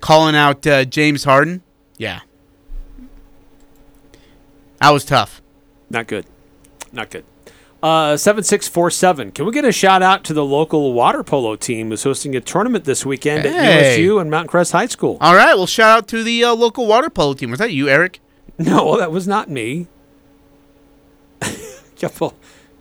calling 0.00 0.36
out 0.36 0.66
uh, 0.66 0.84
James 0.84 1.24
Harden, 1.24 1.62
yeah, 1.98 2.20
that 4.80 4.90
was 4.90 5.04
tough." 5.04 5.42
Not 5.90 6.06
good. 6.06 6.26
Not 6.92 7.10
good. 7.10 7.24
Uh, 7.82 8.16
7647. 8.16 9.32
Can 9.32 9.44
we 9.44 9.50
get 9.50 9.64
a 9.64 9.72
shout 9.72 10.02
out 10.02 10.22
to 10.24 10.32
the 10.32 10.44
local 10.44 10.92
water 10.92 11.24
polo 11.24 11.56
team 11.56 11.88
who's 11.88 12.04
hosting 12.04 12.36
a 12.36 12.40
tournament 12.40 12.84
this 12.84 13.04
weekend 13.04 13.44
at 13.44 13.52
Hey. 13.52 13.94
USU 14.00 14.20
and 14.20 14.30
Mountain 14.30 14.48
Crest 14.48 14.70
High 14.70 14.86
School? 14.86 15.18
All 15.20 15.34
right, 15.34 15.54
well, 15.56 15.66
shout 15.66 15.98
out 15.98 16.08
to 16.08 16.22
the 16.22 16.44
uh, 16.44 16.54
local 16.54 16.86
water 16.86 17.10
polo 17.10 17.34
team. 17.34 17.50
Was 17.50 17.58
that 17.58 17.72
you, 17.72 17.88
Eric? 17.88 18.20
No, 18.58 18.98
that 18.98 19.10
was 19.10 19.26
not 19.26 19.48
me. 19.50 19.88
couple, 22.00 22.34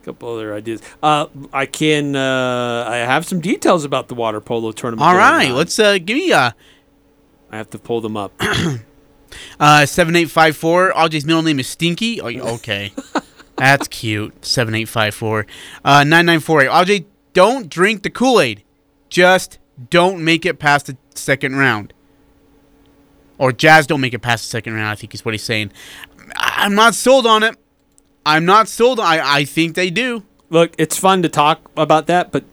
couple 0.03 0.35
other 0.35 0.53
ideas. 0.53 0.81
Uh, 1.01 1.27
I 1.53 1.65
can. 1.65 2.15
Uh, 2.15 2.85
I 2.87 2.97
have 2.97 3.25
some 3.25 3.39
details 3.39 3.83
about 3.85 4.07
the 4.07 4.13
water 4.15 4.41
polo 4.41 4.73
tournament. 4.73 5.07
All 5.07 5.15
right, 5.15 5.49
let's 5.51 5.79
uh, 5.79 5.97
give 5.97 6.17
me 6.17 6.31
uh, 6.33 6.51
I 7.51 7.57
have 7.57 7.69
to 7.71 7.79
pull 7.79 8.01
them 8.01 8.17
up. 8.17 8.33
Uh, 9.61 9.85
seven 9.85 10.13
eight 10.15 10.29
five 10.29 10.57
four. 10.57 10.91
Audrey's 10.97 11.25
middle 11.25 11.41
name 11.41 11.57
is 11.57 11.67
Stinky. 11.67 12.19
Oh, 12.19 12.27
okay, 12.55 12.91
that's 13.55 13.87
cute. 13.87 14.43
Seven 14.43 14.75
eight 14.75 14.89
five 14.89 15.15
four. 15.15 15.47
Uh, 15.85 16.03
nine 16.03 16.25
nine 16.25 16.41
four 16.41 16.61
eight. 16.61 16.67
Audrey, 16.67 17.05
don't 17.31 17.69
drink 17.69 18.03
the 18.03 18.09
Kool 18.09 18.41
Aid. 18.41 18.63
Just 19.09 19.57
don't 19.89 20.23
make 20.23 20.45
it 20.45 20.59
past 20.59 20.87
the 20.87 20.97
second 21.15 21.55
round. 21.55 21.93
Or 23.41 23.51
Jazz 23.51 23.87
don't 23.87 24.01
make 24.01 24.13
it 24.13 24.19
past 24.19 24.43
the 24.43 24.49
second 24.49 24.75
round. 24.75 24.89
I 24.89 24.93
think 24.93 25.15
is 25.15 25.25
what 25.25 25.33
he's 25.33 25.41
saying. 25.41 25.71
I'm 26.35 26.75
not 26.75 26.93
sold 26.93 27.25
on 27.25 27.41
it. 27.41 27.57
I'm 28.23 28.45
not 28.45 28.67
sold. 28.67 28.99
I 28.99 29.37
I 29.39 29.45
think 29.45 29.73
they 29.73 29.89
do. 29.89 30.23
Look, 30.51 30.75
it's 30.77 30.95
fun 30.95 31.23
to 31.23 31.29
talk 31.29 31.59
about 31.75 32.05
that, 32.05 32.31
but 32.31 32.43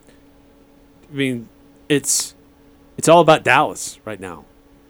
I 1.12 1.14
mean, 1.14 1.50
it's 1.90 2.34
it's 2.96 3.06
all 3.06 3.20
about 3.20 3.44
Dallas 3.44 4.00
right 4.06 4.18
now. 4.18 4.46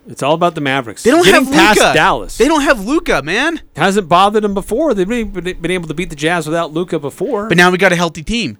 It's 0.06 0.22
all 0.22 0.34
about 0.34 0.54
the 0.54 0.60
Mavericks. 0.60 1.02
They 1.02 1.10
don't 1.10 1.24
Getting 1.24 1.46
have 1.46 1.52
past 1.52 1.80
Luka. 1.80 1.92
Dallas. 1.94 2.38
They 2.38 2.46
don't 2.46 2.62
have 2.62 2.86
Luka, 2.86 3.20
man. 3.22 3.60
hasn't 3.74 4.08
bothered 4.08 4.44
them 4.44 4.54
before. 4.54 4.94
They've 4.94 5.06
been, 5.06 5.70
able 5.70 5.88
to 5.88 5.94
beat 5.94 6.10
the 6.10 6.16
Jazz 6.16 6.46
without 6.46 6.72
Luka 6.72 7.00
before. 7.00 7.48
But 7.48 7.56
now 7.56 7.72
we 7.72 7.76
got 7.76 7.92
a 7.92 7.96
healthy 7.96 8.22
team. 8.22 8.56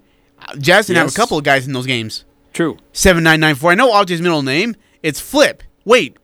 Jazz 0.58 0.88
didn't 0.88 0.98
have 0.98 1.08
a 1.08 1.14
couple 1.14 1.38
of 1.38 1.44
guys 1.44 1.68
in 1.68 1.72
those 1.72 1.86
games. 1.86 2.24
True. 2.52 2.76
Seven 2.92 3.22
nine 3.22 3.38
nine 3.38 3.54
four. 3.54 3.70
I 3.70 3.76
know 3.76 3.92
Audrey's 3.92 4.20
middle 4.20 4.42
name. 4.42 4.74
It's 5.04 5.20
Flip. 5.20 5.62
Wait, 5.84 6.18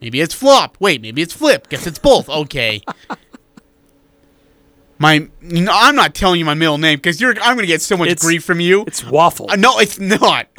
maybe 0.00 0.20
it's 0.20 0.34
Flop. 0.34 0.76
Wait, 0.80 1.00
maybe 1.02 1.22
it's 1.22 1.32
Flip. 1.32 1.68
Guess 1.68 1.86
it's 1.86 1.98
both. 1.98 2.28
Okay. 2.28 2.82
my, 4.98 5.28
no, 5.40 5.72
I'm 5.74 5.94
not 5.96 6.14
telling 6.14 6.38
you 6.38 6.44
my 6.44 6.54
middle 6.54 6.78
name 6.78 6.98
because 6.98 7.20
you're. 7.20 7.34
I'm 7.40 7.54
gonna 7.56 7.66
get 7.66 7.82
so 7.82 7.96
much 7.96 8.08
It's- 8.08 8.24
grief 8.24 8.44
from 8.44 8.60
you. 8.60 8.84
It's 8.86 9.04
Waffle. 9.04 9.50
Uh, 9.50 9.56
no, 9.56 9.78
it's 9.78 9.98
not. 9.98 10.46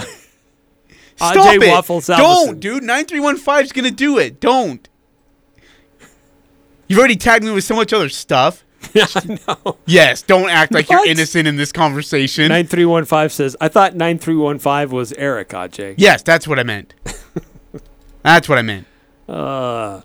Stop 1.16 1.36
Ajay 1.36 1.62
it! 1.64 1.70
Waffle 1.70 2.00
Don't, 2.00 2.60
dude. 2.62 2.82
Nine 2.84 3.04
three 3.06 3.20
one 3.20 3.36
five 3.36 3.66
is 3.66 3.74
gonna 3.74 3.92
do 3.92 4.18
it. 4.18 4.40
Don't. 4.40 4.88
You've 6.88 6.98
already 6.98 7.18
tagged 7.18 7.44
me 7.44 7.52
with 7.52 7.66
so 7.66 7.76
much 7.76 7.92
other 7.94 8.08
stuff. 8.10 8.64
I 8.96 9.38
know. 9.48 9.78
Yes, 9.86 10.22
don't 10.22 10.50
act 10.50 10.74
like 10.74 10.90
What? 10.90 11.06
you're 11.06 11.12
innocent 11.12 11.48
in 11.48 11.58
this 11.58 11.72
conversation. 11.72 12.48
9315 12.48 13.30
says, 13.30 13.56
I 13.62 13.68
thought 13.68 13.96
9315 13.96 14.90
was 14.96 15.12
Eric, 15.14 15.50
Aj. 15.50 15.94
yes, 15.98 16.24
that's 16.24 16.48
what 16.48 16.58
I 16.58 16.64
meant. 16.64 16.96
that's 18.24 18.48
what 18.50 18.58
I 18.58 18.62
meant. 18.64 18.88
Okay, 19.30 20.02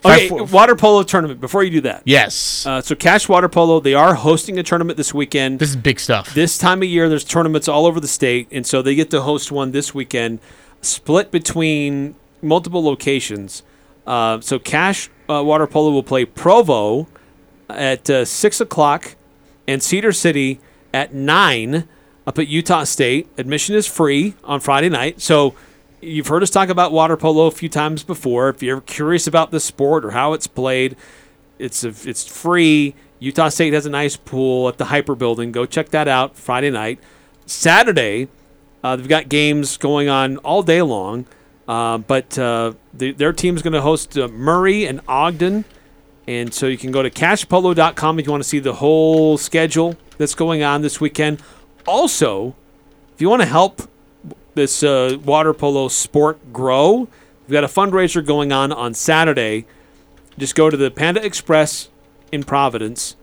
Five, 0.00 0.28
four- 0.28 0.44
water 0.44 0.76
polo 0.76 1.02
tournament. 1.02 1.40
Before 1.40 1.62
you 1.64 1.70
do 1.70 1.80
that, 1.82 2.02
Yes. 2.04 2.64
uh, 2.66 2.80
so 2.80 2.94
Cache 2.94 3.28
Water 3.28 3.48
Polo, 3.48 3.80
they 3.80 3.94
are 3.94 4.14
hosting 4.14 4.58
a 4.58 4.62
tournament 4.62 4.96
this 4.96 5.12
weekend. 5.12 5.58
this 5.58 5.70
is 5.70 5.76
big 5.76 5.98
stuff. 5.98 6.32
this 6.34 6.58
time 6.58 6.82
of 6.82 6.88
year, 6.88 7.08
there's 7.08 7.24
tournaments 7.24 7.66
all 7.66 7.86
over 7.86 7.98
the 7.98 8.06
state, 8.06 8.46
and 8.52 8.64
so 8.66 8.82
they 8.82 8.94
get 8.94 9.10
to 9.10 9.22
host 9.22 9.50
one 9.50 9.72
this 9.72 9.94
weekend, 9.94 10.38
split 10.82 11.30
between 11.30 12.14
multiple 12.42 12.84
locations. 12.84 13.62
Uh, 14.06 14.40
so 14.40 14.58
Cache 14.58 15.08
uh, 15.28 15.42
Water 15.42 15.66
Polo 15.66 15.90
will 15.90 16.04
play 16.04 16.24
Provo 16.24 17.08
at 17.68 18.08
uh, 18.08 18.24
six 18.24 18.60
o'clock, 18.60 19.16
and 19.66 19.82
Cedar 19.82 20.12
City 20.12 20.60
at 20.94 21.12
nine 21.14 21.88
up 22.26 22.38
at 22.38 22.46
Utah 22.46 22.84
State. 22.84 23.26
Admission 23.38 23.74
is 23.74 23.86
free 23.86 24.34
on 24.44 24.60
Friday 24.60 24.88
night, 24.90 25.20
so. 25.20 25.54
You've 26.06 26.28
heard 26.28 26.44
us 26.44 26.50
talk 26.50 26.68
about 26.68 26.92
water 26.92 27.16
polo 27.16 27.46
a 27.46 27.50
few 27.50 27.68
times 27.68 28.04
before. 28.04 28.48
If 28.48 28.62
you're 28.62 28.80
curious 28.80 29.26
about 29.26 29.50
the 29.50 29.58
sport 29.58 30.04
or 30.04 30.12
how 30.12 30.34
it's 30.34 30.46
played, 30.46 30.94
it's 31.58 31.82
a, 31.82 31.88
it's 31.88 32.24
free. 32.24 32.94
Utah 33.18 33.48
State 33.48 33.72
has 33.72 33.86
a 33.86 33.90
nice 33.90 34.16
pool 34.16 34.68
at 34.68 34.78
the 34.78 34.84
HPER 34.84 35.18
Building. 35.18 35.50
Go 35.50 35.66
check 35.66 35.88
that 35.88 36.06
out 36.06 36.36
Friday 36.36 36.70
night. 36.70 37.00
Saturday, 37.44 38.28
uh, 38.84 38.94
they've 38.94 39.08
got 39.08 39.28
games 39.28 39.76
going 39.76 40.08
on 40.08 40.36
all 40.38 40.62
day 40.62 40.80
long. 40.80 41.26
Uh, 41.66 41.98
but 41.98 42.38
uh, 42.38 42.74
the, 42.94 43.10
their 43.10 43.32
team's 43.32 43.62
going 43.62 43.72
to 43.72 43.82
host 43.82 44.16
uh, 44.16 44.28
Murray 44.28 44.86
and 44.86 45.00
Ogden. 45.08 45.64
And 46.28 46.54
so 46.54 46.68
you 46.68 46.78
can 46.78 46.92
go 46.92 47.02
to 47.02 47.10
cachepolo.com 47.10 48.20
if 48.20 48.26
you 48.26 48.30
want 48.30 48.44
to 48.44 48.48
see 48.48 48.60
the 48.60 48.74
whole 48.74 49.38
schedule 49.38 49.96
that's 50.18 50.36
going 50.36 50.62
on 50.62 50.82
this 50.82 51.00
weekend. 51.00 51.42
Also, 51.84 52.54
if 53.12 53.20
you 53.20 53.28
want 53.28 53.42
to 53.42 53.48
help 53.48 53.82
this 54.56 54.82
uh, 54.82 55.18
water 55.24 55.54
polo 55.54 55.86
sport 55.86 56.52
grow, 56.52 57.08
we've 57.46 57.52
got 57.52 57.62
a 57.62 57.68
fundraiser 57.68 58.24
going 58.24 58.50
on 58.50 58.72
on 58.72 58.94
Saturday. 58.94 59.66
Just 60.36 60.54
go 60.54 60.68
to 60.68 60.76
the 60.76 60.90
Panda 60.90 61.24
Express 61.24 61.88
in 62.32 62.42
Providence, 62.42 63.16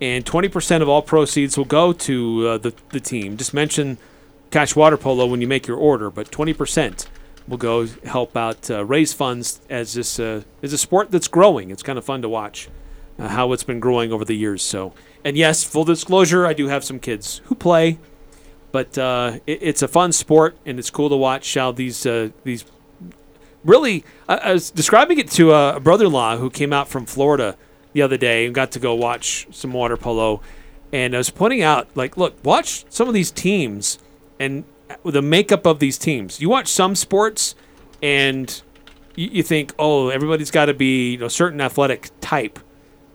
and 0.00 0.24
20% 0.24 0.82
of 0.82 0.88
all 0.88 1.02
proceeds 1.02 1.56
will 1.56 1.64
go 1.64 1.92
to 1.92 2.48
uh, 2.48 2.58
the, 2.58 2.74
the 2.90 3.00
team. 3.00 3.36
Just 3.36 3.54
mention 3.54 3.96
Cache 4.50 4.76
Water 4.76 4.96
Polo 4.96 5.26
when 5.26 5.40
you 5.40 5.46
make 5.46 5.66
your 5.66 5.78
order, 5.78 6.10
but 6.10 6.30
20% 6.30 7.06
will 7.48 7.56
go 7.56 7.86
help 8.04 8.36
out 8.36 8.70
uh, 8.70 8.84
raise 8.84 9.12
funds 9.12 9.60
as 9.70 9.94
this 9.94 10.18
uh, 10.18 10.42
is 10.62 10.72
a 10.72 10.78
sport 10.78 11.10
that's 11.10 11.28
growing. 11.28 11.70
It's 11.70 11.82
kind 11.82 11.98
of 11.98 12.04
fun 12.04 12.22
to 12.22 12.28
watch 12.28 12.68
uh, 13.18 13.28
how 13.28 13.52
it's 13.52 13.64
been 13.64 13.80
growing 13.80 14.12
over 14.12 14.24
the 14.24 14.34
years. 14.34 14.62
So, 14.62 14.92
and 15.24 15.36
yes, 15.36 15.62
full 15.64 15.84
disclosure, 15.84 16.44
I 16.44 16.52
do 16.52 16.68
have 16.68 16.84
some 16.84 16.98
kids 16.98 17.40
who 17.44 17.54
play, 17.54 17.98
but 18.76 18.98
uh, 18.98 19.38
it, 19.46 19.58
it's 19.62 19.80
a 19.80 19.88
fun 19.88 20.12
sport 20.12 20.54
and 20.66 20.78
it's 20.78 20.90
cool 20.90 21.08
to 21.08 21.16
watch 21.16 21.54
how 21.54 21.72
these 21.72 22.04
uh, 22.04 22.28
these 22.44 22.66
really. 23.64 24.04
I, 24.28 24.36
I 24.36 24.52
was 24.52 24.70
describing 24.70 25.18
it 25.18 25.30
to 25.30 25.52
a, 25.52 25.80
brother-in-law 25.80 26.36
who 26.36 26.50
came 26.50 26.74
out 26.74 26.86
from 26.86 27.06
Florida 27.06 27.56
the 27.94 28.02
other 28.02 28.18
day 28.18 28.44
and 28.44 28.54
got 28.54 28.72
to 28.72 28.78
go 28.78 28.94
watch 28.94 29.46
some 29.50 29.72
water 29.72 29.96
polo, 29.96 30.42
and 30.92 31.14
I 31.14 31.18
was 31.18 31.30
pointing 31.30 31.62
out 31.62 31.88
like, 31.94 32.18
look, 32.18 32.36
watch 32.44 32.84
some 32.90 33.08
of 33.08 33.14
these 33.14 33.30
teams 33.30 33.98
and 34.38 34.64
the 35.06 35.22
makeup 35.22 35.64
of 35.64 35.78
these 35.78 35.96
teams. 35.96 36.42
You 36.42 36.50
watch 36.50 36.68
some 36.68 36.94
sports 36.94 37.54
and 38.02 38.60
you, 39.14 39.28
you 39.32 39.42
think, 39.42 39.72
oh, 39.78 40.10
everybody's 40.10 40.50
got 40.50 40.66
to 40.66 40.74
be 40.74 41.12
you 41.12 41.18
know, 41.20 41.26
a 41.26 41.30
certain 41.30 41.62
athletic 41.62 42.10
type. 42.20 42.58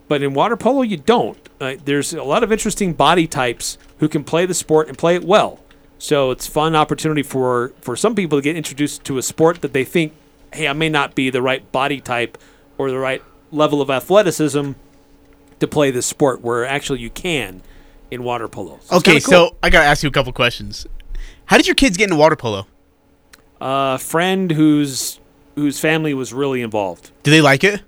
But 0.07 0.23
in 0.23 0.33
water 0.33 0.57
polo, 0.57 0.81
you 0.81 0.97
don't. 0.97 1.37
Uh, 1.59 1.75
there's 1.85 2.15
a 2.15 2.23
lot 2.23 2.43
of 2.43 2.51
interesting 2.51 2.93
body 2.93 3.27
types 3.27 3.77
who 4.01 4.09
can 4.09 4.23
play 4.25 4.45
the 4.45 4.53
sport 4.53 4.89
and 4.89 4.97
play 4.97 5.15
it 5.15 5.23
well. 5.23 5.59
So 5.97 6.31
it's 6.31 6.47
a 6.47 6.51
fun 6.51 6.75
opportunity 6.75 7.23
for, 7.23 7.71
for 7.79 7.95
some 7.95 8.13
people 8.15 8.37
to 8.37 8.41
get 8.41 8.57
introduced 8.57 9.03
to 9.05 9.17
a 9.17 9.21
sport 9.21 9.61
that 9.61 9.71
they 9.71 9.85
think, 9.85 10.11
hey, 10.53 10.67
I 10.67 10.73
may 10.73 10.89
not 10.89 11.15
be 11.15 11.29
the 11.29 11.41
right 11.41 11.71
body 11.71 12.01
type 12.01 12.37
or 12.77 12.91
the 12.91 12.97
right 12.99 13.23
level 13.51 13.81
of 13.81 13.89
athleticism 13.89 14.71
to 15.59 15.67
play 15.67 15.91
this 15.91 16.05
sport, 16.07 16.41
where 16.41 16.65
actually 16.65 16.99
you 16.99 17.09
can. 17.11 17.61
in 18.09 18.23
water 18.23 18.47
polo. 18.49 18.75
it's 18.81 18.91
Okay, 18.91 19.13
cool. 19.21 19.31
so 19.51 19.55
I 19.63 19.69
gotta 19.69 19.85
ask 19.85 20.03
you 20.03 20.09
a 20.09 20.11
couple 20.11 20.33
questions. 20.33 20.85
How 21.45 21.55
did 21.57 21.65
your 21.67 21.75
kids 21.75 21.95
get 21.95 22.05
into 22.05 22.17
water 22.17 22.35
polo? 22.35 22.67
a 23.63 23.97
friend 23.99 24.51
whose 24.51 25.19
whose 25.55 25.79
family 25.79 26.13
was 26.13 26.33
really 26.33 26.61
involved. 26.61 27.11
Do 27.23 27.29
they 27.31 27.41
like 27.41 27.63
it? 27.63 27.83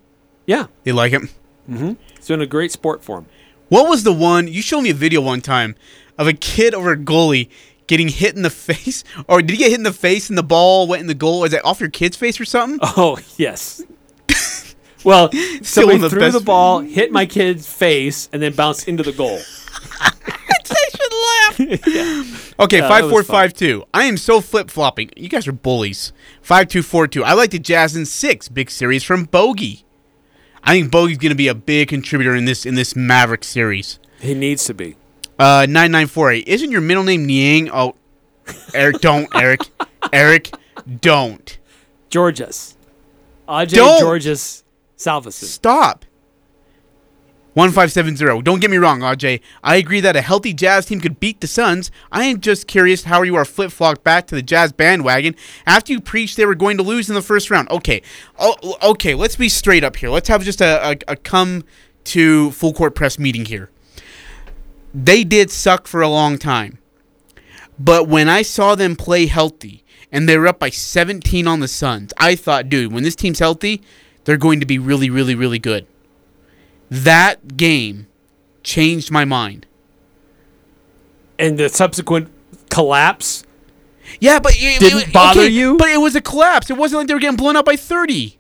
Yeah, 0.46 0.68
They 0.84 0.92
like 0.92 1.14
it. 1.14 1.24
Mm-hmm. 1.70 1.94
it's 2.16 2.28
been 2.28 2.42
a 2.42 2.46
great 2.46 2.72
sport 2.72 3.04
for 3.04 3.18
them. 3.22 3.26
What 3.70 3.90
was 3.90 4.04
the 4.04 4.14
one 4.14 4.48
you 4.48 4.62
showed 4.62 4.82
me 4.82 4.90
a 4.92 4.94
video 4.94 5.20
one 5.22 5.42
time 5.42 5.76
of 6.18 6.28
a 6.28 6.34
kid 6.34 6.74
over 6.74 6.92
a 6.92 6.98
goalie 6.98 7.50
getting 7.88 8.08
hit 8.08 8.36
in 8.36 8.42
the 8.44 8.50
face, 8.70 9.04
or 9.28 9.42
did 9.42 9.52
he 9.52 9.58
get 9.58 9.70
hit 9.72 9.80
in 9.80 9.84
the 9.84 9.94
face 9.94 10.30
and 10.30 10.38
the 10.38 10.44
ball 10.44 10.88
went 10.88 11.02
in 11.02 11.08
the 11.08 11.14
goal? 11.14 11.44
Is 11.44 11.52
that 11.52 11.66
off 11.66 11.80
your 11.80 11.90
kid's 11.90 12.18
face 12.18 12.40
or 12.40 12.46
something? 12.46 12.80
Oh 12.98 13.18
yes. 13.38 13.82
well, 15.04 15.30
somebody 15.62 15.98
the 16.00 16.10
threw 16.10 16.32
the 16.32 16.40
ball, 16.40 16.80
hit 16.80 17.12
my 17.12 17.26
kid's 17.26 17.68
face, 17.72 18.30
and 18.32 18.42
then 18.42 18.54
bounced 18.54 18.88
into 18.88 19.04
the 19.04 19.12
goal. 19.12 19.40
I 20.76 20.90
should 20.90 21.68
laugh. 21.68 22.60
Okay, 22.60 22.78
Yeah, 22.78 22.82
that 22.82 22.90
five 22.90 23.10
four 23.10 23.24
five 23.24 23.54
two. 23.54 23.84
I 23.94 24.06
am 24.06 24.18
so 24.18 24.42
flip 24.42 24.70
flopping. 24.70 25.10
You 25.16 25.30
guys 25.30 25.48
are 25.48 25.52
bullies. 25.52 26.14
Five 26.42 26.68
two 26.68 26.82
four 26.84 27.08
two. 27.08 27.24
I 27.24 27.34
like 27.34 27.52
the 27.52 27.60
Jazz 27.60 27.96
in 27.96 28.06
six. 28.06 28.48
Big 28.48 28.70
series 28.72 29.04
from 29.04 29.26
Bogey. 29.26 29.86
I 30.64 30.74
think 30.80 30.92
Bogey's 30.92 31.18
gonna 31.18 31.36
be 31.36 31.48
a 31.48 31.56
big 31.56 31.90
contributor 31.90 32.36
in 32.36 32.46
this 32.46 32.66
in 32.66 32.76
this 32.76 32.96
Maverick 32.96 33.44
series. 33.44 34.00
He 34.20 34.34
needs 34.34 34.64
to 34.66 34.74
be. 34.74 34.96
Uh, 35.40 35.66
nine 35.70 35.92
nine 35.92 36.08
four 36.08 36.32
eight. 36.32 36.48
Isn't 36.48 36.72
your 36.72 36.82
middle 36.82 37.04
name 37.04 37.26
Niang? 37.26 37.70
Oh, 37.72 37.96
Eric, 38.74 39.02
don't 39.02 39.28
Eric, 39.36 39.62
Eric, 40.12 40.52
don't 41.02 41.58
Georges. 42.10 42.76
Ajay 43.48 43.76
Don't. 43.76 44.00
Georges 44.00 44.64
Salvesen. 44.98 45.46
stop. 45.46 46.06
One 47.54 47.72
five 47.72 47.92
seven 47.92 48.16
zero. 48.16 48.42
Don't 48.42 48.62
get 48.62 48.72
me 48.72 48.78
wrong, 48.78 49.02
Aj. 49.02 49.40
I 49.64 49.76
agree 49.76 50.00
that 50.00 50.16
a 50.16 50.22
healthy 50.22 50.54
Jazz 50.54 50.88
team 50.88 51.00
could 51.00 51.20
beat 51.20 51.40
the 51.40 51.48
Suns. 51.48 51.92
I 52.12 52.26
am 52.26 52.40
just 52.40 52.68
curious 52.68 53.04
how 53.04 53.22
you 53.22 53.36
are 53.36 53.46
flip 53.46 53.72
flopped 53.72 54.04
back 54.04 54.26
to 54.28 54.36
the 54.36 54.42
Jazz 54.42 54.72
bandwagon 54.72 55.36
after 55.68 55.94
you 55.94 56.02
preached 56.02 56.36
they 56.36 56.46
were 56.48 56.56
going 56.56 56.78
to 56.78 56.84
lose 56.84 57.10
in 57.10 57.16
the 57.16 57.22
first 57.22 57.52
round. 57.52 57.70
Okay, 57.70 58.02
oh, 58.40 58.78
okay. 58.82 59.14
Let's 59.14 59.36
be 59.36 59.50
straight 59.50 59.84
up 59.84 59.96
here. 59.98 60.10
Let's 60.10 60.30
have 60.30 60.44
just 60.44 60.62
a, 60.62 60.92
a, 60.92 60.98
a 61.10 61.16
come 61.16 61.64
to 62.06 62.50
full 62.52 62.74
court 62.74 62.96
press 62.96 63.20
meeting 63.20 63.46
here. 63.46 63.70
They 64.94 65.24
did 65.24 65.50
suck 65.52 65.88
for 65.88 66.02
a 66.02 66.08
long 66.10 66.38
time, 66.38 66.78
but 67.80 68.08
when 68.08 68.30
I 68.30 68.42
saw 68.44 68.76
them 68.76 68.96
play 68.96 69.26
healthy 69.26 69.84
and 70.12 70.30
they 70.30 70.38
were 70.38 70.48
up 70.48 70.60
by 70.60 70.70
17 70.70 71.48
on 71.48 71.60
the 71.60 71.68
Suns, 71.68 72.14
I 72.18 72.36
thought, 72.36 72.70
dude, 72.70 72.92
when 72.94 73.04
this 73.04 73.16
team's 73.16 73.40
healthy, 73.40 73.82
they're 74.26 74.38
going 74.38 74.60
to 74.60 74.66
be 74.68 74.78
really, 74.78 75.10
really, 75.10 75.34
really 75.36 75.58
good. 75.60 75.88
That 76.92 77.58
game 77.58 78.06
changed 78.62 79.10
my 79.10 79.26
mind. 79.26 79.66
And 81.40 81.58
the 81.58 81.70
subsequent 81.70 82.30
collapse. 82.70 83.44
Yeah, 84.20 84.38
but 84.40 84.54
it, 84.56 84.80
Didn't 84.80 85.08
it- 85.08 85.14
bother 85.14 85.42
okay, 85.42 85.50
you? 85.50 85.76
But 85.78 85.90
it 85.90 85.98
was 85.98 86.16
a 86.16 86.22
collapse. 86.22 86.70
It 86.70 86.78
wasn't 86.78 87.00
like 87.00 87.08
they 87.08 87.16
were 87.16 87.20
getting 87.20 87.36
blown 87.38 87.58
out 87.58 87.66
by 87.66 87.76
30. 87.76 88.38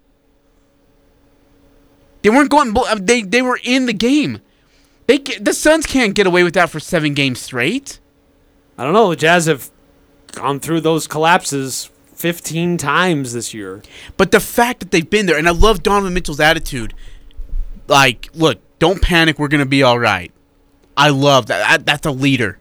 They 2.21 2.29
weren't 2.29 2.51
going. 2.51 2.73
uh, 2.77 2.97
They 3.01 3.23
they 3.23 3.41
were 3.41 3.59
in 3.63 3.85
the 3.87 3.93
game. 3.93 4.39
They 5.07 5.19
ca- 5.19 5.39
the 5.39 5.53
Suns 5.53 5.85
can't 5.85 6.15
get 6.15 6.27
away 6.27 6.43
with 6.43 6.53
that 6.53 6.69
for 6.69 6.79
seven 6.79 7.13
games 7.13 7.41
straight. 7.41 7.99
I 8.77 8.83
don't 8.83 8.93
know. 8.93 9.09
The 9.09 9.15
Jazz 9.15 9.45
have 9.45 9.69
gone 10.31 10.59
through 10.59 10.81
those 10.81 11.07
collapses 11.07 11.89
15 12.15 12.77
times 12.77 13.33
this 13.33 13.53
year. 13.53 13.81
But 14.17 14.31
the 14.31 14.39
fact 14.39 14.79
that 14.79 14.91
they've 14.91 15.09
been 15.09 15.25
there, 15.25 15.37
and 15.37 15.47
I 15.47 15.51
love 15.51 15.83
Donovan 15.83 16.13
Mitchell's 16.13 16.39
attitude. 16.39 16.93
Like, 17.87 18.29
look, 18.33 18.59
don't 18.79 19.01
panic. 19.01 19.37
We're 19.39 19.49
gonna 19.49 19.65
be 19.65 19.83
all 19.83 19.99
right. 19.99 20.31
I 20.95 21.09
love 21.09 21.47
that. 21.47 21.59
that 21.59 21.85
that's 21.85 22.05
a 22.05 22.11
leader. 22.11 22.59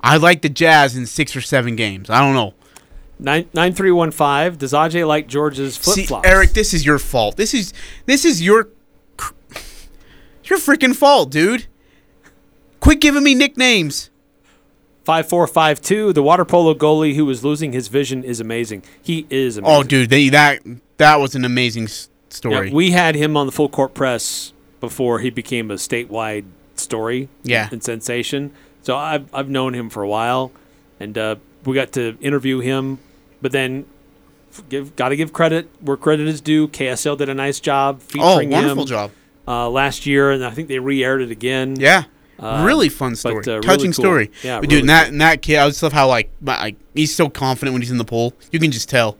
I 0.00 0.18
like 0.18 0.42
the 0.42 0.48
Jazz 0.48 0.96
in 0.96 1.06
six 1.06 1.34
or 1.34 1.40
seven 1.40 1.74
games. 1.74 2.10
I 2.10 2.20
don't 2.20 2.34
know. 2.34 2.54
Nine 3.18 3.48
nine 3.54 3.72
three 3.72 3.90
one 3.90 4.10
five. 4.10 4.58
Does 4.58 4.72
aj 4.72 5.06
like 5.06 5.26
George's 5.26 5.76
flip 5.76 5.94
See, 5.94 6.06
flops? 6.06 6.28
Eric, 6.28 6.50
this 6.50 6.74
is 6.74 6.84
your 6.84 6.98
fault. 6.98 7.36
This 7.36 7.54
is 7.54 7.72
this 8.04 8.24
is 8.24 8.42
your 8.42 8.68
your 10.50 10.58
freaking 10.58 10.94
fault, 10.94 11.30
dude. 11.30 11.66
Quit 12.80 13.00
giving 13.00 13.22
me 13.24 13.34
nicknames. 13.34 14.10
Five 15.04 15.28
four 15.28 15.46
five 15.46 15.80
two. 15.80 16.12
The 16.12 16.22
water 16.22 16.44
polo 16.44 16.74
goalie 16.74 17.14
who 17.14 17.24
was 17.24 17.44
losing 17.44 17.72
his 17.72 17.88
vision 17.88 18.24
is 18.24 18.40
amazing. 18.40 18.82
He 19.00 19.26
is 19.30 19.56
amazing. 19.56 19.76
Oh, 19.76 19.82
dude, 19.82 20.10
they, 20.10 20.28
that 20.30 20.60
that 20.96 21.16
was 21.20 21.34
an 21.34 21.44
amazing 21.44 21.84
s- 21.84 22.08
Yeah, 22.30 22.36
story. 22.36 22.70
we 22.72 22.90
had 22.90 23.14
him 23.14 23.36
on 23.36 23.46
the 23.46 23.52
full 23.52 23.68
court 23.68 23.94
press 23.94 24.52
before 24.80 25.20
he 25.20 25.30
became 25.30 25.70
a 25.70 25.74
statewide 25.74 26.44
story. 26.74 27.28
Yeah. 27.44 27.68
and 27.70 27.82
sensation. 27.82 28.52
So 28.82 28.96
I've 28.96 29.32
I've 29.34 29.48
known 29.48 29.74
him 29.74 29.90
for 29.90 30.02
a 30.02 30.08
while, 30.08 30.50
and 30.98 31.16
uh, 31.16 31.36
we 31.64 31.74
got 31.74 31.92
to 31.92 32.16
interview 32.20 32.58
him. 32.60 32.98
But 33.40 33.52
then, 33.52 33.86
give 34.68 34.96
got 34.96 35.10
to 35.10 35.16
give 35.16 35.32
credit 35.32 35.68
where 35.80 35.96
credit 35.96 36.26
is 36.26 36.40
due. 36.40 36.66
KSL 36.68 37.16
did 37.18 37.28
a 37.28 37.34
nice 37.34 37.60
job 37.60 37.96
oh, 37.98 38.00
featuring 38.00 38.50
wonderful 38.50 38.82
him 38.82 38.88
job. 38.88 39.10
Uh, 39.48 39.68
last 39.70 40.06
year, 40.06 40.32
and 40.32 40.44
I 40.44 40.50
think 40.50 40.68
they 40.68 40.78
re-aired 40.78 41.22
it 41.22 41.30
again. 41.30 41.76
Yeah. 41.78 42.04
really 42.40 42.88
fun 42.88 43.14
story. 43.14 43.36
uh, 43.46 43.50
really 43.52 43.60
Touching 43.62 43.92
cool. 43.92 44.04
story. 44.04 44.30
Yeah, 44.42 44.60
but 44.60 44.68
dude, 44.68 44.80
and 44.80 44.88
that 44.88 45.08
and 45.08 45.20
that 45.20 45.40
kid, 45.42 45.58
I 45.58 45.68
just 45.68 45.82
love 45.82 45.92
how 45.92 46.08
like, 46.08 46.30
my- 46.40 46.58
like 46.60 46.76
he's 46.94 47.14
so 47.14 47.28
confident 47.28 47.72
when 47.72 47.82
he's 47.82 47.90
in 47.92 47.98
the 47.98 48.04
pool. 48.04 48.34
You 48.50 48.58
can 48.58 48.70
just 48.72 48.88
tell. 48.88 49.18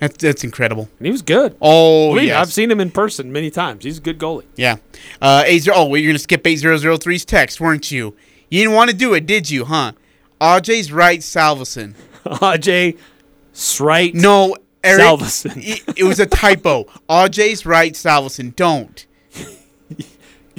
That's 0.00 0.16
that's 0.16 0.44
incredible. 0.44 0.88
and 0.98 1.06
he 1.06 1.12
was 1.12 1.20
good. 1.22 1.56
Oh, 1.60 2.08
Believe 2.10 2.22
me, 2.22 2.26
yes. 2.28 2.40
I've 2.48 2.52
seen 2.52 2.70
him 2.70 2.80
in 2.80 2.90
person 2.90 3.30
many 3.32 3.50
times. 3.50 3.84
He's 3.84 3.98
a 3.98 4.00
good 4.00 4.18
goalie. 4.18 4.46
Yeah. 4.56 4.76
Uh, 5.20 5.42
eight 5.46 5.58
zero. 5.60 5.76
Oh, 5.78 5.84
wait, 5.86 6.02
you're 6.02 6.10
gonna 6.10 6.18
skip 6.18 6.46
eight 6.46 6.56
zero 6.56 6.76
zero 6.78 6.96
three's 6.96 7.24
text, 7.24 7.60
weren't 7.60 7.90
you? 7.92 8.16
You 8.48 8.62
didn't 8.62 8.74
want 8.74 8.90
to 8.90 8.96
do 8.96 9.12
it, 9.14 9.26
did 9.26 9.50
you? 9.50 9.66
Huh? 9.66 9.92
Ajay's 10.40 10.90
right, 10.90 11.20
Salvesen. 11.20 11.94
Ajay 12.24 12.96
Srite. 13.52 14.14
No, 14.14 14.56
Eric. 14.82 15.02
Salvesen. 15.02 15.62
It, 15.62 15.98
it 15.98 16.04
was 16.04 16.18
a 16.18 16.26
typo. 16.26 16.84
Ajay's 17.10 17.66
right, 17.66 17.92
Salvesen. 17.92 18.56
Don't. 18.56 19.06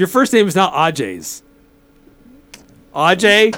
Your 0.02 0.08
first 0.08 0.34
name 0.34 0.48
is 0.48 0.56
not 0.56 0.74
Ajay's. 0.74 1.44
Ajay 2.96 3.54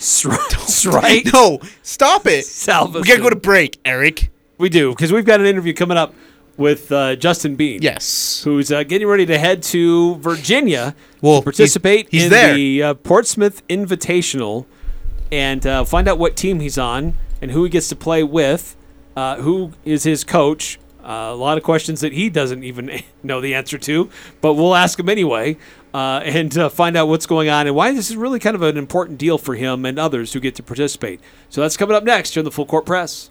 Srite. 0.00 1.24
No, 1.32 1.60
stop 1.84 2.26
it. 2.26 2.44
Salvesen. 2.44 2.94
We 3.02 3.02
gotta 3.06 3.22
go 3.22 3.30
to 3.30 3.36
break, 3.36 3.78
Eric. 3.84 4.30
We 4.58 4.68
do 4.68 4.90
because 4.90 5.12
we've 5.12 5.24
got 5.24 5.38
an 5.38 5.46
interview 5.46 5.72
coming 5.72 5.96
up 5.96 6.14
with 6.56 6.90
uh, 6.90 7.14
Justin 7.14 7.54
Bean. 7.54 7.80
Yes. 7.80 8.42
Who's 8.42 8.72
uh, 8.72 8.82
getting 8.82 9.06
ready 9.06 9.24
to 9.26 9.38
head 9.38 9.62
to 9.64 10.16
Virginia 10.16 10.96
Well, 11.22 11.38
to 11.42 11.44
participate 11.44 12.08
he's- 12.10 12.10
he's 12.10 12.24
in 12.24 12.30
there. 12.30 12.54
the 12.56 12.82
uh, 12.82 12.94
Portsmouth 12.94 13.64
Invitational 13.68 14.66
and 15.30 15.64
uh, 15.64 15.84
find 15.84 16.08
out 16.08 16.18
what 16.18 16.34
team 16.36 16.58
he's 16.58 16.76
on 16.76 17.14
and 17.40 17.52
who 17.52 17.62
he 17.62 17.70
gets 17.70 17.88
to 17.90 17.94
play 17.96 18.24
with, 18.24 18.74
uh, 19.14 19.36
who 19.36 19.70
is 19.84 20.02
his 20.02 20.24
coach. 20.24 20.80
Uh, 21.04 21.30
a 21.30 21.34
lot 21.34 21.58
of 21.58 21.64
questions 21.64 22.00
that 22.00 22.12
he 22.12 22.30
doesn't 22.30 22.64
even 22.64 23.02
know 23.22 23.40
the 23.40 23.54
answer 23.54 23.76
to, 23.78 24.08
but 24.40 24.54
we'll 24.54 24.74
ask 24.74 24.98
him 24.98 25.08
anyway 25.08 25.56
uh, 25.92 26.20
and 26.24 26.56
uh, 26.56 26.68
find 26.68 26.96
out 26.96 27.08
what's 27.08 27.26
going 27.26 27.48
on 27.48 27.66
and 27.66 27.76
why 27.76 27.92
this 27.92 28.10
is 28.10 28.16
really 28.16 28.38
kind 28.38 28.56
of 28.56 28.62
an 28.62 28.76
important 28.76 29.18
deal 29.18 29.38
for 29.38 29.54
him 29.54 29.84
and 29.84 29.98
others 29.98 30.32
who 30.32 30.40
get 30.40 30.54
to 30.54 30.62
participate. 30.62 31.20
So 31.50 31.60
that's 31.60 31.76
coming 31.76 31.94
up 31.94 32.04
next 32.04 32.34
here 32.34 32.40
on 32.40 32.44
the 32.44 32.50
Full 32.50 32.66
Court 32.66 32.86
Press. 32.86 33.30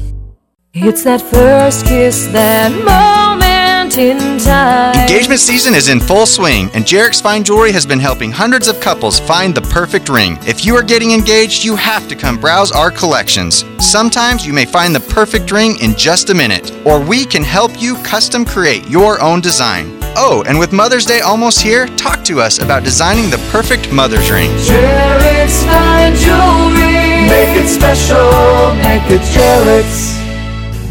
It's 0.73 1.03
that 1.03 1.21
first 1.21 1.85
kiss, 1.85 2.27
that 2.27 2.71
moment 2.71 3.97
in 3.97 4.39
time. 4.39 4.95
Engagement 4.95 5.41
season 5.41 5.75
is 5.75 5.89
in 5.89 5.99
full 5.99 6.25
swing, 6.25 6.69
and 6.73 6.85
Jarek's 6.85 7.19
Fine 7.19 7.43
Jewelry 7.43 7.73
has 7.73 7.85
been 7.85 7.99
helping 7.99 8.31
hundreds 8.31 8.69
of 8.69 8.79
couples 8.79 9.19
find 9.19 9.53
the 9.53 9.63
perfect 9.63 10.07
ring. 10.07 10.37
If 10.47 10.63
you 10.63 10.73
are 10.77 10.81
getting 10.81 11.11
engaged, 11.11 11.65
you 11.65 11.75
have 11.75 12.07
to 12.07 12.15
come 12.15 12.39
browse 12.39 12.71
our 12.71 12.89
collections. 12.89 13.65
Sometimes 13.79 14.47
you 14.47 14.53
may 14.53 14.63
find 14.63 14.95
the 14.95 15.01
perfect 15.01 15.51
ring 15.51 15.77
in 15.81 15.93
just 15.97 16.29
a 16.29 16.33
minute, 16.33 16.71
or 16.85 17.01
we 17.01 17.25
can 17.25 17.43
help 17.43 17.81
you 17.81 18.01
custom 18.03 18.45
create 18.45 18.87
your 18.87 19.21
own 19.21 19.41
design. 19.41 19.99
Oh, 20.15 20.41
and 20.47 20.57
with 20.57 20.71
Mother's 20.71 21.05
Day 21.05 21.19
almost 21.19 21.59
here, 21.59 21.85
talk 21.97 22.23
to 22.23 22.39
us 22.39 22.59
about 22.59 22.85
designing 22.85 23.29
the 23.29 23.45
perfect 23.51 23.91
mother's 23.91 24.31
ring. 24.31 24.51
Jarek's 24.51 25.65
fine 25.65 26.15
jewelry. 26.15 27.27
Make 27.27 27.59
it 27.59 27.67
special, 27.67 28.73
make 28.75 29.03
it 29.11 29.19
Jarek's. 29.35 30.20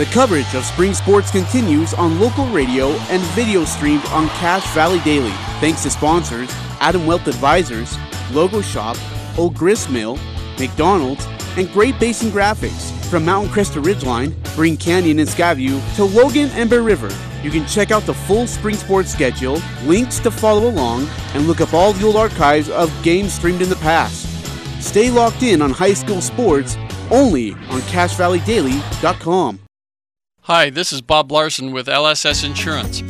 The 0.00 0.06
coverage 0.06 0.54
of 0.54 0.64
spring 0.64 0.94
sports 0.94 1.30
continues 1.30 1.92
on 1.92 2.18
local 2.18 2.46
radio 2.46 2.88
and 3.10 3.20
video 3.34 3.66
streamed 3.66 4.02
on 4.06 4.28
Cache 4.28 4.66
Valley 4.72 4.98
Daily. 5.00 5.30
Thanks 5.60 5.82
to 5.82 5.90
sponsors 5.90 6.48
Adam 6.80 7.04
Wealth 7.04 7.26
Advisors, 7.26 7.98
Logo 8.32 8.62
Shop, 8.62 8.96
Old 9.36 9.54
Grist 9.54 9.90
Mill, 9.90 10.18
McDonald's, 10.58 11.26
and 11.58 11.70
Great 11.70 12.00
Basin 12.00 12.30
Graphics. 12.30 12.90
From 13.10 13.26
Mountain 13.26 13.52
Crest 13.52 13.74
to 13.74 13.82
Ridgeline, 13.82 14.32
Green 14.56 14.78
Canyon 14.78 15.18
and 15.18 15.28
Skyview 15.28 15.78
to 15.96 16.04
Logan 16.04 16.48
and 16.54 16.70
Bear 16.70 16.82
River. 16.82 17.14
You 17.42 17.50
can 17.50 17.66
check 17.66 17.90
out 17.90 18.04
the 18.04 18.14
full 18.14 18.46
spring 18.46 18.76
sports 18.76 19.12
schedule, 19.12 19.60
links 19.84 20.18
to 20.20 20.30
follow 20.30 20.70
along, 20.70 21.10
and 21.34 21.46
look 21.46 21.60
up 21.60 21.74
all 21.74 21.92
the 21.92 22.06
old 22.06 22.16
archives 22.16 22.70
of 22.70 22.90
games 23.02 23.34
streamed 23.34 23.60
in 23.60 23.68
the 23.68 23.76
past. 23.76 24.26
Stay 24.82 25.10
locked 25.10 25.42
in 25.42 25.60
on 25.60 25.72
high 25.72 25.92
school 25.92 26.22
sports 26.22 26.78
only 27.10 27.52
on 27.52 27.82
CacheValleyDaily.com. 27.82 29.60
Hi, 30.44 30.70
this 30.70 30.90
is 30.90 31.02
Bob 31.02 31.30
Larson 31.30 31.70
with 31.70 31.86
LSS 31.86 32.44
Insurance. 32.44 33.02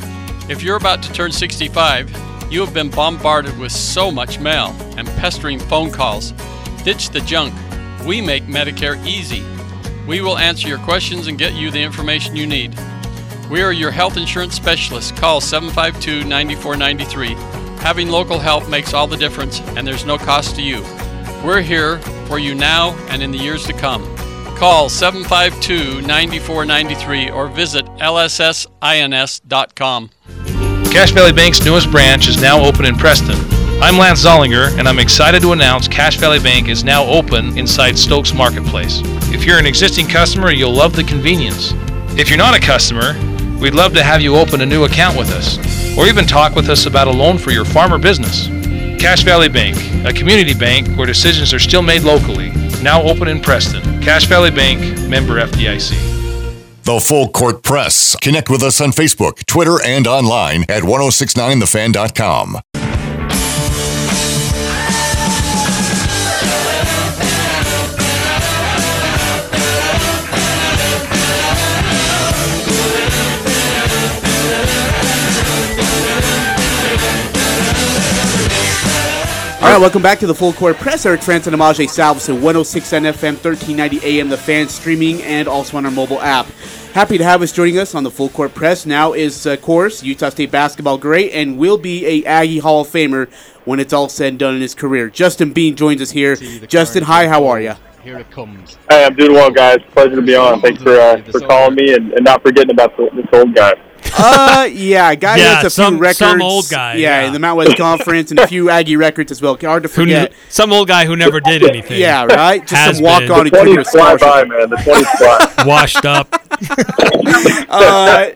If 0.49 0.61
you're 0.61 0.75
about 0.75 1.01
to 1.03 1.13
turn 1.13 1.31
65, 1.31 2.11
you 2.51 2.59
have 2.59 2.73
been 2.73 2.89
bombarded 2.89 3.57
with 3.57 3.71
so 3.71 4.11
much 4.11 4.37
mail 4.37 4.75
and 4.97 5.07
pestering 5.07 5.57
phone 5.57 5.91
calls. 5.91 6.33
Ditch 6.83 7.09
the 7.09 7.21
junk. 7.21 7.53
We 8.05 8.19
make 8.19 8.43
Medicare 8.43 9.03
easy. 9.07 9.45
We 10.05 10.19
will 10.19 10.37
answer 10.37 10.67
your 10.67 10.79
questions 10.79 11.27
and 11.27 11.37
get 11.37 11.53
you 11.53 11.71
the 11.71 11.81
information 11.81 12.35
you 12.35 12.45
need. 12.45 12.77
We 13.49 13.61
are 13.61 13.71
your 13.71 13.91
health 13.91 14.17
insurance 14.17 14.53
specialists. 14.53 15.13
Call 15.13 15.39
752 15.39 16.27
9493. 16.27 17.35
Having 17.81 18.09
local 18.09 18.39
help 18.39 18.67
makes 18.67 18.93
all 18.93 19.07
the 19.07 19.17
difference, 19.17 19.61
and 19.61 19.87
there's 19.87 20.05
no 20.05 20.17
cost 20.17 20.57
to 20.57 20.61
you. 20.61 20.81
We're 21.45 21.61
here 21.61 21.99
for 22.27 22.39
you 22.39 22.55
now 22.55 22.91
and 23.07 23.23
in 23.23 23.31
the 23.31 23.39
years 23.39 23.65
to 23.67 23.73
come. 23.73 24.03
Call 24.61 24.89
752 24.89 26.05
9493 26.05 27.31
or 27.31 27.47
visit 27.47 27.83
lssins.com. 27.95 28.69
Cache 30.91 31.09
Valley 31.09 31.33
Bank's 31.33 31.65
newest 31.65 31.89
branch 31.89 32.27
is 32.27 32.39
now 32.39 32.63
open 32.63 32.85
in 32.85 32.95
Preston. 32.95 33.33
I'm 33.81 33.97
Lance 33.97 34.23
Zollinger, 34.23 34.77
and 34.77 34.87
I'm 34.87 34.99
excited 34.99 35.41
to 35.41 35.53
announce 35.53 35.87
Cache 35.87 36.17
Valley 36.17 36.37
Bank 36.37 36.67
is 36.67 36.83
now 36.83 37.03
open 37.05 37.57
inside 37.57 37.97
Stokes 37.97 38.35
Marketplace. 38.35 38.99
If 39.33 39.45
you're 39.45 39.57
an 39.57 39.65
existing 39.65 40.05
customer, 40.07 40.51
you'll 40.51 40.75
love 40.75 40.95
the 40.95 41.05
convenience. 41.05 41.71
If 42.15 42.29
you're 42.29 42.37
not 42.37 42.55
a 42.55 42.61
customer, 42.61 43.13
we'd 43.59 43.73
love 43.73 43.95
to 43.95 44.03
have 44.03 44.21
you 44.21 44.35
open 44.35 44.61
a 44.61 44.65
new 44.67 44.83
account 44.83 45.17
with 45.17 45.31
us, 45.31 45.57
or 45.97 46.05
even 46.05 46.27
talk 46.27 46.53
with 46.53 46.69
us 46.69 46.85
about 46.85 47.07
a 47.07 47.11
loan 47.11 47.39
for 47.39 47.49
your 47.49 47.65
farm 47.65 47.91
or 47.91 47.97
business. 47.97 48.45
Cache 49.01 49.23
Valley 49.23 49.49
Bank, 49.49 49.75
a 50.05 50.13
community 50.13 50.53
bank 50.53 50.87
where 50.95 51.07
decisions 51.07 51.51
are 51.51 51.57
still 51.57 51.81
made 51.81 52.03
locally, 52.03 52.51
now 52.83 53.01
open 53.01 53.27
in 53.27 53.41
Preston. 53.41 53.90
Cache 54.01 54.25
Valley 54.27 54.51
Bank, 54.51 54.79
member 55.07 55.39
FDIC. 55.39 56.11
The 56.83 56.99
Full 56.99 57.29
Court 57.29 57.61
Press. 57.61 58.15
Connect 58.21 58.49
with 58.49 58.63
us 58.63 58.81
on 58.81 58.91
Facebook, 58.91 59.45
Twitter, 59.45 59.77
and 59.85 60.07
online 60.07 60.63
at 60.63 60.81
1069thefan.com. 60.81 62.57
All 79.61 79.67
right, 79.67 79.79
welcome 79.79 80.01
back 80.01 80.17
to 80.19 80.25
the 80.25 80.33
Full 80.33 80.53
Court 80.53 80.75
Press. 80.77 81.05
Eric 81.05 81.21
Frandsen 81.21 81.53
and 81.53 81.61
Ajay 81.61 81.87
Salvesen, 81.87 82.33
106 82.33 82.93
NFM, 82.93 83.35
1390 83.43 84.03
AM, 84.03 84.27
the 84.27 84.35
fan 84.35 84.67
streaming, 84.67 85.21
and 85.21 85.47
also 85.47 85.77
on 85.77 85.85
our 85.85 85.91
mobile 85.91 86.19
app. 86.19 86.47
Happy 86.93 87.19
to 87.19 87.23
have 87.23 87.43
us 87.43 87.51
joining 87.51 87.77
us 87.77 87.93
on 87.93 88.03
the 88.03 88.09
Full 88.09 88.29
Court 88.29 88.55
Press. 88.55 88.87
Now 88.87 89.13
is, 89.13 89.45
of 89.45 89.61
course, 89.61 90.01
Utah 90.01 90.29
State 90.29 90.49
basketball 90.49 90.97
great 90.97 91.31
and 91.33 91.59
will 91.59 91.77
be 91.77 92.07
a 92.07 92.25
Aggie 92.25 92.57
Hall 92.57 92.81
of 92.81 92.87
Famer 92.87 93.31
when 93.63 93.79
it's 93.79 93.93
all 93.93 94.09
said 94.09 94.29
and 94.29 94.39
done 94.39 94.55
in 94.55 94.61
his 94.61 94.73
career. 94.73 95.11
Justin 95.11 95.53
Bean 95.53 95.75
joins 95.75 96.01
us 96.01 96.09
here. 96.09 96.35
Justin, 96.65 97.03
hi, 97.03 97.27
how 97.27 97.45
are 97.45 97.61
you? 97.61 97.75
Here 98.03 98.17
it 98.17 98.31
comes. 98.31 98.79
Hey, 98.89 99.05
I'm 99.05 99.15
doing 99.15 99.33
well, 99.33 99.51
guys. 99.51 99.77
Pleasure 99.91 100.15
to 100.15 100.23
be 100.23 100.35
on. 100.35 100.59
Thanks 100.61 100.81
for 100.81 100.99
uh, 100.99 101.21
for 101.21 101.39
calling 101.39 101.75
me 101.75 101.93
and, 101.93 102.11
and 102.13 102.25
not 102.25 102.41
forgetting 102.41 102.71
about 102.71 102.97
the, 102.97 103.11
this 103.13 103.27
old 103.31 103.53
guy. 103.53 103.75
Uh, 104.17 104.67
yeah, 104.71 105.15
guy 105.15 105.37
Yeah, 105.37 105.55
has 105.55 105.65
a 105.65 105.69
some- 105.69 105.95
few 105.95 106.01
records. 106.01 106.17
some 106.19 106.41
old 106.41 106.69
guy, 106.69 106.95
Yeah, 106.95 107.21
yeah. 107.21 107.27
in 107.27 107.33
the 107.33 107.39
Mount 107.39 107.57
West 107.57 107.77
Conference 107.77 108.29
and 108.31 108.39
a 108.39 108.47
few 108.47 108.69
Aggie 108.69 108.95
records 108.95 109.31
as 109.31 109.41
well. 109.41 109.57
Hard 109.61 109.83
to 109.83 109.89
Who 109.89 110.01
forget. 110.03 110.33
some 110.49 110.71
old 110.73 110.87
guy 110.87 111.05
who 111.05 111.15
never 111.15 111.39
did 111.39 111.63
anything. 111.63 111.99
Yeah, 111.99 112.25
right? 112.25 112.61
Just 112.61 112.73
Has 112.73 112.95
some 112.97 113.03
walk 113.05 113.29
on 113.29 113.45
who 113.45 113.51
couldn't 113.51 113.75
get 113.75 113.95
a 113.95 114.45
man. 114.45 114.69
The 114.69 114.75
20s 114.77 115.17
fly. 115.17 115.63
Washed 115.65 116.05
up. 116.05 116.27
uh, 117.69 118.27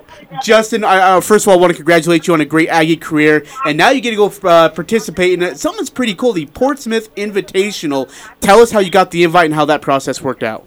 Justin, 0.44 0.84
I, 0.84 0.98
uh, 1.18 1.22
first 1.22 1.46
of 1.46 1.50
all, 1.52 1.58
I 1.58 1.62
want 1.62 1.72
to 1.72 1.76
congratulate 1.78 2.28
you 2.28 2.34
on 2.34 2.42
a 2.42 2.46
great 2.46 2.68
Aggie 2.70 2.98
career, 2.98 3.46
and 3.66 3.78
now 3.78 3.90
you 3.90 4.02
get 4.02 4.10
to 4.12 4.16
go 4.18 4.48
uh, 4.48 4.70
participate 4.70 5.34
in 5.34 5.44
uh, 5.44 5.54
something 5.56 5.78
that's 5.80 5.90
pretty 5.90 6.14
cool, 6.16 6.34
the 6.34 6.46
Portsmouth 6.48 7.14
Invitational. 7.16 8.12
Tell 8.42 8.60
us 8.60 8.72
how 8.72 8.80
you 8.80 8.90
got 8.90 9.12
the 9.12 9.24
invite 9.24 9.46
and 9.46 9.54
how 9.54 9.66
that 9.66 9.82
process 9.82 10.22
worked 10.22 10.44
out. 10.44 10.66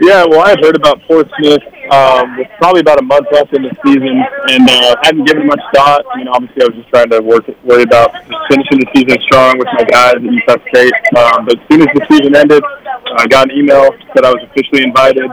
Yeah, 0.00 0.24
well, 0.26 0.40
I 0.40 0.50
had 0.50 0.60
heard 0.64 0.76
about 0.76 1.00
Portsmouth 1.02 1.62
um, 1.90 2.40
probably 2.58 2.80
about 2.80 2.98
a 2.98 3.04
month 3.04 3.26
left 3.30 3.52
in 3.54 3.62
the 3.62 3.70
season, 3.84 4.24
and 4.50 4.68
uh, 4.68 4.96
hadn't 5.02 5.24
given 5.26 5.46
much 5.46 5.60
thought. 5.74 6.04
I 6.12 6.18
mean, 6.18 6.28
obviously, 6.28 6.62
I 6.62 6.66
was 6.66 6.76
just 6.76 6.88
trying 6.88 7.10
to 7.10 7.20
work 7.20 7.44
worry 7.62 7.82
about 7.82 8.10
finishing 8.50 8.80
the 8.80 8.88
season 8.94 9.20
strong 9.22 9.58
with 9.58 9.68
my 9.74 9.84
guys 9.84 10.16
at 10.16 10.22
Utah 10.22 10.56
State. 10.68 10.94
Um, 11.16 11.44
but 11.44 11.60
as 11.60 11.64
soon 11.70 11.82
as 11.82 11.88
the 11.94 12.06
season 12.10 12.34
ended, 12.34 12.62
I 13.16 13.26
got 13.26 13.50
an 13.50 13.58
email 13.58 13.90
that 14.14 14.24
I 14.24 14.30
was 14.30 14.42
officially 14.50 14.82
invited. 14.82 15.30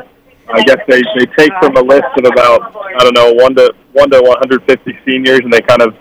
I 0.54 0.62
guess 0.64 0.80
they 0.88 1.02
they 1.16 1.26
take 1.38 1.52
from 1.62 1.78
a 1.78 1.82
list 1.82 2.12
of 2.18 2.26
about 2.26 2.76
I 2.76 3.04
don't 3.04 3.16
know 3.16 3.32
one 3.34 3.56
to 3.56 3.74
one 3.94 4.10
to 4.12 4.22
150 4.22 5.00
seniors, 5.06 5.40
and 5.40 5.54
they 5.54 5.62
kind 5.62 5.82
of 5.82 5.96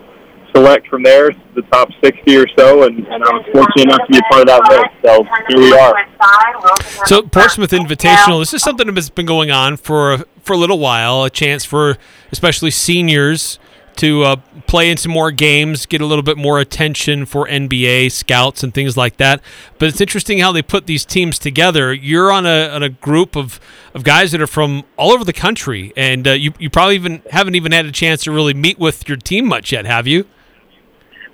select 0.54 0.88
from 0.88 1.02
there 1.02 1.30
the 1.54 1.62
top 1.62 1.88
60 2.02 2.36
or 2.36 2.46
so, 2.56 2.84
and, 2.84 2.98
and 3.06 3.24
I 3.24 3.32
was 3.32 3.44
fortunate 3.52 3.84
enough 3.84 4.06
to 4.06 4.12
be 4.12 4.18
a 4.18 4.32
part 4.32 4.42
of 4.42 4.46
that 4.48 4.62
list. 4.70 4.90
So 5.04 5.24
here 5.48 5.58
we 5.58 5.72
are. 5.76 7.06
So 7.06 7.22
Portsmouth 7.22 7.70
Invitational. 7.70 8.40
This 8.40 8.54
is 8.54 8.62
something 8.62 8.92
that's 8.92 9.10
been 9.10 9.26
going 9.26 9.50
on 9.50 9.76
for 9.76 10.24
for 10.42 10.52
a 10.52 10.56
little 10.56 10.78
while. 10.78 11.24
A 11.24 11.30
chance 11.30 11.64
for 11.64 11.98
especially 12.32 12.70
seniors 12.70 13.58
to 13.96 14.22
uh, 14.22 14.36
play 14.66 14.90
in 14.90 14.96
some 14.96 15.12
more 15.12 15.30
games, 15.30 15.84
get 15.84 16.00
a 16.00 16.06
little 16.06 16.22
bit 16.22 16.38
more 16.38 16.58
attention 16.58 17.26
for 17.26 17.46
NBA 17.46 18.10
scouts 18.12 18.62
and 18.62 18.72
things 18.72 18.96
like 18.96 19.18
that. 19.18 19.42
But 19.78 19.88
it's 19.88 20.00
interesting 20.00 20.38
how 20.38 20.52
they 20.52 20.62
put 20.62 20.86
these 20.86 21.04
teams 21.04 21.38
together. 21.38 21.92
You're 21.92 22.32
on 22.32 22.46
a 22.46 22.68
on 22.68 22.82
a 22.82 22.88
group 22.88 23.36
of, 23.36 23.60
of 23.92 24.04
guys 24.04 24.32
that 24.32 24.40
are 24.40 24.46
from 24.46 24.84
all 24.96 25.12
over 25.12 25.24
the 25.24 25.32
country, 25.32 25.92
and 25.96 26.26
uh, 26.26 26.32
you 26.32 26.52
you 26.58 26.70
probably 26.70 26.94
even 26.94 27.22
haven't 27.30 27.56
even 27.56 27.72
had 27.72 27.86
a 27.86 27.92
chance 27.92 28.22
to 28.24 28.32
really 28.32 28.54
meet 28.54 28.78
with 28.78 29.08
your 29.08 29.18
team 29.18 29.46
much 29.46 29.72
yet, 29.72 29.84
have 29.84 30.06
you? 30.06 30.26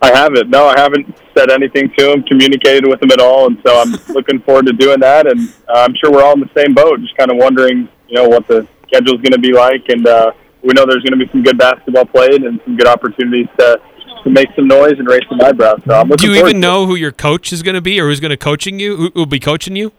I 0.03 0.15
haven't. 0.15 0.51
No, 0.51 0.67
I 0.67 0.79
haven't 0.79 1.07
said 1.37 1.51
anything 1.51 1.91
to 1.99 2.13
him, 2.13 2.23
communicated 2.25 2.87
with 2.87 3.03
him 3.03 3.11
at 3.11 3.21
all, 3.21 3.47
and 3.47 3.59
so 3.65 3.81
I'm 3.81 3.93
looking 4.15 4.41
forward 4.41 4.67
to 4.67 4.73
doing 4.73 5.01
that. 5.01 5.27
And 5.27 5.49
uh, 5.69 5.87
I'm 5.89 5.95
sure 5.97 6.13
we're 6.13 6.23
all 6.23 6.35
in 6.35 6.41
the 6.41 6.51
same 6.55 6.75
boat, 6.75 7.01
just 7.01 7.17
kind 7.17 7.31
of 7.31 7.39
wondering, 7.39 7.89
you 8.09 8.15
know, 8.17 8.29
what 8.29 8.47
the 8.47 8.67
schedule's 8.87 9.21
going 9.23 9.33
to 9.33 9.39
be 9.39 9.53
like. 9.53 9.89
And 9.89 10.07
uh, 10.07 10.33
we 10.63 10.75
know 10.75 10.85
there's 10.87 11.03
going 11.03 11.19
to 11.19 11.25
be 11.25 11.31
some 11.33 11.43
good 11.43 11.59
basketball 11.59 12.05
played 12.05 12.43
and 12.43 12.61
some 12.65 12.77
good 12.77 12.87
opportunities 12.89 13.49
to 13.59 13.81
to 14.25 14.31
make 14.31 14.49
some 14.57 14.67
noise 14.67 14.95
and 14.99 15.07
raise 15.07 15.23
some 15.29 15.41
eyebrows. 15.41 15.81
So 15.87 15.95
I'm 15.95 16.09
Do 16.09 16.27
you 16.27 16.35
even 16.35 16.45
to 16.53 16.57
it. 16.57 16.61
know 16.61 16.87
who 16.87 16.97
your 16.97 17.13
coach 17.13 17.53
is 17.53 17.63
going 17.63 17.77
to 17.77 17.81
be, 17.81 18.01
or 18.01 18.09
who's 18.09 18.19
going 18.19 18.31
to 18.31 18.37
coaching 18.37 18.81
you? 18.81 18.97
Who 18.97 19.11
will 19.15 19.27
be 19.27 19.39
coaching 19.39 19.77
you? 19.77 19.93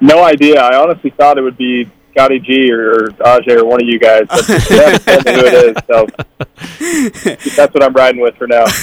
No 0.00 0.24
idea. 0.24 0.60
I 0.60 0.76
honestly 0.76 1.10
thought 1.10 1.38
it 1.38 1.42
would 1.42 1.56
be 1.56 1.88
Scotty 2.12 2.38
G 2.38 2.70
or, 2.70 2.90
or 2.90 3.08
Ajay 3.08 3.58
or 3.58 3.64
one 3.64 3.82
of 3.82 3.88
you 3.88 3.98
guys. 3.98 4.22
But 4.28 4.46
they 4.46 4.76
haven't 4.76 5.04
told 5.04 5.24
me 5.24 5.32
who 5.32 5.46
it 5.46 5.54
is, 5.54 5.76
so 5.86 6.06
that's 7.56 7.74
what 7.74 7.82
I'm 7.82 7.92
riding 7.92 8.20
with 8.20 8.36
for 8.36 8.46
now. 8.46 8.64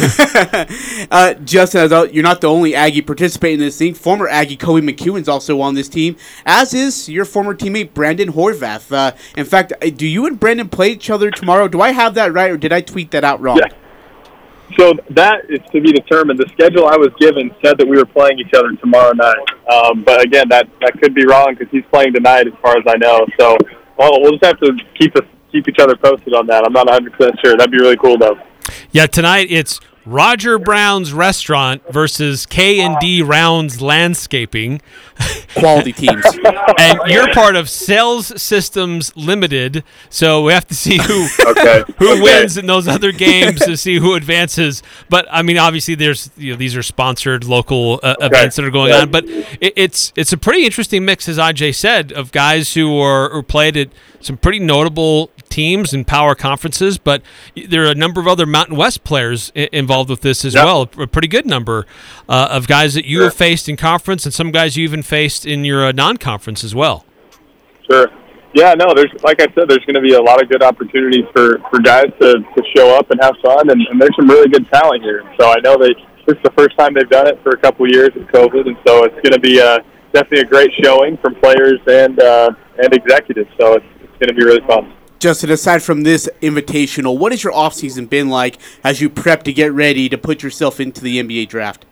Uh, 1.12 1.34
Justin, 1.34 1.82
as 1.82 2.14
you're 2.14 2.24
not 2.24 2.42
the 2.42 2.48
only 2.48 2.76
Aggie 2.76 3.02
participating 3.02 3.60
in 3.60 3.66
this 3.66 3.78
thing. 3.78 3.94
Former 3.94 4.28
Aggie 4.28 4.58
Koby 4.58 4.88
McEwen's 4.88 5.28
also 5.28 5.60
on 5.62 5.74
this 5.74 5.90
team, 5.90 6.16
as 6.46 6.74
is 6.74 7.10
your 7.10 7.26
former 7.26 7.56
teammate 7.56 7.94
Brandon 7.94 8.32
Horvath. 8.34 8.92
Uh, 8.92 9.16
in 9.36 9.46
fact, 9.46 9.74
uh, 9.82 9.90
do 9.90 10.06
you 10.06 10.26
and 10.26 10.40
Brandon 10.40 10.70
play 10.70 10.92
each 10.92 11.10
other 11.10 11.32
tomorrow? 11.32 11.68
Do 11.68 11.82
I 11.82 11.92
have 11.92 12.14
that 12.16 12.34
right, 12.34 12.52
or 12.52 12.58
did 12.58 12.72
I 12.72 12.82
tweet 12.82 13.12
that 13.12 13.24
out 13.24 13.42
wrong? 13.42 13.58
Yeah. 13.58 13.70
So 14.78 14.94
that 15.12 15.50
is 15.50 15.60
to 15.72 15.82
be 15.82 15.92
determined. 15.92 16.40
The 16.40 16.50
schedule 16.54 16.86
I 16.88 16.96
was 16.96 17.10
given 17.20 17.52
said 17.64 17.78
that 17.78 17.88
we 17.88 17.98
were 17.98 18.06
playing 18.06 18.40
each 18.40 18.54
other 18.54 18.72
tomorrow 18.76 19.14
night. 19.14 19.36
Um, 19.72 20.04
but 20.04 20.22
again, 20.22 20.48
that, 20.50 20.70
that 20.82 21.00
could 21.02 21.14
be 21.14 21.26
wrong 21.26 21.56
because 21.58 21.72
he's 21.72 21.84
playing 21.92 22.14
tonight, 22.14 22.48
as 22.48 22.54
far 22.62 22.78
as 22.78 22.84
I 22.88 22.98
know. 22.98 23.26
So 23.40 23.58
well, 23.98 24.22
we'll 24.22 24.32
just 24.32 24.46
have 24.46 24.60
to 24.62 24.74
keep 24.98 25.16
us 25.16 25.26
keep 25.52 25.68
each 25.68 25.80
other 25.80 25.96
posted 25.96 26.34
on 26.34 26.48
that. 26.48 26.64
I'm 26.66 26.74
not 26.74 26.88
100 26.88 27.14
percent 27.14 27.36
sure. 27.44 27.58
That'd 27.58 27.72
be 27.72 27.80
really 27.80 27.98
cool 27.98 28.18
though. 28.18 28.40
Yeah, 28.92 29.08
tonight 29.08 29.48
it's 29.50 29.80
Roger 30.06 30.58
Brown's 30.58 31.14
Restaurant 31.14 31.82
versus 31.92 32.46
K 32.46 32.80
and 32.80 32.98
D 33.00 33.22
Rounds 33.22 33.82
Landscaping. 33.82 34.82
Quality 35.56 35.94
teams. 35.94 36.26
and 36.80 37.00
you're 37.08 37.32
part 37.34 37.56
of 37.56 37.70
Sales 37.70 38.42
Systems 38.42 39.16
Limited, 39.16 39.84
so 40.10 40.44
we 40.44 40.54
have 40.54 40.68
to 40.68 40.74
see 40.74 40.98
who 40.98 41.28
okay. 41.46 41.84
who 41.98 42.14
okay. 42.14 42.22
wins 42.22 42.58
in 42.58 42.66
those 42.66 42.88
other 42.88 43.12
games 43.12 43.60
to 43.62 43.76
see 43.76 44.00
who 44.00 44.16
advances. 44.16 44.82
But 45.10 45.28
I 45.30 45.42
mean, 45.42 45.58
obviously, 45.58 45.96
there's 45.96 46.30
you 46.38 46.54
know 46.54 46.58
these 46.58 46.76
are 46.76 46.84
sponsored 46.84 47.44
local 47.44 48.00
uh, 48.02 48.16
events 48.20 48.56
that 48.56 48.66
are 48.66 48.72
going 48.72 48.90
Yeah. 48.90 49.02
on. 49.02 49.12
But 49.12 49.26
it, 49.28 49.74
it's 49.76 50.14
it's 50.16 50.34
a 50.34 50.38
pretty 50.38 50.66
interesting 50.66 51.06
mix, 51.06 51.28
as 51.28 51.38
Aj 51.38 51.76
said, 51.76 52.12
of 52.12 52.32
guys 52.32 52.74
who 52.74 52.98
are 53.00 53.30
who 53.30 53.44
played 53.44 53.76
at 53.78 53.90
some 54.22 54.38
pretty 54.38 54.60
notable 54.60 55.32
teams 55.50 55.94
and 55.94 56.06
power 56.06 56.36
conferences. 56.36 56.98
But 56.98 57.22
there 57.68 57.84
are 57.86 57.92
a 57.92 57.96
number 57.96 58.20
of 58.22 58.28
other 58.28 58.46
Mountain 58.46 58.76
West 58.78 59.04
players 59.04 59.52
I- 59.56 59.70
involved 59.72 60.10
with 60.10 60.22
this 60.22 60.44
as 60.46 60.56
Yep. 60.56 60.66
well. 60.66 60.82
A 61.00 61.08
pretty 61.08 61.28
good 61.28 61.46
number 61.46 61.86
uh, 62.28 62.50
of 62.52 62.68
guys 62.68 62.94
that 62.94 63.06
you 63.06 63.22
have 63.22 63.34
faced 63.34 63.68
in 63.70 63.78
conference, 63.78 64.26
and 64.26 64.34
some 64.34 64.52
guys 64.52 64.78
you 64.78 64.84
even 64.84 65.04
faced 65.04 65.46
in 65.46 65.64
your 65.66 65.86
uh, 65.86 65.92
non-conference 65.92 66.64
as 66.64 66.74
well. 66.76 67.06
Sure. 67.90 68.08
Yeah, 68.54 68.74
no, 68.74 68.94
there's 68.96 69.12
like 69.24 69.40
I 69.42 69.46
said, 69.54 69.70
there's 69.70 69.86
going 69.86 69.94
to 69.96 70.02
be 70.02 70.14
a 70.14 70.22
lot 70.22 70.42
of 70.42 70.50
good 70.50 70.64
opportunities 70.64 71.26
for 71.34 71.60
for 71.70 71.80
guys 71.82 72.08
to, 72.20 72.34
to 72.34 72.64
show 72.76 72.98
up 72.98 73.12
and 73.12 73.20
have 73.22 73.36
fun, 73.44 73.70
and, 73.70 73.80
and 73.90 74.02
there's 74.02 74.16
some 74.16 74.28
really 74.28 74.50
good 74.50 74.68
talent 74.72 75.04
here. 75.04 75.24
So 75.40 75.52
I 75.52 75.58
know 75.64 75.78
they 75.78 75.94
this 76.26 76.36
is 76.36 76.44
the 76.44 76.52
first 76.58 76.76
time 76.78 76.94
they've 76.96 77.10
done 77.10 77.28
it 77.28 77.40
for 77.44 77.52
a 77.52 77.58
couple 77.58 77.86
of 77.86 77.92
years 77.92 78.10
with 78.16 78.28
COVID, 78.28 78.68
and 78.68 78.78
so 78.88 79.04
it's 79.04 79.16
going 79.16 79.34
to 79.34 79.40
be 79.40 79.62
uh, 79.62 79.80
definitely 80.14 80.42
a 80.42 80.46
great 80.46 80.72
showing 80.84 81.18
from 81.18 81.36
players 81.36 81.80
and 81.88 82.20
uh, 82.20 82.50
and 82.82 82.92
executives. 82.94 83.50
So 83.60 83.74
it's 83.74 83.86
going 84.20 84.30
to 84.30 84.34
be 84.34 84.44
really 84.44 84.66
fun. 84.68 84.94
Justin, 85.20 85.52
aside 85.52 85.84
from 85.84 86.04
this 86.04 86.30
invitational, 86.42 87.18
what 87.18 87.34
has 87.34 87.44
your 87.44 87.52
offseason 87.52 88.10
been 88.10 88.30
like 88.30 88.58
as 88.84 89.02
you 89.02 89.10
prep 89.10 89.44
to 89.44 89.54
get 89.54 89.74
ready 89.74 90.08
to 90.08 90.18
put 90.18 90.42
yourself 90.42 90.80
into 90.80 91.02
the 91.02 91.22
NBA 91.22 91.50
draft? 91.50 91.86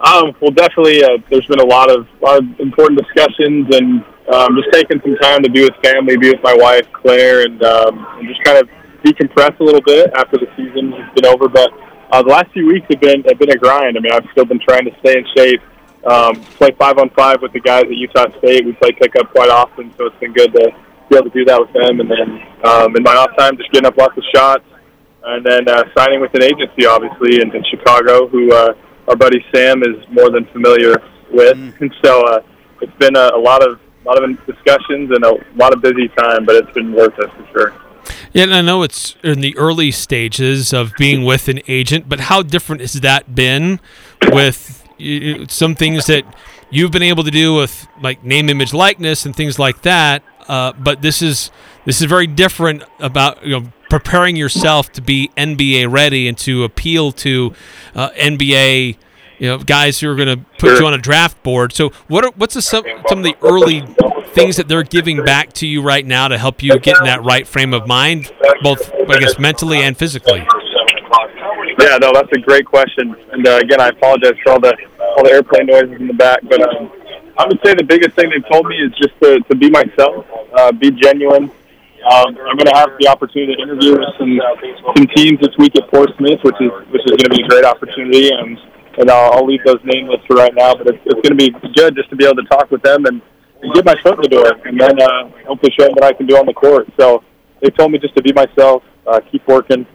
Um, 0.00 0.36
well, 0.40 0.52
definitely, 0.52 1.02
uh, 1.02 1.18
there's 1.30 1.46
been 1.46 1.58
a 1.58 1.66
lot 1.66 1.90
of, 1.90 2.06
lot 2.22 2.38
of 2.38 2.44
important 2.60 3.00
discussions, 3.00 3.66
and 3.74 4.04
um, 4.32 4.54
just 4.54 4.70
taking 4.72 5.00
some 5.02 5.16
time 5.16 5.42
to 5.42 5.50
be 5.50 5.62
with 5.62 5.74
family, 5.82 6.16
be 6.16 6.30
with 6.30 6.42
my 6.42 6.54
wife 6.54 6.86
Claire, 6.92 7.42
and, 7.42 7.60
um, 7.64 8.06
and 8.18 8.28
just 8.28 8.42
kind 8.44 8.58
of 8.58 8.68
decompress 9.02 9.58
a 9.58 9.64
little 9.64 9.80
bit 9.80 10.10
after 10.14 10.36
the 10.38 10.46
season 10.56 10.92
has 10.92 11.14
been 11.14 11.26
over. 11.26 11.48
But 11.48 11.70
uh, 12.12 12.22
the 12.22 12.28
last 12.28 12.52
few 12.52 12.66
weeks 12.66 12.86
have 12.90 13.00
been 13.00 13.24
have 13.24 13.38
been 13.38 13.50
a 13.50 13.56
grind. 13.56 13.96
I 13.96 14.00
mean, 14.00 14.12
I've 14.12 14.26
still 14.32 14.44
been 14.44 14.60
trying 14.60 14.84
to 14.84 14.92
stay 15.00 15.18
in 15.18 15.24
shape, 15.36 15.60
um, 16.06 16.40
play 16.58 16.70
five 16.78 16.98
on 16.98 17.10
five 17.10 17.42
with 17.42 17.52
the 17.52 17.60
guys 17.60 17.84
at 17.84 17.90
Utah 17.90 18.26
State. 18.38 18.64
We 18.64 18.72
play 18.74 18.92
pickup 18.92 19.30
quite 19.32 19.50
often, 19.50 19.92
so 19.98 20.06
it's 20.06 20.16
been 20.20 20.32
good 20.32 20.52
to 20.52 20.70
be 21.10 21.16
able 21.16 21.30
to 21.30 21.38
do 21.38 21.44
that 21.44 21.60
with 21.60 21.72
them. 21.72 22.00
And 22.00 22.10
then 22.10 22.42
um, 22.64 22.96
in 22.96 23.02
my 23.02 23.14
off 23.16 23.36
time, 23.36 23.56
just 23.56 23.70
getting 23.72 23.86
up 23.86 23.96
lots 23.96 24.16
of 24.16 24.24
shots, 24.34 24.64
and 25.24 25.44
then 25.44 25.68
uh, 25.68 25.84
signing 25.96 26.20
with 26.20 26.34
an 26.34 26.42
agency, 26.42 26.86
obviously, 26.86 27.40
in, 27.42 27.54
in 27.54 27.64
Chicago, 27.70 28.28
who 28.28 28.52
uh, 28.52 28.74
our 29.08 29.16
buddy 29.16 29.44
Sam 29.54 29.82
is 29.82 29.96
more 30.10 30.30
than 30.30 30.46
familiar 30.46 30.96
with. 31.30 31.58
And 31.80 31.92
so 32.04 32.22
uh, 32.26 32.40
it's 32.80 32.96
been 32.98 33.16
a, 33.16 33.30
a 33.34 33.40
lot 33.40 33.66
of 33.66 33.80
lot 34.04 34.22
of 34.22 34.46
discussions 34.46 35.10
and 35.10 35.24
a 35.24 35.32
lot 35.56 35.74
of 35.74 35.82
busy 35.82 36.08
time, 36.16 36.44
but 36.44 36.54
it's 36.54 36.72
been 36.72 36.92
worth 36.92 37.18
it 37.18 37.30
for 37.32 37.46
sure. 37.52 37.74
Yeah, 38.32 38.44
and 38.44 38.54
I 38.54 38.60
know 38.60 38.82
it's 38.82 39.16
in 39.24 39.40
the 39.40 39.56
early 39.56 39.90
stages 39.90 40.72
of 40.72 40.92
being 40.96 41.24
with 41.24 41.48
an 41.48 41.60
agent, 41.66 42.08
but 42.08 42.20
how 42.20 42.42
different 42.42 42.80
has 42.80 42.92
that 42.94 43.34
been 43.34 43.80
with 44.28 44.75
some 45.48 45.74
things 45.74 46.06
that 46.06 46.24
you've 46.70 46.90
been 46.90 47.02
able 47.02 47.24
to 47.24 47.30
do 47.30 47.54
with 47.54 47.86
like 48.00 48.24
name, 48.24 48.48
image, 48.48 48.72
likeness, 48.72 49.26
and 49.26 49.34
things 49.34 49.58
like 49.58 49.82
that? 49.82 50.22
Uh, 50.48 50.72
but 50.72 51.02
this 51.02 51.22
is 51.22 51.50
this 51.84 52.00
is 52.00 52.06
very 52.06 52.26
different 52.26 52.84
about 52.98 53.44
you 53.44 53.60
know 53.60 53.72
preparing 53.88 54.36
yourself 54.36 54.92
to 54.92 55.00
be 55.02 55.30
NBA 55.36 55.90
ready 55.90 56.28
and 56.28 56.36
to 56.38 56.64
appeal 56.64 57.12
to 57.12 57.54
uh, 57.94 58.10
NBA. 58.10 58.96
You 59.38 59.48
know, 59.48 59.58
guys 59.58 60.00
who 60.00 60.10
are 60.10 60.14
going 60.14 60.38
to 60.38 60.42
put 60.56 60.80
you 60.80 60.86
on 60.86 60.94
a 60.94 60.98
draft 60.98 61.42
board. 61.42 61.74
So, 61.74 61.90
what 62.08 62.24
are 62.24 62.32
what's 62.36 62.54
the, 62.54 62.62
some 62.62 62.84
some 63.06 63.18
of 63.18 63.24
the 63.24 63.36
early 63.42 63.82
things 64.28 64.56
that 64.56 64.66
they're 64.66 64.82
giving 64.82 65.22
back 65.24 65.52
to 65.54 65.66
you 65.66 65.82
right 65.82 66.06
now 66.06 66.28
to 66.28 66.38
help 66.38 66.62
you 66.62 66.78
get 66.78 66.96
in 66.96 67.04
that 67.04 67.22
right 67.22 67.46
frame 67.46 67.74
of 67.74 67.86
mind, 67.86 68.32
both 68.62 68.90
I 68.94 69.18
guess 69.18 69.38
mentally 69.38 69.82
and 69.82 69.94
physically? 69.94 70.46
Yeah, 71.78 71.98
no, 71.98 72.12
that's 72.12 72.32
a 72.32 72.40
great 72.40 72.64
question. 72.64 73.14
And 73.32 73.46
uh, 73.46 73.58
again, 73.58 73.80
I 73.80 73.88
apologize 73.88 74.34
for 74.42 74.52
all 74.52 74.60
the 74.60 74.74
all 75.16 75.24
the 75.24 75.32
airplane 75.32 75.66
noises 75.66 76.00
in 76.00 76.06
the 76.06 76.14
back, 76.14 76.40
but 76.48 76.60
um, 76.60 76.90
I 77.38 77.46
would 77.46 77.60
say 77.64 77.74
the 77.74 77.84
biggest 77.84 78.16
thing 78.16 78.30
they've 78.30 78.48
told 78.50 78.66
me 78.66 78.76
is 78.76 78.92
just 78.96 79.12
to, 79.22 79.40
to 79.40 79.56
be 79.56 79.68
myself, 79.70 80.24
uh, 80.56 80.72
be 80.72 80.90
genuine. 80.90 81.52
Um, 82.06 82.28
I'm 82.38 82.56
going 82.56 82.70
to 82.70 82.76
have 82.76 82.90
the 83.00 83.08
opportunity 83.08 83.56
to 83.56 83.62
interview 83.62 83.92
with 83.98 84.08
some 84.16 84.40
some 84.94 85.06
teams 85.16 85.40
this 85.40 85.52
week 85.58 85.76
at 85.76 85.90
Portsmouth, 85.90 86.40
which 86.44 86.56
is 86.60 86.72
which 86.88 87.02
is 87.04 87.12
going 87.12 87.28
to 87.28 87.34
be 87.36 87.44
a 87.44 87.48
great 87.48 87.64
opportunity. 87.64 88.30
And 88.32 88.56
and 88.98 89.10
I'll, 89.10 89.32
I'll 89.40 89.46
leave 89.46 89.60
those 89.64 89.80
nameless 89.84 90.20
for 90.26 90.36
right 90.36 90.54
now, 90.54 90.74
but 90.74 90.88
it's, 90.88 91.02
it's 91.04 91.20
going 91.20 91.36
to 91.36 91.40
be 91.40 91.52
good 91.76 91.94
just 91.94 92.08
to 92.10 92.16
be 92.16 92.24
able 92.24 92.36
to 92.36 92.48
talk 92.48 92.70
with 92.70 92.82
them 92.82 93.04
and, 93.04 93.20
and 93.60 93.74
get 93.74 93.84
my 93.84 93.94
foot 94.02 94.16
in 94.16 94.22
the 94.22 94.28
door, 94.28 94.48
and 94.64 94.80
then 94.80 94.96
uh, 95.00 95.28
hopefully 95.44 95.72
show 95.76 95.84
them 95.84 95.92
what 95.92 96.04
I 96.04 96.12
can 96.14 96.26
do 96.26 96.36
on 96.36 96.46
the 96.46 96.54
court. 96.54 96.88
So 96.98 97.22
they 97.60 97.68
told 97.70 97.92
me 97.92 97.98
just 97.98 98.16
to 98.16 98.22
be 98.22 98.32
myself, 98.32 98.82
uh, 99.06 99.20
keep 99.30 99.46
working, 99.46 99.86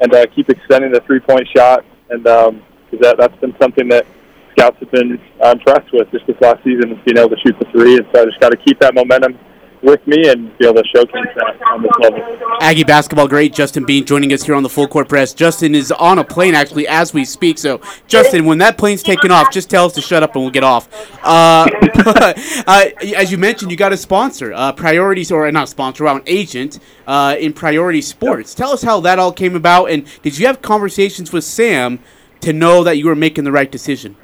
and 0.00 0.14
uh, 0.14 0.26
keep 0.34 0.48
extending 0.48 0.92
the 0.92 1.00
three 1.06 1.20
point 1.20 1.46
shot. 1.56 1.84
And 2.10 2.26
um 2.26 2.62
'cause 2.90 3.00
that 3.00 3.16
that's 3.18 3.36
been 3.40 3.54
something 3.60 3.88
that 3.88 4.06
scouts 4.52 4.76
have 4.80 4.90
been 4.90 5.18
uh, 5.42 5.50
impressed 5.50 5.92
with 5.92 6.10
just 6.12 6.26
this 6.26 6.36
last 6.40 6.62
season, 6.62 6.92
is 6.92 6.98
being 7.04 7.18
able 7.18 7.30
to 7.30 7.40
shoot 7.44 7.56
the 7.58 7.66
three. 7.72 7.96
And 7.96 8.06
so 8.14 8.22
I 8.22 8.24
just 8.26 8.40
got 8.40 8.50
to 8.50 8.56
keep 8.56 8.78
that 8.80 8.94
momentum 8.94 9.38
with 9.84 10.04
me 10.06 10.28
and 10.28 10.56
be 10.58 10.66
able 10.66 10.82
to 10.82 10.88
showcase 10.94 11.26
that 11.36 11.60
on 11.70 11.82
this 11.82 11.92
level. 12.00 12.38
Aggie 12.60 12.84
basketball 12.84 13.28
great 13.28 13.52
Justin 13.52 13.84
Bean 13.84 14.04
joining 14.04 14.32
us 14.32 14.42
here 14.42 14.54
on 14.54 14.62
the 14.62 14.68
Full 14.68 14.88
Court 14.88 15.08
Press. 15.08 15.34
Justin 15.34 15.74
is 15.74 15.92
on 15.92 16.18
a 16.18 16.24
plane 16.24 16.54
actually 16.54 16.88
as 16.88 17.12
we 17.12 17.24
speak. 17.24 17.58
So, 17.58 17.80
Justin, 18.06 18.44
when 18.44 18.58
that 18.58 18.78
plane's 18.78 19.02
taking 19.02 19.30
off, 19.30 19.52
just 19.52 19.70
tell 19.70 19.86
us 19.86 19.92
to 19.92 20.00
shut 20.00 20.22
up 20.22 20.34
and 20.34 20.42
we'll 20.42 20.50
get 20.50 20.64
off. 20.64 20.88
Uh, 21.22 21.68
uh, 22.66 22.84
as 23.14 23.30
you 23.30 23.38
mentioned, 23.38 23.70
you 23.70 23.76
got 23.76 23.92
a 23.92 23.96
sponsor, 23.96 24.52
uh, 24.54 24.72
Priorities, 24.72 25.30
or 25.30 25.50
not 25.52 25.68
sponsor, 25.68 26.06
an 26.06 26.22
agent 26.26 26.78
uh, 27.06 27.36
in 27.38 27.52
Priority 27.52 28.00
Sports. 28.00 28.54
Tell 28.54 28.70
us 28.70 28.82
how 28.82 29.00
that 29.00 29.18
all 29.18 29.32
came 29.32 29.54
about, 29.54 29.90
and 29.90 30.06
did 30.22 30.38
you 30.38 30.46
have 30.46 30.62
conversations 30.62 31.32
with 31.32 31.44
Sam 31.44 32.00
to 32.40 32.52
know 32.52 32.84
that 32.84 32.96
you 32.96 33.06
were 33.06 33.14
making 33.16 33.44
the 33.44 33.52
right 33.52 33.70
decision? 33.70 34.16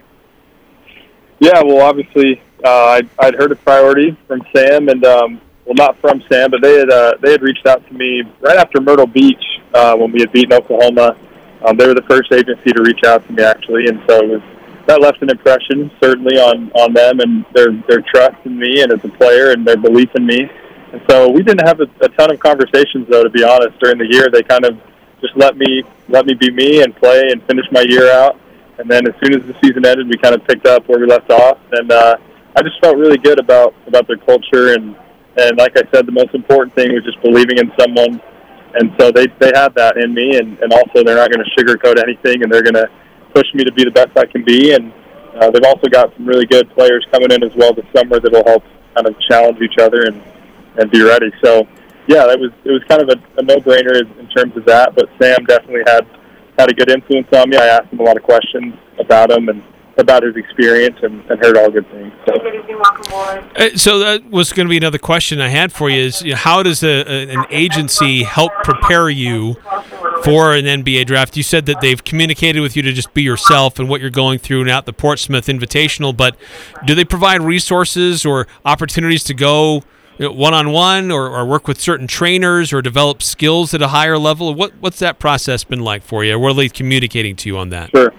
Yeah, 1.38 1.62
well, 1.62 1.80
obviously, 1.80 2.42
uh, 2.64 2.84
I'd, 2.86 3.08
I'd 3.18 3.34
heard 3.34 3.52
of 3.52 3.62
Priority 3.64 4.16
from 4.26 4.42
Sam, 4.54 4.88
and 4.88 5.04
um, 5.04 5.40
well, 5.70 5.86
not 5.86 6.00
from 6.00 6.20
Sam, 6.28 6.50
but 6.50 6.62
they 6.62 6.80
had 6.80 6.90
uh, 6.90 7.12
they 7.22 7.30
had 7.30 7.42
reached 7.42 7.64
out 7.64 7.86
to 7.86 7.94
me 7.94 8.22
right 8.40 8.56
after 8.56 8.80
Myrtle 8.80 9.06
Beach 9.06 9.42
uh, 9.72 9.94
when 9.94 10.10
we 10.10 10.18
had 10.18 10.32
beaten 10.32 10.52
Oklahoma. 10.52 11.16
Um, 11.64 11.76
they 11.76 11.86
were 11.86 11.94
the 11.94 12.06
first 12.10 12.32
agency 12.32 12.72
to 12.72 12.82
reach 12.82 13.04
out 13.06 13.24
to 13.28 13.32
me, 13.32 13.44
actually, 13.44 13.86
and 13.86 14.02
so 14.08 14.18
it 14.18 14.28
was, 14.28 14.42
that 14.86 15.00
left 15.00 15.22
an 15.22 15.30
impression 15.30 15.88
certainly 16.02 16.38
on 16.38 16.72
on 16.72 16.92
them 16.92 17.20
and 17.20 17.44
their 17.54 17.70
their 17.86 18.02
trust 18.02 18.44
in 18.44 18.58
me 18.58 18.82
and 18.82 18.90
as 18.90 18.98
a 19.04 19.08
player 19.10 19.52
and 19.52 19.64
their 19.64 19.76
belief 19.76 20.10
in 20.16 20.26
me. 20.26 20.50
And 20.92 21.00
so 21.08 21.30
we 21.30 21.44
didn't 21.44 21.64
have 21.64 21.78
a, 21.78 21.86
a 22.04 22.08
ton 22.08 22.32
of 22.32 22.40
conversations, 22.40 23.06
though, 23.08 23.22
to 23.22 23.30
be 23.30 23.44
honest. 23.44 23.78
During 23.78 23.98
the 23.98 24.10
year, 24.10 24.28
they 24.28 24.42
kind 24.42 24.64
of 24.64 24.76
just 25.20 25.36
let 25.36 25.56
me 25.56 25.84
let 26.08 26.26
me 26.26 26.34
be 26.34 26.50
me 26.50 26.82
and 26.82 26.96
play 26.96 27.30
and 27.30 27.44
finish 27.44 27.66
my 27.70 27.82
year 27.82 28.10
out. 28.10 28.40
And 28.78 28.90
then 28.90 29.06
as 29.06 29.14
soon 29.22 29.38
as 29.38 29.46
the 29.46 29.54
season 29.62 29.86
ended, 29.86 30.08
we 30.08 30.16
kind 30.16 30.34
of 30.34 30.44
picked 30.48 30.66
up 30.66 30.88
where 30.88 30.98
we 30.98 31.06
left 31.06 31.30
off. 31.30 31.58
And 31.70 31.92
uh, 31.92 32.16
I 32.56 32.62
just 32.62 32.80
felt 32.80 32.96
really 32.96 33.18
good 33.18 33.38
about 33.38 33.72
about 33.86 34.08
their 34.08 34.16
culture 34.16 34.74
and 34.74 34.96
and 35.36 35.56
like 35.58 35.76
I 35.76 35.82
said, 35.94 36.06
the 36.06 36.12
most 36.12 36.34
important 36.34 36.74
thing 36.74 36.92
was 36.92 37.04
just 37.04 37.20
believing 37.22 37.58
in 37.58 37.72
someone. 37.78 38.20
And 38.74 38.92
so 38.98 39.10
they 39.10 39.26
they 39.38 39.50
had 39.54 39.74
that 39.74 39.96
in 39.96 40.14
me, 40.14 40.38
and 40.38 40.58
and 40.58 40.72
also 40.72 41.02
they're 41.02 41.18
not 41.18 41.30
going 41.30 41.44
to 41.44 41.50
sugarcoat 41.58 41.98
anything, 41.98 42.42
and 42.42 42.52
they're 42.52 42.62
going 42.62 42.78
to 42.78 42.88
push 43.34 43.46
me 43.54 43.64
to 43.64 43.72
be 43.72 43.84
the 43.84 43.90
best 43.90 44.16
I 44.16 44.26
can 44.26 44.44
be. 44.44 44.74
And 44.74 44.92
uh, 45.34 45.50
they've 45.50 45.64
also 45.64 45.88
got 45.88 46.14
some 46.16 46.26
really 46.26 46.46
good 46.46 46.70
players 46.70 47.06
coming 47.10 47.30
in 47.30 47.42
as 47.42 47.50
well 47.56 47.74
this 47.74 47.86
summer 47.94 48.20
that 48.20 48.30
will 48.30 48.46
help 48.46 48.62
kind 48.94 49.06
of 49.06 49.14
challenge 49.28 49.58
each 49.60 49.78
other 49.78 50.06
and 50.06 50.22
and 50.78 50.90
be 50.90 51.02
ready. 51.02 51.30
So 51.42 51.66
yeah, 52.06 52.26
that 52.26 52.38
was 52.38 52.50
it 52.64 52.70
was 52.70 52.82
kind 52.88 53.02
of 53.02 53.08
a, 53.10 53.18
a 53.38 53.42
no 53.42 53.56
brainer 53.58 53.98
in 53.98 54.28
terms 54.28 54.56
of 54.56 54.64
that. 54.66 54.94
But 54.94 55.10
Sam 55.20 55.44
definitely 55.46 55.82
had 55.86 56.06
had 56.58 56.70
a 56.70 56.74
good 56.74 56.90
influence 56.90 57.28
on 57.34 57.50
me. 57.50 57.56
I 57.56 57.66
asked 57.66 57.92
him 57.92 58.00
a 58.00 58.02
lot 58.02 58.16
of 58.16 58.22
questions 58.22 58.74
about 58.98 59.30
him 59.30 59.48
and 59.48 59.62
about 60.01 60.22
his 60.22 60.36
experience 60.36 60.96
and, 61.03 61.24
and 61.30 61.38
heard 61.44 61.57
all 61.57 61.70
good 61.70 61.88
things. 61.90 62.12
So. 62.26 62.34
Uh, 63.57 63.76
so 63.76 63.98
that 63.98 64.30
was 64.30 64.53
going 64.53 64.66
to 64.66 64.70
be 64.70 64.76
another 64.76 64.98
question 64.98 65.40
I 65.40 65.48
had 65.48 65.72
for 65.72 65.90
you: 65.90 66.01
is 66.03 66.22
you 66.22 66.30
know, 66.30 66.36
how 66.36 66.62
does 66.62 66.82
a, 66.82 67.05
a, 67.07 67.28
an 67.28 67.44
agency 67.51 68.22
help 68.22 68.53
prepare 68.64 69.11
you 69.11 69.55
for 70.24 70.55
an 70.55 70.64
NBA 70.64 71.07
draft? 71.07 71.36
You 71.36 71.42
said 71.42 71.66
that 71.66 71.80
they've 71.80 72.03
communicated 72.03 72.61
with 72.61 72.76
you 72.76 72.82
to 72.82 72.92
just 72.92 73.12
be 73.14 73.22
yourself 73.22 73.78
and 73.78 73.88
what 73.88 74.01
you're 74.01 74.11
going 74.11 74.38
through 74.38 74.64
now 74.64 74.78
at 74.78 74.86
the 74.86 74.92
Portsmouth 74.92 75.46
Invitational, 75.46 76.16
but 76.16 76.36
do 76.86 76.94
they 76.94 77.05
provide 77.05 77.42
resources 77.42 78.24
or 78.24 78.46
opportunities 78.64 79.24
to 79.24 79.34
go? 79.34 79.82
One 80.18 80.53
on 80.53 80.70
one, 80.70 81.11
or 81.11 81.28
or 81.30 81.46
work 81.46 81.66
with 81.66 81.80
certain 81.80 82.07
trainers, 82.07 82.74
or 82.74 82.82
develop 82.82 83.22
skills 83.22 83.72
at 83.72 83.80
a 83.80 83.88
higher 83.88 84.18
level. 84.18 84.55
What 84.55 84.72
what's 84.80 84.98
that 84.98 85.18
process 85.18 85.64
been 85.64 85.80
like 85.80 86.03
for 86.03 86.24
you? 86.24 86.38
What 86.38 86.51
are 86.51 86.55
they 86.55 86.68
communicating 86.68 87.36
to 87.36 87.48
you 87.48 87.57
on 87.57 87.70
that? 87.70 87.90
Sure, 87.90 88.12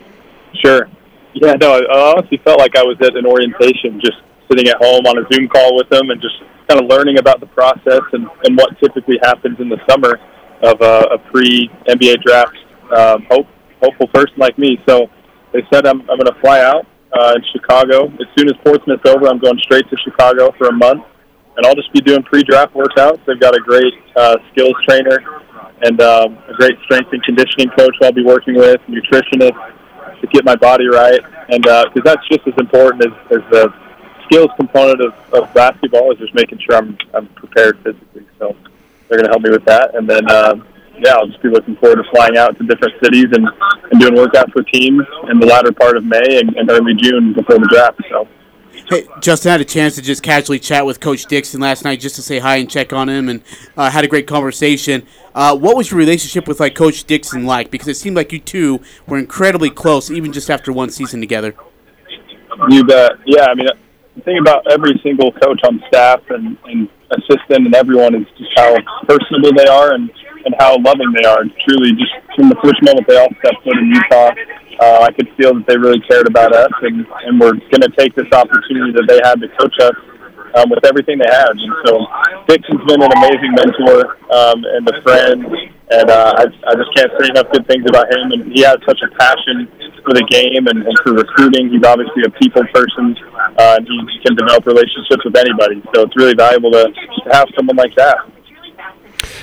sure. 0.64 0.90
Yeah, 1.34 1.54
no, 1.56 1.80
I 1.80 2.14
honestly 2.18 2.42
felt 2.44 2.60
like 2.60 2.76
I 2.76 2.84
was 2.84 2.98
at 3.02 3.16
an 3.16 3.26
orientation, 3.26 4.00
just 4.02 4.20
sitting 4.50 4.68
at 4.68 4.78
home 4.78 5.08
on 5.08 5.18
a 5.18 5.24
Zoom 5.32 5.48
call 5.48 5.78
with 5.78 5.88
them 5.90 6.10
and 6.10 6.22
just 6.22 6.36
kind 6.68 6.82
of 6.82 6.90
learning 6.90 7.20
about 7.20 7.40
the 7.40 7.48
process 7.48 8.04
and, 8.12 8.28
and 8.44 8.58
what 8.58 8.78
typically 8.80 9.18
happens 9.24 9.60
in 9.60 9.70
the 9.70 9.80
summer 9.90 10.20
of 10.64 10.82
a, 10.82 11.16
a 11.16 11.18
pre 11.32 11.70
NBA 11.88 12.22
draft 12.22 12.58
um, 12.92 13.26
hope, 13.32 13.48
hopeful 13.82 14.08
person 14.14 14.36
like 14.38 14.58
me. 14.58 14.78
So 14.88 15.08
they 15.54 15.64
said 15.72 15.88
I'm, 15.88 16.02
I'm 16.02 16.20
going 16.20 16.32
to 16.32 16.40
fly 16.42 16.60
out 16.60 16.86
uh, 17.18 17.36
in 17.36 17.44
Chicago. 17.52 18.08
As 18.08 18.28
soon 18.38 18.50
as 18.50 18.56
Portsmouth's 18.64 19.08
over, 19.08 19.28
I'm 19.28 19.40
going 19.40 19.58
straight 19.60 19.90
to 19.90 19.98
Chicago 20.04 20.52
for 20.58 20.68
a 20.68 20.74
month, 20.74 21.04
and 21.56 21.66
I'll 21.66 21.76
just 21.76 21.92
be 21.94 22.02
doing 22.02 22.24
pre-draft 22.24 22.74
workouts. 22.74 23.24
They've 23.26 23.40
got 23.40 23.56
a 23.56 23.62
great 23.62 23.94
uh, 24.16 24.36
skills 24.52 24.76
trainer 24.88 25.20
and 25.84 26.00
um, 26.02 26.38
a 26.48 26.54
great 26.54 26.78
strength 26.84 27.10
and 27.12 27.24
conditioning 27.24 27.70
coach 27.78 27.96
I'll 28.04 28.12
be 28.12 28.24
working 28.24 28.56
with, 28.56 28.80
nutritionist 28.88 29.58
to 30.22 30.28
get 30.28 30.46
my 30.46 30.56
body 30.56 30.88
right, 30.88 31.20
and 31.50 31.64
because 31.64 32.04
that's 32.04 32.28
just 32.28 32.48
as 32.48 32.54
important 32.58 33.06
as, 33.06 33.14
as 33.32 33.42
the 33.52 33.74
skills 34.26 34.50
component 34.58 35.02
of, 35.02 35.14
of 35.34 35.54
basketball 35.54 36.12
is 36.12 36.20
just 36.20 36.34
making 36.34 36.60
sure 36.60 36.78
I'm 36.78 36.98
I'm 37.14 37.28
prepared 37.30 37.80
physically. 37.84 38.26
So 38.40 38.56
they're 39.10 39.18
going 39.18 39.26
to 39.26 39.32
help 39.32 39.42
me 39.42 39.52
with 39.52 39.66
that, 39.66 39.96
and 39.96 40.10
then. 40.10 40.30
Um, 40.30 40.68
yeah, 41.04 41.14
I'll 41.16 41.26
just 41.26 41.42
be 41.42 41.50
looking 41.50 41.76
forward 41.78 41.96
to 41.96 42.04
flying 42.12 42.38
out 42.38 42.56
to 42.60 42.64
different 42.68 42.94
cities 43.04 43.26
and, 43.34 43.48
and 43.90 44.00
doing 44.00 44.14
workouts 44.14 44.54
with 44.54 44.68
teams 44.68 45.04
in 45.32 45.40
the 45.40 45.48
latter 45.48 45.72
part 45.72 45.98
of 45.98 46.04
May 46.04 46.40
and, 46.40 46.56
and 46.56 46.70
early 46.70 46.94
June 46.94 47.34
before 47.34 47.58
the 47.58 47.68
draft. 47.72 48.00
So 48.10 48.28
Hey, 48.92 49.08
Justin 49.22 49.48
I 49.48 49.52
had 49.54 49.62
a 49.62 49.66
chance 49.66 49.96
to 49.96 50.02
just 50.02 50.22
casually 50.22 50.60
chat 50.60 50.86
with 50.86 51.00
Coach 51.00 51.26
Dixon 51.26 51.62
last 51.62 51.86
night 51.86 52.02
just 52.02 52.18
to 52.18 52.22
say 52.22 52.40
hi 52.40 52.58
and 52.58 52.70
check 52.70 52.92
on 52.92 53.08
him, 53.08 53.30
and 53.30 53.42
uh, 53.78 53.90
had 53.90 54.04
a 54.04 54.08
great 54.10 54.28
conversation. 54.28 55.08
Uh, 55.34 55.56
what 55.56 55.78
was 55.78 55.92
your 55.92 55.98
relationship 55.98 56.46
with 56.46 56.60
like 56.60 56.76
Coach 56.76 57.06
Dixon 57.06 57.46
like? 57.46 57.72
Because 57.72 57.88
it 57.88 57.96
seemed 57.96 58.18
like 58.18 58.34
you 58.34 58.40
two 58.40 58.82
were 59.08 59.18
incredibly 59.18 59.70
close, 59.70 60.12
even 60.12 60.34
just 60.34 60.50
after 60.50 60.74
one 60.74 60.90
season 60.90 61.22
together. 61.22 61.56
You 62.68 62.84
bet. 62.84 63.14
Yeah, 63.26 63.46
I 63.46 63.56
mean, 63.56 63.68
the 64.18 64.22
thing 64.24 64.40
about 64.40 64.70
every 64.70 65.00
single 65.02 65.32
coach 65.32 65.62
on 65.64 65.82
staff 65.88 66.20
and, 66.28 66.58
and 66.66 66.90
assistant 67.12 67.68
and 67.68 67.74
everyone 67.74 68.14
is 68.14 68.28
just 68.38 68.52
how 68.58 68.76
personable 69.08 69.54
they 69.56 69.68
are 69.68 69.94
and, 69.94 70.12
and 70.44 70.54
how 70.60 70.76
loving 70.80 71.14
they 71.16 71.24
are. 71.24 71.46
Truly, 71.66 71.94
just 71.94 72.12
from 72.36 72.50
the 72.50 72.58
first 72.62 72.84
moment 72.84 73.08
they 73.08 73.18
all 73.18 73.30
stepped 73.40 73.64
foot 73.64 73.78
in 73.78 73.88
Utah, 73.88 74.32
uh, 74.82 75.06
I 75.06 75.12
could 75.14 75.30
feel 75.38 75.54
that 75.54 75.66
they 75.68 75.78
really 75.78 76.02
cared 76.10 76.28
about 76.28 76.54
us 76.54 76.74
and, 76.82 77.06
and 77.26 77.40
were 77.40 77.54
going 77.54 77.86
to 77.86 77.94
take 77.98 78.16
this 78.16 78.26
opportunity 78.34 78.92
that 78.98 79.06
they 79.08 79.22
had 79.24 79.38
to 79.40 79.48
coach 79.62 79.78
us 79.80 79.94
um, 80.58 80.70
with 80.70 80.84
everything 80.86 81.22
they 81.22 81.30
had. 81.30 81.54
And 81.54 81.72
so 81.86 82.02
Dixon's 82.48 82.82
been 82.90 83.02
an 83.02 83.14
amazing 83.14 83.54
mentor 83.54 84.18
um, 84.34 84.66
and 84.66 84.84
a 84.90 85.02
friend, 85.06 85.46
and 85.92 86.10
uh, 86.10 86.34
I, 86.38 86.44
I 86.66 86.74
just 86.76 86.90
can't 86.98 87.12
say 87.20 87.30
enough 87.30 87.52
good 87.54 87.68
things 87.68 87.86
about 87.88 88.10
him. 88.10 88.32
And 88.34 88.52
he 88.52 88.62
has 88.66 88.78
such 88.88 89.00
a 89.06 89.10
passion 89.22 89.70
for 90.02 90.18
the 90.18 90.26
game 90.34 90.66
and, 90.68 90.82
and 90.82 90.96
for 91.06 91.14
recruiting. 91.14 91.70
He's 91.70 91.86
obviously 91.86 92.24
a 92.26 92.32
people 92.42 92.66
person, 92.74 93.16
uh, 93.58 93.78
and 93.78 93.86
he 93.86 94.20
can 94.26 94.36
develop 94.36 94.66
relationships 94.66 95.24
with 95.24 95.38
anybody. 95.38 95.82
So 95.94 96.10
it's 96.10 96.18
really 96.18 96.36
valuable 96.36 96.72
to, 96.72 96.90
have 97.32 97.48
someone 97.56 97.76
like 97.76 97.94
that. 97.96 98.18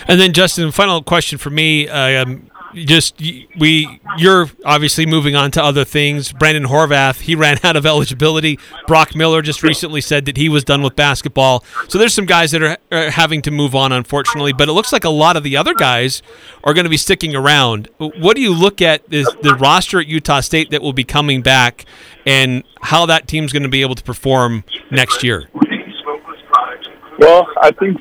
And 0.09 0.21
then, 0.21 0.33
Justin, 0.33 0.73
final 0.73 1.03
question 1.03 1.39
for 1.39 1.51
me. 1.51 1.89
Um, 1.89 2.51
just 2.85 3.21
we, 3.59 4.01
you're 4.17 4.51
obviously 4.65 5.07
moving 5.07 5.35
on 5.35 5.51
to 5.53 5.63
other 5.63 5.85
things. 5.85 6.33
Brandon 6.33 6.65
Horvath, 6.65 7.21
he 7.21 7.35
ran 7.35 7.59
out 7.63 7.77
of 7.77 7.87
eligibility. 7.87 8.59
Brock 8.87 9.15
Miller 9.15 9.43
just 9.43 9.63
recently 9.63 10.01
said 10.01 10.25
that 10.27 10.37
he 10.37 10.49
was 10.49 10.65
done 10.65 10.83
with 10.83 10.97
basketball. 10.97 11.65
So 11.89 11.99
there's 11.99 12.15
some 12.15 12.27
guys 12.27 12.51
that 12.53 12.63
are, 12.63 12.77
are 12.91 13.11
having 13.11 13.43
to 13.43 13.51
move 13.51 13.75
on, 13.75 13.93
unfortunately. 13.93 14.53
But 14.53 14.69
it 14.69 14.73
looks 14.73 14.93
like 14.93 15.05
a 15.05 15.11
lot 15.11 15.37
of 15.37 15.43
the 15.43 15.57
other 15.57 15.75
guys 15.75 16.23
are 16.65 16.75
going 16.75 16.85
to 16.85 16.91
be 16.91 16.97
sticking 16.97 17.35
around. 17.35 17.89
What 17.99 18.37
do 18.37 18.43
you 18.43 18.55
look 18.55 18.83
at 18.83 19.03
is 19.13 19.27
the 19.43 19.55
roster 19.55 20.01
at 20.01 20.07
Utah 20.07 20.41
State 20.41 20.71
that 20.71 20.83
will 20.83 20.93
be 20.93 21.05
coming 21.05 21.43
back, 21.43 21.85
and 22.27 22.65
how 22.83 23.07
that 23.07 23.29
team's 23.29 23.53
going 23.53 23.63
to 23.63 23.69
be 23.69 23.83
able 23.83 23.95
to 23.95 24.05
perform 24.05 24.65
next 24.91 25.23
year? 25.23 25.49
Well, 27.19 27.49
I 27.61 27.73
think 27.73 28.01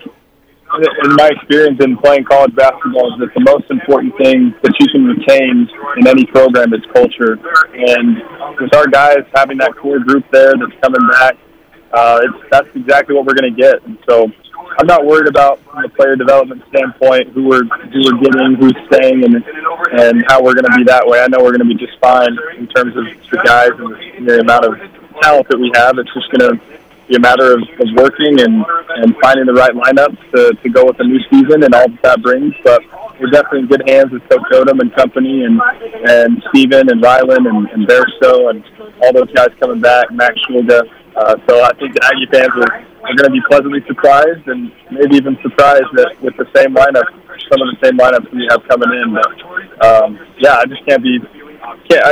in 0.76 1.16
my 1.16 1.30
experience 1.32 1.80
in 1.84 1.98
playing 1.98 2.26
college 2.26 2.54
basketball 2.56 3.14
is 3.14 3.20
that 3.20 3.34
the 3.34 3.42
most 3.42 3.70
important 3.72 4.16
thing 4.18 4.54
that 4.62 4.74
you 4.80 4.88
can 4.92 5.06
retain 5.06 5.70
in 5.98 6.08
any 6.08 6.26
program 6.26 6.74
is 6.74 6.82
culture. 6.94 7.40
And 7.74 8.18
with 8.60 8.76
our 8.76 8.88
guys 8.88 9.24
having 9.34 9.58
that 9.60 9.76
core 9.78 10.00
group 10.00 10.26
there 10.32 10.54
that's 10.58 10.76
coming 10.82 11.08
back, 11.12 11.38
uh, 11.94 12.20
it's, 12.22 12.50
that's 12.52 12.68
exactly 12.76 13.16
what 13.16 13.26
we're 13.26 13.34
going 13.34 13.56
to 13.56 13.60
get. 13.60 13.82
And 13.86 13.98
so 14.10 14.28
I'm 14.78 14.88
not 14.88 15.06
worried 15.06 15.28
about 15.28 15.64
from 15.64 15.86
a 15.86 15.90
player 15.90 16.16
development 16.16 16.62
standpoint 16.70 17.30
who 17.30 17.48
we're 17.48 17.64
who 17.64 18.02
we're 18.04 18.20
getting, 18.22 18.56
who's 18.60 18.76
staying, 18.92 19.24
and 19.24 19.36
and 19.98 20.24
how 20.28 20.44
we're 20.44 20.54
going 20.54 20.68
to 20.68 20.78
be 20.78 20.84
that 20.84 21.08
way. 21.08 21.22
I 21.22 21.28
know 21.28 21.40
we're 21.40 21.56
going 21.56 21.68
to 21.68 21.76
be 21.76 21.80
just 21.80 21.98
fine 22.00 22.38
in 22.58 22.68
terms 22.68 22.96
of 22.98 23.06
the 23.32 23.38
guys 23.44 23.72
and 23.80 24.28
the 24.28 24.42
amount 24.42 24.66
of 24.66 24.76
talent 25.22 25.48
that 25.50 25.58
we 25.58 25.72
have. 25.76 25.98
It's 25.98 26.14
just 26.14 26.30
going 26.32 26.60
to 26.60 26.77
be 27.08 27.16
a 27.16 27.20
matter 27.20 27.54
of, 27.54 27.62
of 27.80 27.88
working 27.96 28.40
and, 28.42 28.66
and 29.00 29.16
finding 29.22 29.46
the 29.46 29.54
right 29.54 29.72
lineups 29.72 30.20
to, 30.36 30.52
to 30.62 30.70
go 30.70 30.86
with 30.86 30.98
the 30.98 31.04
new 31.04 31.20
season 31.32 31.64
and 31.64 31.74
all 31.74 31.88
that 31.88 32.02
that 32.04 32.22
brings. 32.22 32.54
But 32.64 32.84
we're 33.20 33.32
definitely 33.32 33.60
in 33.60 33.68
good 33.68 33.84
hands 33.88 34.12
with 34.12 34.28
Coach 34.30 34.44
Odom 34.52 34.80
and 34.80 34.94
company 34.94 35.44
and 35.46 35.62
and 36.08 36.44
Steven 36.50 36.90
and 36.92 37.02
Rylan 37.02 37.48
and, 37.48 37.70
and 37.72 37.88
Bairstow 37.88 38.52
and 38.52 38.64
all 39.02 39.14
those 39.14 39.32
guys 39.34 39.50
coming 39.60 39.80
back, 39.80 40.12
Max 40.12 40.36
Shulga. 40.50 40.82
Uh, 41.16 41.36
so 41.50 41.64
I 41.64 41.74
think 41.80 41.96
the 41.96 42.04
Aggie 42.06 42.30
fans 42.30 42.54
are, 42.54 42.74
are 42.78 43.16
going 43.16 43.26
to 43.26 43.34
be 43.34 43.42
pleasantly 43.50 43.82
surprised 43.88 44.48
and 44.48 44.72
maybe 44.92 45.16
even 45.16 45.38
surprised 45.42 45.90
that 45.96 46.14
with 46.22 46.36
the 46.38 46.46
same 46.54 46.76
lineup, 46.76 47.10
some 47.50 47.58
of 47.58 47.74
the 47.74 47.80
same 47.82 47.98
lineups 47.98 48.30
we 48.32 48.46
have 48.52 48.62
coming 48.68 48.92
in. 48.94 49.16
But 49.16 49.34
um, 49.82 50.20
yeah, 50.38 50.58
I 50.60 50.66
just 50.66 50.86
can't 50.86 51.02
be 51.02 51.18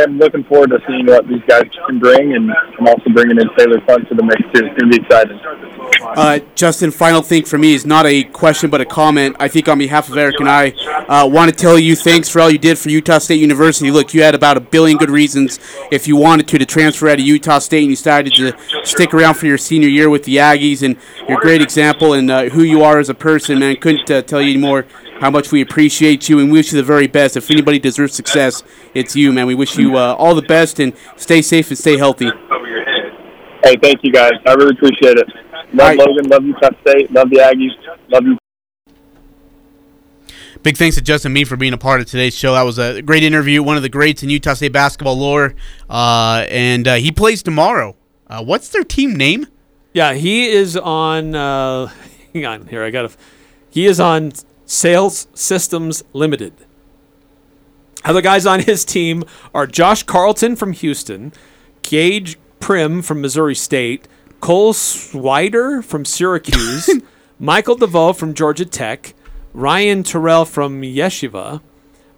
I'm 0.06 0.18
looking 0.18 0.44
forward 0.46 0.70
to 0.72 0.80
seeing 0.88 1.06
what 1.06 1.28
these 1.28 1.42
guys 1.48 1.64
can 1.88 2.00
bring, 2.00 2.34
and 2.36 2.52
I'm 2.80 2.88
also 2.88 3.10
bringing 3.12 3.40
in 3.40 3.50
Taylor 3.58 3.80
Funk 3.82 4.08
to 4.10 4.16
the 4.16 4.24
mix 4.24 4.42
too. 4.54 4.66
It's 4.66 4.80
going 4.80 4.92
to 4.92 4.98
be 4.98 5.04
exciting. 5.04 5.40
Uh, 6.02 6.40
Justin, 6.56 6.92
final 6.92 7.22
thing 7.22 7.46
for 7.46 7.58
me 7.58 7.74
is 7.74 7.86
not 7.86 8.06
a 8.06 8.24
question 8.24 8.70
but 8.70 8.82
a 8.82 8.86
comment. 8.86 9.36
I 9.40 9.48
think 9.48 9.68
on 9.68 9.78
behalf 9.78 10.10
of 10.10 10.18
Eric 10.18 10.40
and 10.40 10.50
I, 10.50 10.72
uh, 11.08 11.28
want 11.28 11.52
to 11.52 11.56
tell 11.56 11.78
you 11.78 11.96
thanks 11.96 12.30
for 12.30 12.42
all 12.42 12.50
you 12.50 12.58
did 12.58 12.78
for 12.78 12.90
Utah 12.90 13.18
State 13.18 13.40
University. 13.40 13.92
Look, 13.92 14.14
you 14.14 14.24
had 14.24 14.36
about 14.36 14.58
a 14.58 14.62
billion 14.62 14.98
good 14.98 15.10
reasons 15.10 15.60
if 15.92 16.08
you 16.08 16.16
wanted 16.16 16.48
to 16.50 16.58
to 16.58 16.66
transfer 16.66 17.08
out 17.10 17.20
of 17.20 17.26
Utah 17.26 17.60
State, 17.60 17.84
and 17.84 17.90
you 17.90 17.96
decided 17.96 18.34
to 18.36 18.54
stick 18.84 19.14
around 19.14 19.36
for 19.36 19.46
your 19.46 19.58
senior 19.58 19.90
year 19.90 20.10
with 20.10 20.24
the 20.24 20.38
Aggies, 20.38 20.84
and 20.84 20.98
you're 21.28 21.38
a 21.38 21.42
great 21.42 21.62
example 21.62 22.14
and 22.14 22.30
uh, 22.30 22.50
who 22.50 22.64
you 22.64 22.84
are 22.84 23.00
as 23.00 23.10
a 23.10 23.14
person, 23.14 23.60
man. 23.60 23.78
Couldn't 23.78 24.10
uh, 24.10 24.22
tell 24.22 24.42
you 24.42 24.52
anymore 24.52 24.86
how 25.20 25.30
much 25.30 25.52
we 25.52 25.62
appreciate 25.62 26.30
you 26.30 26.40
and 26.40 26.52
we 26.52 26.60
wish 26.60 26.72
you 26.72 26.78
the 26.78 26.84
very 26.84 27.08
best. 27.08 27.38
If 27.38 27.50
anybody 27.50 27.80
deserves 27.80 28.14
success, 28.14 28.64
it's 28.94 29.16
you, 29.16 29.32
man. 29.32 29.48
We 29.48 29.56
wish 29.56 29.78
you 29.78 29.98
uh, 29.98 30.16
all 30.18 30.36
the 30.36 30.42
best 30.42 30.80
and 30.80 30.94
stay 31.16 31.42
safe 31.42 31.70
and 31.70 31.78
stay 31.78 31.98
healthy. 31.98 32.30
Hey, 33.64 33.76
thank 33.82 34.00
you 34.04 34.12
guys. 34.12 34.34
I 34.46 34.54
really 34.54 34.76
appreciate 34.76 35.18
it. 35.18 35.28
Love 35.74 35.96
Logan. 35.96 36.30
Love 36.30 36.44
you, 36.44 36.50
Utah 36.50 36.70
State. 36.82 37.12
Love 37.12 37.30
the 37.30 37.38
Aggies. 37.38 37.72
Love 38.10 38.24
you. 38.26 38.38
Big 40.64 40.78
thanks 40.78 40.96
to 40.96 41.02
Justin 41.02 41.34
Bean 41.34 41.46
for 41.46 41.58
being 41.58 41.74
a 41.74 41.78
part 41.78 42.02
of 42.02 42.08
today's 42.08 42.36
show. 42.36 42.54
That 42.54 42.64
was 42.64 42.80
a 42.80 43.02
great 43.02 43.24
interview. 43.24 43.62
One 43.62 43.78
of 43.78 43.84
the 43.84 43.90
greats 43.90 44.24
in 44.24 44.30
Utah 44.30 44.54
State 44.54 44.72
basketball 44.72 45.18
lore. 45.18 45.54
Uh, 45.90 46.46
and 46.50 46.88
uh, 46.88 46.96
he 46.96 47.12
plays 47.12 47.44
tomorrow. 47.44 47.96
Uh, 48.28 48.44
what's 48.44 48.70
their 48.70 48.84
team 48.84 49.16
name? 49.16 49.48
Yeah, 49.94 50.14
he 50.14 50.50
is 50.50 50.76
on. 50.76 51.36
Uh, 51.36 51.88
hang 52.34 52.46
on 52.46 52.68
here. 52.68 52.84
I 52.84 52.90
got 52.90 53.10
to. 53.10 53.18
He 53.70 53.86
is 53.86 54.00
on 54.00 54.32
Sales 54.66 55.28
Systems 55.34 56.04
Limited. 56.14 56.54
Other 58.04 58.22
guys 58.22 58.46
on 58.46 58.62
his 58.62 58.86
team 58.86 59.24
are 59.54 59.66
Josh 59.66 60.04
Carlton 60.04 60.56
from 60.56 60.74
Houston, 60.74 61.34
Gaige 61.82 62.36
Prim 62.60 63.02
from 63.02 63.22
Missouri 63.22 63.56
State, 63.56 64.08
Cole 64.42 64.74
Swider 64.74 65.84
from 65.84 66.06
Syracuse, 66.06 66.90
Michael 67.40 67.76
DeVoe 67.76 68.14
from 68.14 68.34
Georgia 68.34 68.66
Tech, 68.66 69.14
Ryan 69.54 70.04
Turell 70.04 70.48
from 70.48 70.82
Yeshiva, 70.82 71.62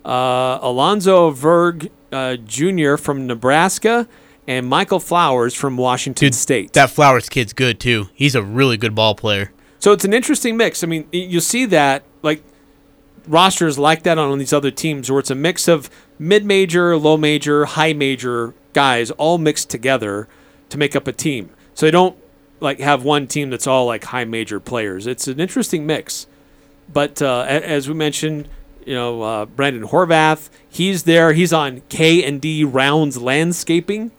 uh, 0.03 0.59
Alonzo 0.61 1.29
Verge 1.29 1.89
uh, 2.11 2.35
Jr. 2.35 2.95
from 2.97 3.27
Nebraska, 3.27 4.07
and 4.47 4.67
Michael 4.67 4.99
Flowers 4.99 5.53
from 5.53 5.77
Washington 5.77 6.31
State. 6.33 6.73
That 6.73 6.89
Flowers 6.89 7.29
kid's 7.29 7.53
good, 7.53 7.79
too. 7.79 8.09
He's 8.13 8.35
a 8.35 8.41
really 8.41 8.77
good 8.77 8.95
ball 8.95 9.15
player. 9.15 9.51
So 9.79 9.91
it's 9.91 10.05
an 10.05 10.13
interesting 10.13 10.57
mix. 10.57 10.83
I 10.83 10.87
mean, 10.87 11.07
you 11.11 11.39
see 11.39 11.65
that 11.65 12.03
like 12.21 12.43
rosters 13.27 13.77
like 13.77 14.03
that 14.03 14.17
on 14.17 14.37
these 14.39 14.53
other 14.53 14.71
teams 14.71 15.09
where 15.11 15.19
it's 15.19 15.31
a 15.31 15.35
mix 15.35 15.67
of 15.67 15.89
mid-major, 16.17 16.97
low 16.97 17.17
major, 17.17 17.65
high 17.65 17.93
major 17.93 18.53
guys 18.73 19.11
all 19.11 19.37
mixed 19.37 19.69
together 19.69 20.27
to 20.69 20.77
make 20.77 20.95
up 20.95 21.07
a 21.07 21.11
team. 21.11 21.49
So 21.73 21.85
they 21.85 21.91
don't 21.91 22.17
like 22.59 22.79
have 22.79 23.03
one 23.03 23.27
team 23.27 23.49
that's 23.49 23.67
all 23.67 23.85
like 23.85 24.05
high 24.05 24.25
major 24.25 24.59
players. 24.59 25.05
It's 25.07 25.27
an 25.27 25.39
interesting 25.39 25.85
mix. 25.85 26.25
But 26.91 27.21
uh, 27.21 27.41
as 27.47 27.87
we 27.89 27.93
mentioned, 27.93 28.47
you 28.85 28.93
know, 28.95 29.21
uh, 29.21 29.45
Brandon 29.45 29.83
Horvath, 29.83 30.49
he's 30.69 31.03
there. 31.03 31.33
He's 31.33 31.51
on 31.51 31.81
K 31.89 32.23
and 32.23 32.39
D 32.39 32.63
Rounds 32.63 33.21
Landscaping 33.21 34.11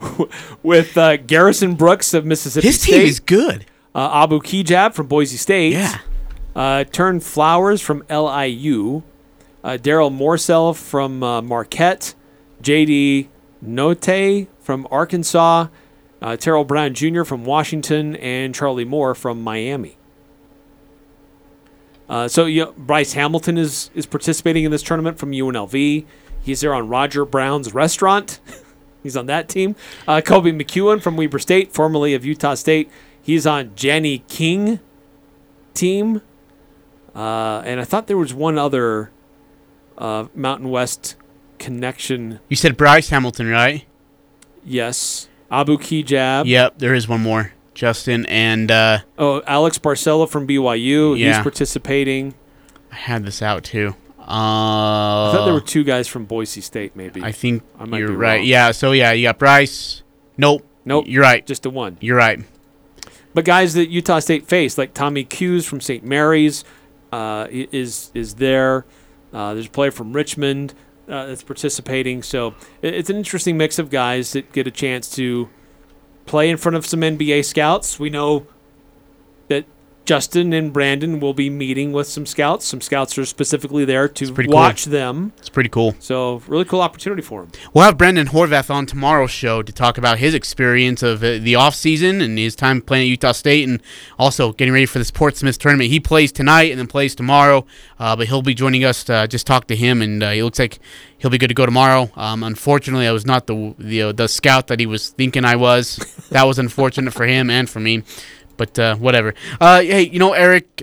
with 0.62 0.96
uh, 0.98 1.16
Garrison 1.18 1.74
Brooks 1.74 2.12
of 2.14 2.24
Mississippi 2.24 2.66
His 2.66 2.80
State. 2.80 2.92
team 2.92 3.02
is 3.06 3.20
good. 3.20 3.66
Uh, 3.94 4.10
Abu 4.24 4.40
Kigab 4.40 4.94
from 4.94 5.06
Boise 5.06 5.36
State. 5.36 5.72
Yeah. 5.72 5.98
Uh, 6.54 6.84
Turn 6.84 7.20
Flowers 7.20 7.80
from 7.80 8.02
LIU. 8.10 9.02
Uh, 9.64 9.78
Darryl 9.80 10.10
Morsell 10.14 10.76
from 10.76 11.22
uh, 11.22 11.40
Marquette. 11.40 12.14
JD 12.62 13.28
Notae 13.64 14.48
from 14.60 14.86
Arkansas. 14.90 15.68
uh, 16.20 16.36
Terrell 16.36 16.64
Brown 16.64 16.94
Jr. 16.94 17.24
from 17.24 17.44
Washington, 17.44 18.14
and 18.16 18.54
Charlie 18.54 18.84
Moore 18.84 19.14
from 19.14 19.42
Miami. 19.42 19.96
Uh, 22.08 22.28
so 22.28 22.44
you 22.46 22.64
know, 22.66 22.74
Bryce 22.76 23.14
Hamilton 23.14 23.56
is 23.58 23.90
is 23.94 24.06
participating 24.06 24.64
in 24.64 24.70
this 24.70 24.82
tournament 24.82 25.18
from 25.18 25.30
UNLV. 25.32 26.04
He's 26.42 26.60
there 26.60 26.74
on 26.74 26.88
Roger 26.88 27.24
Brown's 27.24 27.72
restaurant. 27.74 28.40
He's 29.02 29.16
on 29.16 29.26
that 29.26 29.48
team. 29.48 29.74
Uh, 30.06 30.20
Koby 30.24 30.52
McEwen 30.54 31.02
from 31.02 31.16
Weber 31.16 31.38
State, 31.40 31.72
formerly 31.72 32.14
of 32.14 32.24
Utah 32.24 32.54
State. 32.54 32.88
He's 33.20 33.46
on 33.46 33.74
Jenny 33.74 34.18
King 34.28 34.78
team. 35.74 36.20
Uh, 37.14 37.62
and 37.64 37.80
I 37.80 37.84
thought 37.84 38.06
there 38.06 38.16
was 38.16 38.32
one 38.32 38.58
other 38.58 39.10
uh, 39.98 40.26
Mountain 40.34 40.70
West 40.70 41.16
connection. 41.58 42.40
You 42.48 42.56
said 42.56 42.76
Bryce 42.76 43.10
Hamilton, 43.10 43.48
right? 43.48 43.84
Yes. 44.64 45.28
Abu 45.50 45.76
Kigab. 45.76 46.46
Yep, 46.46 46.78
there 46.78 46.94
is 46.94 47.06
one 47.08 47.20
more. 47.20 47.52
Justin 47.74 48.26
and 48.26 48.70
uh, 48.70 48.98
Oh, 49.18 49.42
Alex 49.46 49.78
Barcelo 49.78 50.28
from 50.28 50.46
BYU. 50.46 51.16
He's 51.16 51.38
participating. 51.38 52.34
I 52.90 52.96
had 52.96 53.24
this 53.24 53.40
out 53.42 53.64
too. 53.64 53.94
Uh, 54.18 54.24
I 54.24 55.32
thought 55.34 55.44
there 55.46 55.54
were 55.54 55.60
two 55.60 55.82
guys 55.84 56.06
from 56.06 56.26
Boise 56.26 56.60
State, 56.60 56.94
maybe. 56.94 57.22
I 57.22 57.32
think 57.32 57.62
I 57.78 57.84
might 57.86 57.98
you're 57.98 58.08
be 58.08 58.14
right. 58.14 58.36
wrong. 58.38 58.46
Yeah. 58.46 58.70
So 58.72 58.92
yeah, 58.92 59.12
you 59.12 59.26
got 59.26 59.38
Bryce. 59.38 60.02
Nope. 60.36 60.64
Nope. 60.84 61.06
You're 61.08 61.22
right. 61.22 61.46
Just 61.46 61.62
the 61.64 61.70
one. 61.70 61.96
You're 62.00 62.16
right. 62.16 62.40
But 63.34 63.44
guys 63.44 63.74
that 63.74 63.88
Utah 63.88 64.18
State 64.20 64.46
faced, 64.46 64.76
like 64.78 64.92
Tommy 64.94 65.26
Hughes 65.30 65.66
from 65.66 65.80
St. 65.80 66.04
Mary's, 66.04 66.64
uh, 67.12 67.46
is 67.50 68.10
is 68.14 68.34
there. 68.34 68.84
Uh, 69.32 69.54
there's 69.54 69.66
a 69.66 69.70
player 69.70 69.90
from 69.90 70.12
Richmond 70.12 70.74
uh, 71.08 71.26
that's 71.26 71.42
participating. 71.42 72.22
So 72.22 72.54
it- 72.82 72.94
it's 72.94 73.10
an 73.10 73.16
interesting 73.16 73.56
mix 73.56 73.78
of 73.78 73.90
guys 73.90 74.32
that 74.32 74.52
get 74.52 74.66
a 74.66 74.70
chance 74.70 75.10
to 75.16 75.48
play 76.26 76.48
in 76.50 76.56
front 76.56 76.76
of 76.76 76.86
some 76.86 77.00
NBA 77.00 77.44
scouts. 77.44 77.98
We 77.98 78.10
know 78.10 78.46
Justin 80.04 80.52
and 80.52 80.72
Brandon 80.72 81.20
will 81.20 81.34
be 81.34 81.48
meeting 81.48 81.92
with 81.92 82.08
some 82.08 82.26
scouts. 82.26 82.66
Some 82.66 82.80
scouts 82.80 83.16
are 83.18 83.24
specifically 83.24 83.84
there 83.84 84.08
to 84.08 84.32
pretty 84.32 84.48
cool. 84.48 84.54
watch 84.54 84.86
them. 84.86 85.32
It's 85.38 85.48
pretty 85.48 85.68
cool. 85.68 85.94
So 86.00 86.42
really 86.48 86.64
cool 86.64 86.80
opportunity 86.80 87.22
for 87.22 87.42
him. 87.42 87.52
We'll 87.72 87.84
have 87.84 87.96
Brandon 87.96 88.26
Horvath 88.26 88.68
on 88.68 88.86
tomorrow's 88.86 89.30
show 89.30 89.62
to 89.62 89.72
talk 89.72 89.98
about 89.98 90.18
his 90.18 90.34
experience 90.34 91.02
of 91.02 91.22
uh, 91.22 91.38
the 91.38 91.54
offseason 91.54 92.22
and 92.22 92.36
his 92.36 92.56
time 92.56 92.80
playing 92.82 93.04
at 93.04 93.10
Utah 93.10 93.32
State 93.32 93.68
and 93.68 93.80
also 94.18 94.52
getting 94.52 94.74
ready 94.74 94.86
for 94.86 94.98
this 94.98 95.10
Portsmouth 95.10 95.58
tournament. 95.58 95.90
He 95.90 96.00
plays 96.00 96.32
tonight 96.32 96.70
and 96.70 96.78
then 96.78 96.88
plays 96.88 97.14
tomorrow, 97.14 97.64
uh, 97.98 98.16
but 98.16 98.26
he'll 98.26 98.42
be 98.42 98.54
joining 98.54 98.84
us 98.84 99.04
to 99.04 99.14
uh, 99.14 99.26
just 99.26 99.46
talk 99.46 99.66
to 99.68 99.76
him, 99.76 100.02
and 100.02 100.22
uh, 100.22 100.26
it 100.26 100.42
looks 100.42 100.58
like 100.58 100.78
he'll 101.18 101.30
be 101.30 101.38
good 101.38 101.48
to 101.48 101.54
go 101.54 101.64
tomorrow. 101.66 102.10
Um, 102.16 102.42
unfortunately, 102.42 103.06
I 103.06 103.12
was 103.12 103.24
not 103.24 103.46
the, 103.46 103.74
the, 103.78 104.02
uh, 104.02 104.12
the 104.12 104.26
scout 104.26 104.66
that 104.66 104.80
he 104.80 104.86
was 104.86 105.10
thinking 105.10 105.44
I 105.44 105.56
was. 105.56 105.96
that 106.30 106.44
was 106.44 106.58
unfortunate 106.58 107.12
for 107.12 107.26
him 107.26 107.50
and 107.50 107.70
for 107.70 107.80
me, 107.80 108.02
but 108.56 108.78
uh, 108.78 108.96
whatever. 108.96 109.34
Uh, 109.60 109.80
hey, 109.80 110.02
you 110.02 110.18
know, 110.18 110.32
Eric, 110.32 110.82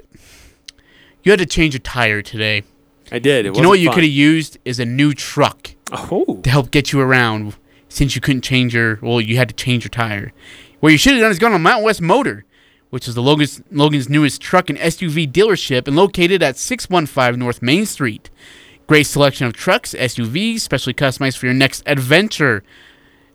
you 1.24 1.32
had 1.32 1.40
to 1.40 1.46
change 1.46 1.76
a 1.76 1.80
tire 1.80 2.22
today. 2.22 2.64
I 3.12 3.20
did. 3.20 3.46
It 3.46 3.56
you 3.56 3.62
know 3.62 3.70
what 3.70 3.80
you 3.80 3.90
could 3.90 4.04
have 4.04 4.12
used 4.12 4.58
is 4.66 4.80
a 4.80 4.86
new 4.86 5.14
truck 5.14 5.76
oh. 5.92 6.40
to 6.44 6.50
help 6.50 6.72
get 6.72 6.92
you 6.92 7.00
around 7.00 7.56
since 7.88 8.16
you 8.16 8.22
couldn't 8.22 8.42
change 8.42 8.74
your 8.74 9.00
well 9.02 9.20
you 9.20 9.38
had 9.38 9.50
to 9.50 9.56
change 9.56 9.84
your 9.84 9.90
tire 9.90 10.32
what 10.80 10.92
you 10.92 10.98
should 10.98 11.14
have 11.14 11.22
done 11.22 11.32
is 11.32 11.40
gone 11.40 11.54
on 11.54 11.62
mountain 11.62 11.84
west 11.84 12.02
motor 12.02 12.46
which 12.92 13.08
is 13.08 13.16
the 13.16 13.22
logan's, 13.22 13.62
logan's 13.72 14.10
newest 14.10 14.42
truck 14.42 14.70
and 14.70 14.80
suv 14.80 15.32
dealership 15.32 15.88
and 15.88 15.96
located 15.96 16.42
at 16.42 16.58
615 16.58 17.40
north 17.40 17.62
main 17.62 17.86
street 17.86 18.30
great 18.88 19.04
selection 19.04 19.48
of 19.48 19.54
trucks 19.54 19.94
suvs 19.94 20.60
specially 20.60 20.94
customized 20.94 21.38
for 21.38 21.48
your 21.48 21.56
next 21.56 21.84
adventure 21.86 22.64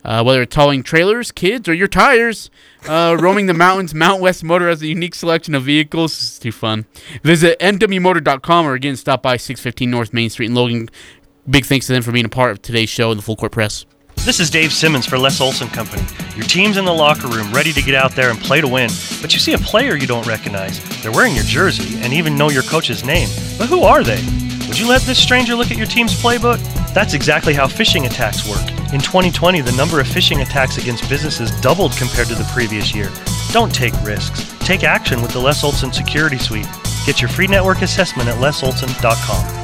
uh, 0.05 0.22
whether 0.22 0.42
it's 0.42 0.55
hauling 0.55 0.82
trailers, 0.82 1.32
kids, 1.32 1.68
or 1.68 1.74
your 1.74 1.88
tires, 1.88 2.50
uh, 2.88 3.16
roaming 3.20 3.46
the 3.46 3.55
mountains, 3.55 3.94
Mount 3.94 4.20
West 4.20 4.44
Motor 4.44 4.68
has 4.68 4.82
a 4.82 4.86
unique 4.86 5.14
selection 5.14 5.55
of 5.55 5.64
vehicles. 5.64 6.12
It's 6.12 6.38
too 6.38 6.52
fun. 6.52 6.86
Visit 7.22 7.59
mwmotor.com 7.61 8.66
or 8.66 8.74
again 8.74 8.96
stop 8.96 9.22
by 9.22 9.36
615 9.36 9.90
North 9.90 10.12
Main 10.12 10.30
Street 10.30 10.46
in 10.46 10.55
Logan. 10.55 10.88
Big 11.48 11.64
thanks 11.66 11.86
to 11.86 11.92
them 11.92 12.02
for 12.02 12.12
being 12.12 12.24
a 12.24 12.30
part 12.30 12.50
of 12.50 12.62
today's 12.62 12.88
show 12.88 13.11
in 13.11 13.16
the 13.16 13.22
Full 13.22 13.36
Court 13.36 13.52
Press. 13.52 13.86
This 14.24 14.40
is 14.40 14.48
Dave 14.48 14.72
Simmons 14.72 15.05
for 15.05 15.18
Les 15.18 15.38
Olson 15.38 15.68
Company. 15.68 16.02
Your 16.34 16.46
team's 16.46 16.78
in 16.78 16.86
the 16.86 16.94
locker 16.94 17.28
room 17.28 17.52
ready 17.52 17.72
to 17.74 17.82
get 17.82 17.94
out 17.94 18.12
there 18.12 18.30
and 18.30 18.38
play 18.38 18.62
to 18.62 18.68
win, 18.68 18.88
but 19.20 19.34
you 19.34 19.38
see 19.38 19.52
a 19.52 19.59
player 19.59 19.96
you 19.96 20.07
don't 20.07 20.26
recognize. 20.26 20.80
They're 21.02 21.12
wearing 21.12 21.34
your 21.34 21.44
jersey 21.44 21.98
and 22.02 22.12
even 22.14 22.34
know 22.34 22.48
your 22.48 22.62
coach's 22.62 23.05
name. 23.05 23.28
But 23.59 23.68
who 23.68 23.82
are 23.82 24.02
they? 24.02 24.22
Would 24.67 24.79
you 24.79 24.89
let 24.89 25.03
this 25.03 25.19
stranger 25.19 25.55
look 25.55 25.71
at 25.71 25.77
your 25.77 25.87
team's 25.87 26.15
playbook? 26.15 26.59
That's 26.95 27.15
exactly 27.15 27.55
how 27.55 27.67
phishing 27.67 28.07
attacks 28.07 28.49
work. 28.49 28.69
In 28.93 29.01
2020, 29.01 29.61
the 29.61 29.73
number 29.73 30.01
of 30.01 30.07
phishing 30.07 30.43
attacks 30.43 30.79
against 30.79 31.09
businesses 31.09 31.51
doubled 31.61 31.93
compared 31.93 32.29
to 32.29 32.35
the 32.35 32.49
previous 32.53 32.95
year. 32.95 33.11
Don't 33.53 33.75
take 33.75 33.95
risks. 34.03 34.55
Take 34.61 34.83
action 34.83 35.21
with 35.23 35.33
the 35.33 35.41
Les 35.41 35.62
Olson 35.62 35.93
Security 35.93 36.39
Suite. 36.39 36.67
Get 37.07 37.21
your 37.21 37.29
free 37.29 37.47
network 37.47 37.83
assessment 37.83 38.29
at 38.29 38.39
lesolson.com. 38.39 39.64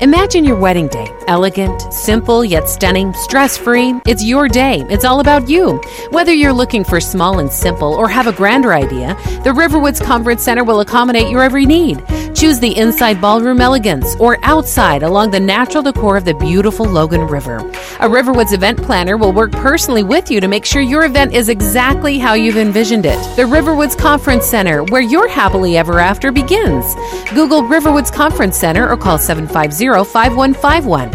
Imagine 0.00 0.44
your 0.44 0.54
wedding 0.54 0.86
day. 0.86 1.08
Elegant, 1.26 1.92
simple, 1.92 2.44
yet 2.44 2.68
stunning, 2.68 3.12
stress 3.14 3.58
free. 3.58 4.00
It's 4.06 4.22
your 4.22 4.46
day. 4.46 4.84
It's 4.88 5.04
all 5.04 5.18
about 5.18 5.48
you. 5.48 5.82
Whether 6.10 6.32
you're 6.32 6.52
looking 6.52 6.84
for 6.84 7.00
small 7.00 7.40
and 7.40 7.50
simple 7.50 7.94
or 7.94 8.08
have 8.08 8.28
a 8.28 8.32
grander 8.32 8.72
idea, 8.72 9.16
the 9.42 9.50
Riverwoods 9.50 10.00
Conference 10.00 10.44
Center 10.44 10.62
will 10.62 10.78
accommodate 10.78 11.28
your 11.28 11.42
every 11.42 11.66
need. 11.66 11.98
Choose 12.38 12.60
the 12.60 12.76
inside 12.76 13.20
ballroom 13.20 13.60
elegance 13.60 14.14
or 14.20 14.38
outside 14.44 15.02
along 15.02 15.32
the 15.32 15.40
natural 15.40 15.82
decor 15.82 16.16
of 16.16 16.24
the 16.24 16.34
beautiful 16.34 16.86
Logan 16.86 17.22
River. 17.22 17.56
A 17.56 18.08
Riverwoods 18.08 18.52
event 18.52 18.80
planner 18.80 19.16
will 19.16 19.32
work 19.32 19.50
personally 19.50 20.04
with 20.04 20.30
you 20.30 20.40
to 20.40 20.46
make 20.46 20.64
sure 20.64 20.80
your 20.80 21.04
event 21.04 21.34
is 21.34 21.48
exactly 21.48 22.16
how 22.16 22.34
you've 22.34 22.56
envisioned 22.56 23.06
it. 23.06 23.18
The 23.34 23.42
Riverwoods 23.42 23.98
Conference 23.98 24.46
Center, 24.46 24.84
where 24.84 25.02
your 25.02 25.26
happily 25.26 25.76
ever 25.76 25.98
after 25.98 26.30
begins. 26.30 26.94
Google 27.34 27.62
Riverwoods 27.62 28.12
Conference 28.12 28.56
Center 28.56 28.88
or 28.88 28.96
call 28.96 29.18
750 29.18 30.08
5151. 30.08 31.10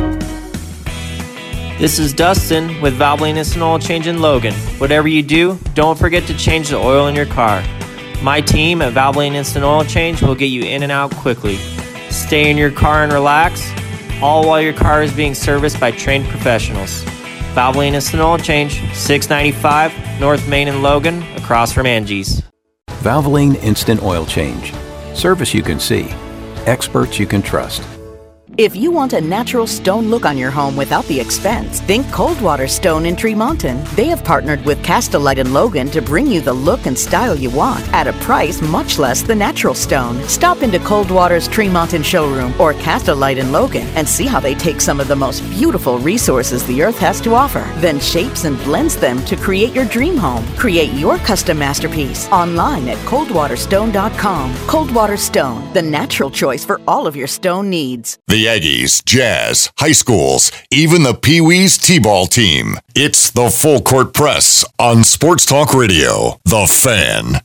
This 1.80 1.99
is 1.99 2.11
Dustin 2.11 2.82
with 2.82 2.99
Valvoline 2.99 3.38
Instant 3.38 3.63
Oil 3.63 3.80
Change 3.80 4.07
in 4.07 4.19
Logan. 4.19 4.53
Whatever 4.78 5.07
you 5.07 5.24
do, 5.24 5.57
don't 5.74 5.97
forget 5.97 6.28
to 6.28 6.36
change 6.36 6.67
the 6.67 6.76
oil 6.76 7.07
in 7.07 7.15
your 7.15 7.28
car. 7.28 7.63
My 8.24 8.39
team 8.39 8.82
at 8.82 8.93
Valvoline 8.93 9.34
Instant 9.34 9.65
Oil 9.65 9.84
Change 9.84 10.21
will 10.21 10.34
get 10.34 10.45
you 10.45 10.63
in 10.63 10.82
and 10.82 10.93
out 10.93 11.13
quickly. 11.13 11.57
Stay 12.09 12.49
in 12.49 12.57
your 12.57 12.71
car 12.71 13.03
and 13.03 13.11
relax, 13.11 13.69
all 14.21 14.47
while 14.47 14.61
your 14.61 14.71
car 14.71 15.03
is 15.03 15.13
being 15.13 15.36
serviced 15.36 15.78
by 15.78 15.91
trained 15.91 16.26
professionals. 16.30 17.03
Valvoline 17.53 17.91
Instant 17.91 18.24
Oil 18.24 18.38
Change, 18.38 18.76
695 18.93 20.21
North 20.21 20.47
Main 20.47 20.69
and 20.69 20.82
Logan, 20.82 21.21
across 21.36 21.74
from 21.74 21.86
Angie's. 21.86 22.41
Valvoline 23.01 23.61
Instant 23.61 24.01
Oil 24.01 24.26
Change. 24.26 24.74
Service 25.13 25.53
you 25.53 25.61
can 25.61 25.78
see. 25.78 26.07
Experts 26.65 27.19
you 27.19 27.28
can 27.28 27.41
trust. 27.41 27.84
If 28.55 28.75
you 28.75 28.91
want 28.91 29.13
a 29.13 29.21
natural 29.21 29.65
stone 29.65 30.09
look 30.11 30.27
on 30.27 30.37
your 30.37 30.51
home 30.51 30.75
without 30.75 31.05
the 31.05 31.19
expense, 31.19 31.81
think 31.81 32.07
Coldwater 32.11 32.67
Stone 32.67 33.07
in 33.07 33.15
Tremonton. 33.15 33.83
They 33.95 34.05
have 34.05 34.23
partnered 34.23 34.63
with 34.63 34.83
Castelite 34.83 35.39
and 35.39 35.51
Logan 35.55 35.89
to 35.89 36.03
bring 36.03 36.27
you 36.27 36.39
the 36.39 36.53
look 36.53 36.85
and 36.85 36.95
style 36.95 37.35
you 37.35 37.49
want 37.49 37.81
at 37.93 38.05
a 38.05 38.13
price 38.13 38.61
much 38.61 38.99
less 38.99 39.23
than 39.23 39.39
natural 39.39 39.73
stone. 39.73 40.21
Stop 40.27 40.61
into 40.61 40.77
Coldwater's 40.77 41.47
Tremonton 41.47 42.05
showroom 42.05 42.53
or 42.61 42.75
Castelite 42.75 43.39
and 43.39 43.51
Logan 43.51 43.87
and 43.95 44.07
see 44.07 44.27
how 44.27 44.39
they 44.39 44.53
take 44.53 44.81
some 44.81 44.99
of 44.99 45.07
the 45.07 45.15
most 45.15 45.41
beautiful 45.49 45.97
resources 45.97 46.63
the 46.67 46.83
earth 46.83 46.99
has 46.99 47.19
to 47.21 47.33
offer, 47.33 47.67
then 47.77 47.99
shapes 47.99 48.43
and 48.43 48.55
blends 48.65 48.95
them 48.95 49.25
to 49.25 49.35
create 49.35 49.73
your 49.73 49.85
dream 49.85 50.15
home. 50.15 50.45
Create 50.57 50.93
your 50.93 51.17
custom 51.17 51.57
masterpiece 51.57 52.27
online 52.27 52.87
at 52.87 52.97
coldwaterstone.com. 53.07 54.53
Coldwater 54.67 55.17
Stone, 55.17 55.73
the 55.73 55.81
natural 55.81 56.29
choice 56.29 56.63
for 56.63 56.79
all 56.87 57.07
of 57.07 57.15
your 57.15 57.25
stone 57.27 57.67
needs. 57.67 58.19
The 58.27 58.42
Aggies, 58.45 59.03
Jazz, 59.05 59.71
high 59.77 59.91
schools, 59.91 60.51
even 60.71 61.03
the 61.03 61.13
Pee 61.13 61.41
Wee's 61.41 61.77
T-ball 61.77 62.27
team. 62.27 62.75
It's 62.95 63.31
the 63.31 63.49
Full 63.49 63.81
Court 63.81 64.13
Press 64.13 64.65
on 64.79 65.03
Sports 65.03 65.45
Talk 65.45 65.73
Radio. 65.73 66.39
The 66.45 66.67
Fan. 66.67 67.41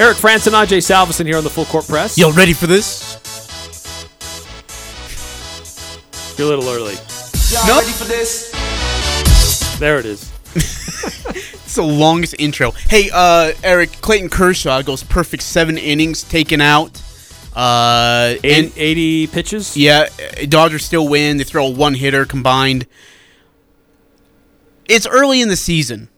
Eric 0.00 0.16
Frandsen 0.16 0.58
and 0.58 0.68
Ajay 0.68 0.78
Salvesen 0.78 1.26
here 1.26 1.36
on 1.36 1.44
the 1.44 1.50
Full 1.50 1.66
Court 1.66 1.86
Press. 1.86 2.16
Y'all 2.16 2.32
ready 2.32 2.54
for 2.54 2.66
this? 2.66 3.18
You're 6.38 6.46
a 6.46 6.56
little 6.56 6.70
early. 6.70 6.94
Y'all 7.50 7.80
ready 7.80 7.92
for 7.92 8.04
this? 8.04 8.50
There 9.78 9.98
it 9.98 10.06
is. 10.06 10.32
It's 11.70 11.76
the 11.76 11.82
longest 11.84 12.34
intro. 12.36 12.72
Hey, 12.72 13.10
uh, 13.14 13.52
Eric, 13.62 13.92
Clayton 14.00 14.28
Kershaw 14.28 14.82
goes 14.82 15.04
perfect 15.04 15.44
seven 15.44 15.78
innings, 15.78 16.24
taken 16.24 16.60
out. 16.60 17.00
Uh, 17.54 18.34
and 18.42 18.72
80 18.76 19.28
pitches? 19.28 19.76
Yeah, 19.76 20.08
Dodgers 20.48 20.84
still 20.84 21.06
win. 21.06 21.36
They 21.36 21.44
throw 21.44 21.68
a 21.68 21.70
one 21.70 21.94
hitter 21.94 22.24
combined. 22.24 22.88
It's 24.88 25.06
early 25.06 25.40
in 25.40 25.46
the 25.46 25.54
season. 25.54 26.08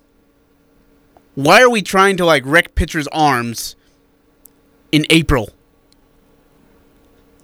Why 1.34 1.61
are 1.61 1.68
we 1.68 1.82
trying 1.82 2.16
to 2.16 2.24
like 2.24 2.44
wreck 2.46 2.74
pitchers' 2.74 3.09
arms 3.09 3.76
in 4.90 5.05
April? 5.11 5.50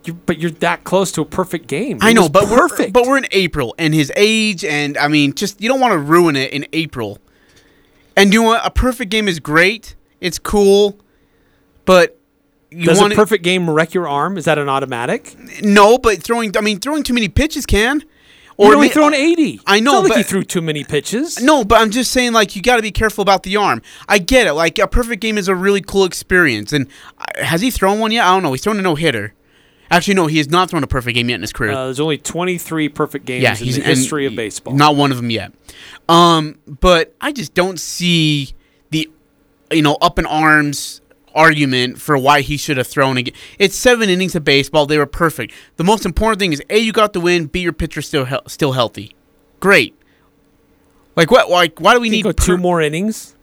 You, 0.04 0.14
but 0.14 0.38
you're 0.38 0.50
that 0.50 0.84
close 0.84 1.12
to 1.12 1.20
a 1.20 1.26
perfect 1.26 1.66
game. 1.66 1.98
I 2.00 2.14
know, 2.14 2.30
but 2.30 2.46
perfect. 2.46 2.94
we're 2.96 3.02
but 3.02 3.06
we're 3.06 3.18
in 3.18 3.26
April, 3.32 3.74
and 3.76 3.92
his 3.92 4.10
age, 4.16 4.64
and 4.64 4.96
I 4.96 5.08
mean, 5.08 5.34
just 5.34 5.60
you 5.60 5.68
don't 5.68 5.80
want 5.80 5.92
to 5.92 5.98
ruin 5.98 6.36
it 6.36 6.54
in 6.54 6.64
April. 6.72 7.18
And 8.18 8.32
you 8.32 8.42
know 8.42 8.48
what? 8.48 8.66
A 8.66 8.70
perfect 8.70 9.10
game 9.10 9.28
is 9.28 9.40
great. 9.40 9.94
It's 10.20 10.38
cool, 10.38 10.98
but 11.84 12.18
you 12.70 12.84
Does 12.84 13.00
want 13.00 13.12
a 13.12 13.16
perfect 13.16 13.44
game 13.44 13.70
wreck 13.70 13.94
your 13.94 14.08
arm? 14.08 14.36
Is 14.36 14.44
that 14.44 14.58
an 14.58 14.68
automatic? 14.68 15.34
No, 15.62 15.98
but 15.98 16.22
throwing. 16.22 16.56
I 16.56 16.60
mean, 16.60 16.80
throwing 16.80 17.02
too 17.02 17.14
many 17.14 17.28
pitches 17.28 17.64
can. 17.64 18.04
Or 18.56 18.74
only 18.74 18.88
ma- 18.88 18.92
thrown 18.92 19.14
eighty. 19.14 19.60
I 19.66 19.78
know, 19.78 19.92
It's 19.92 19.94
not 19.94 20.02
like 20.02 20.08
but 20.08 20.16
he 20.16 20.22
threw 20.24 20.42
too 20.42 20.60
many 20.60 20.82
pitches. 20.82 21.40
No, 21.40 21.64
but 21.64 21.80
I'm 21.80 21.90
just 21.92 22.10
saying, 22.10 22.32
like, 22.32 22.56
you 22.56 22.62
got 22.62 22.74
to 22.74 22.82
be 22.82 22.90
careful 22.90 23.22
about 23.22 23.44
the 23.44 23.56
arm. 23.56 23.82
I 24.08 24.18
get 24.18 24.48
it. 24.48 24.54
Like, 24.54 24.80
a 24.80 24.88
perfect 24.88 25.22
game 25.22 25.38
is 25.38 25.46
a 25.46 25.54
really 25.54 25.80
cool 25.80 26.04
experience. 26.04 26.72
And 26.72 26.88
uh, 27.18 27.44
has 27.44 27.60
he 27.60 27.70
thrown 27.70 28.00
one 28.00 28.10
yet? 28.10 28.26
I 28.26 28.34
don't 28.34 28.42
know. 28.42 28.50
He's 28.50 28.62
thrown 28.62 28.80
a 28.80 28.82
no 28.82 28.96
hitter. 28.96 29.32
Actually, 29.90 30.14
no, 30.14 30.26
he 30.26 30.38
has 30.38 30.50
not 30.50 30.70
thrown 30.70 30.82
a 30.82 30.86
perfect 30.86 31.14
game 31.14 31.28
yet 31.28 31.36
in 31.36 31.40
his 31.40 31.52
career. 31.52 31.72
Uh, 31.72 31.84
there's 31.86 32.00
only 32.00 32.18
23 32.18 32.88
perfect 32.90 33.24
games 33.24 33.42
yeah, 33.42 33.52
in 33.52 33.56
he's 33.56 33.76
the 33.76 33.82
history 33.82 34.26
of 34.26 34.36
baseball. 34.36 34.74
Not 34.74 34.96
one 34.96 35.10
of 35.10 35.16
them 35.16 35.30
yet. 35.30 35.52
Um, 36.08 36.58
but 36.66 37.14
I 37.20 37.32
just 37.32 37.54
don't 37.54 37.80
see 37.80 38.54
the, 38.90 39.10
you 39.70 39.82
know, 39.82 39.96
up 40.02 40.18
in 40.18 40.26
arms 40.26 41.00
argument 41.34 42.00
for 42.00 42.18
why 42.18 42.40
he 42.40 42.56
should 42.56 42.76
have 42.76 42.86
thrown 42.86 43.16
again. 43.16 43.34
It's 43.58 43.76
seven 43.76 44.10
innings 44.10 44.34
of 44.34 44.44
baseball. 44.44 44.86
They 44.86 44.98
were 44.98 45.06
perfect. 45.06 45.54
The 45.76 45.84
most 45.84 46.04
important 46.04 46.40
thing 46.40 46.52
is 46.52 46.62
a 46.68 46.78
you 46.78 46.92
got 46.92 47.12
the 47.12 47.20
win. 47.20 47.46
B 47.46 47.60
your 47.60 47.72
pitcher 47.72 48.02
still 48.02 48.24
he- 48.24 48.36
still 48.46 48.72
healthy. 48.72 49.14
Great. 49.60 49.94
Like 51.16 51.30
what? 51.30 51.48
Like 51.48 51.80
why 51.80 51.94
do 51.94 52.00
we 52.00 52.10
need 52.10 52.22
go 52.22 52.32
two 52.32 52.58
more 52.58 52.80
innings. 52.80 53.34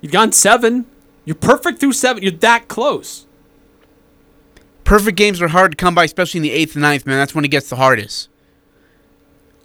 You've 0.00 0.12
gone 0.12 0.32
seven. 0.32 0.86
You're 1.24 1.36
perfect 1.36 1.80
through 1.80 1.92
seven. 1.92 2.22
You're 2.22 2.32
that 2.32 2.68
close. 2.68 3.25
Perfect 4.86 5.18
games 5.18 5.42
are 5.42 5.48
hard 5.48 5.72
to 5.72 5.76
come 5.76 5.94
by, 5.94 6.04
especially 6.04 6.38
in 6.38 6.42
the 6.42 6.52
eighth 6.52 6.74
and 6.74 6.80
ninth, 6.82 7.04
man. 7.04 7.18
That's 7.18 7.34
when 7.34 7.44
it 7.44 7.48
gets 7.50 7.68
the 7.68 7.76
hardest. 7.76 8.30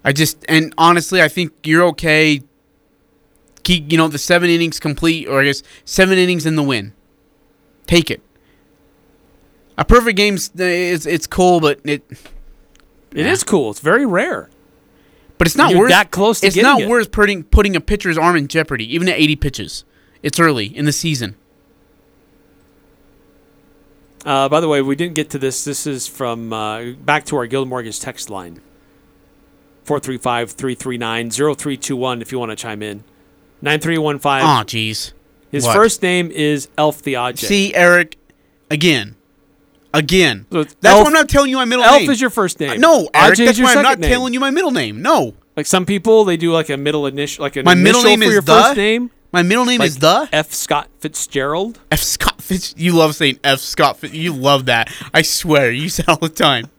I 0.04 0.12
just 0.12 0.44
and 0.50 0.74
honestly, 0.78 1.22
I 1.22 1.30
think 1.30 1.54
you're 1.64 1.84
okay. 1.86 2.42
Keep 3.64 3.92
you 3.92 3.98
know 3.98 4.08
the 4.10 4.18
seven 4.18 4.50
innings 4.50 4.80
complete, 4.80 5.28
or 5.28 5.42
I 5.42 5.46
guess 5.46 5.64
seven 5.86 6.18
innings 6.18 6.46
in 6.46 6.56
the 6.58 6.64
win. 6.64 6.94
Take 7.88 8.12
it. 8.12 8.22
A 9.78 9.86
perfect 9.86 10.18
game 10.18 10.36
is 10.36 11.06
it's 11.06 11.28
cool, 11.28 11.60
but 11.62 11.80
it 11.86 12.04
It 13.14 13.26
is 13.26 13.44
cool. 13.44 13.70
It's 13.72 13.80
very 13.80 14.06
rare. 14.06 14.50
but 15.38 15.48
it's 15.48 15.56
not 15.56 15.72
You're 15.72 15.82
worth 15.82 15.90
that 15.92 16.12
close 16.12 16.40
to 16.42 16.48
It's 16.48 16.56
not 16.58 16.82
it. 16.82 16.90
worth 16.90 17.12
putting 17.12 17.44
putting 17.44 17.76
a 17.76 17.82
pitcher's 17.82 18.18
arm 18.18 18.36
in 18.36 18.48
jeopardy, 18.48 18.92
even 18.94 19.08
at 19.08 19.18
80 19.20 19.36
pitches. 19.38 19.86
It's 20.24 20.40
early 20.40 20.66
in 20.76 20.86
the 20.86 20.92
season. 20.92 21.36
Uh, 24.26 24.48
by 24.50 24.60
the 24.60 24.68
way, 24.68 24.82
we 24.82 24.96
didn't 24.96 25.16
get 25.16 25.30
to 25.32 25.40
this. 25.40 25.64
This 25.64 25.88
is 25.88 26.08
from 26.08 26.54
uh, 26.54 26.92
back 26.92 27.26
to 27.26 27.36
our 27.38 27.48
Guild 27.48 27.68
Mortgage 27.68 28.00
text 28.00 28.30
line 28.30 28.62
435 29.86 30.52
339 30.52 31.30
0321 31.32 32.22
if 32.22 32.32
you 32.32 32.40
want 32.40 32.52
to 32.52 32.56
chime 32.56 32.84
in. 32.84 33.04
9315. 33.62 34.42
Oh, 34.42 34.64
jeez. 34.66 35.14
His 35.52 35.66
What? 35.66 35.76
first 35.76 36.02
name 36.02 36.32
is 36.32 36.70
Elf 36.78 37.02
Theodje. 37.04 37.40
See, 37.40 37.74
Eric, 37.76 38.18
again, 38.70 39.16
again. 39.94 40.46
it's 40.52 40.76
That's 40.82 40.96
Elf- 40.96 41.04
why 41.04 41.08
I'm 41.08 41.14
not 41.14 41.28
telling 41.30 41.50
you 41.50 41.58
my 41.58 41.66
middle 41.66 41.84
Elf 41.84 41.94
name. 42.00 42.10
Elf 42.10 42.14
is 42.14 42.22
your 42.22 42.30
first 42.30 42.60
name. 42.60 42.80
No, 42.80 43.10
Eric, 43.14 43.38
that's 43.38 43.60
why 43.60 43.74
I'm 43.74 43.84
not 43.84 44.00
name. 44.00 44.10
telling 44.10 44.34
you 44.34 44.40
my 44.40 44.50
middle 44.52 44.72
name. 44.72 45.02
No, 45.02 45.34
Like 45.58 45.66
some 45.66 45.86
people, 45.86 46.24
they 46.26 46.38
do 46.38 46.52
like 46.52 46.70
a 46.70 46.78
middle 46.78 47.06
initial, 47.06 47.44
like 47.44 47.56
an 47.58 47.66
my 47.66 47.76
middle 47.76 48.02
name 48.04 48.20
for 48.22 48.26
is 48.28 48.32
your 48.34 48.42
the. 48.42 48.62
first 48.62 48.78
name. 48.78 49.12
My 49.32 49.44
middle 49.44 49.66
name 49.66 49.80
Like 49.80 49.88
is 49.88 49.98
the 50.00 50.28
F. 50.34 50.52
Scott 50.52 50.90
Fitzgerald. 51.00 51.80
F. 51.92 52.02
Scott 52.02 52.42
Fitz. 52.42 52.74
You 52.78 52.94
love 52.94 53.16
saying 53.16 53.40
F. 53.44 53.60
Scott. 53.60 53.98
Fitz. 53.98 54.14
You 54.14 54.34
love 54.34 54.66
that. 54.66 54.92
I 55.14 55.22
swear, 55.22 55.72
you 55.72 55.88
say 55.90 56.04
all 56.08 56.18
the 56.18 56.28
time. 56.30 56.70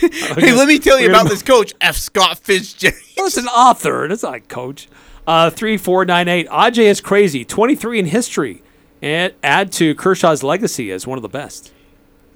hey, 0.00 0.52
let 0.52 0.68
me 0.68 0.78
tell 0.78 1.00
you 1.00 1.08
about 1.08 1.28
this 1.28 1.42
coach, 1.42 1.72
F. 1.80 1.96
Scott 1.96 2.38
Fitzgerald. 2.38 2.98
It's 3.16 3.36
an 3.36 3.46
author. 3.46 4.04
It's 4.06 4.22
not 4.22 4.34
a 4.34 4.40
coach. 4.40 4.88
Uh, 5.26 5.50
3498. 5.50 6.48
Ajay 6.48 6.84
is 6.90 7.00
crazy. 7.00 7.44
23 7.44 8.00
in 8.00 8.06
history. 8.06 8.62
And 9.02 9.32
add 9.42 9.72
to 9.72 9.94
Kershaw's 9.94 10.42
legacy 10.42 10.90
as 10.92 11.06
one 11.06 11.16
of 11.16 11.22
the 11.22 11.28
best. 11.28 11.72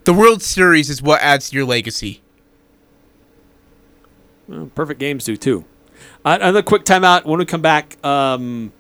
The 0.04 0.14
World 0.14 0.42
Series 0.42 0.88
is 0.88 1.02
what 1.02 1.20
adds 1.20 1.50
to 1.50 1.56
your 1.56 1.66
legacy. 1.66 2.22
Well, 4.48 4.70
perfect 4.74 5.00
games 5.00 5.24
do 5.24 5.36
too. 5.36 5.64
Another 6.24 6.62
quick 6.62 6.84
timeout. 6.84 7.26
When 7.26 7.38
we 7.38 7.44
come 7.44 7.60
back, 7.60 8.02
um, 8.04 8.72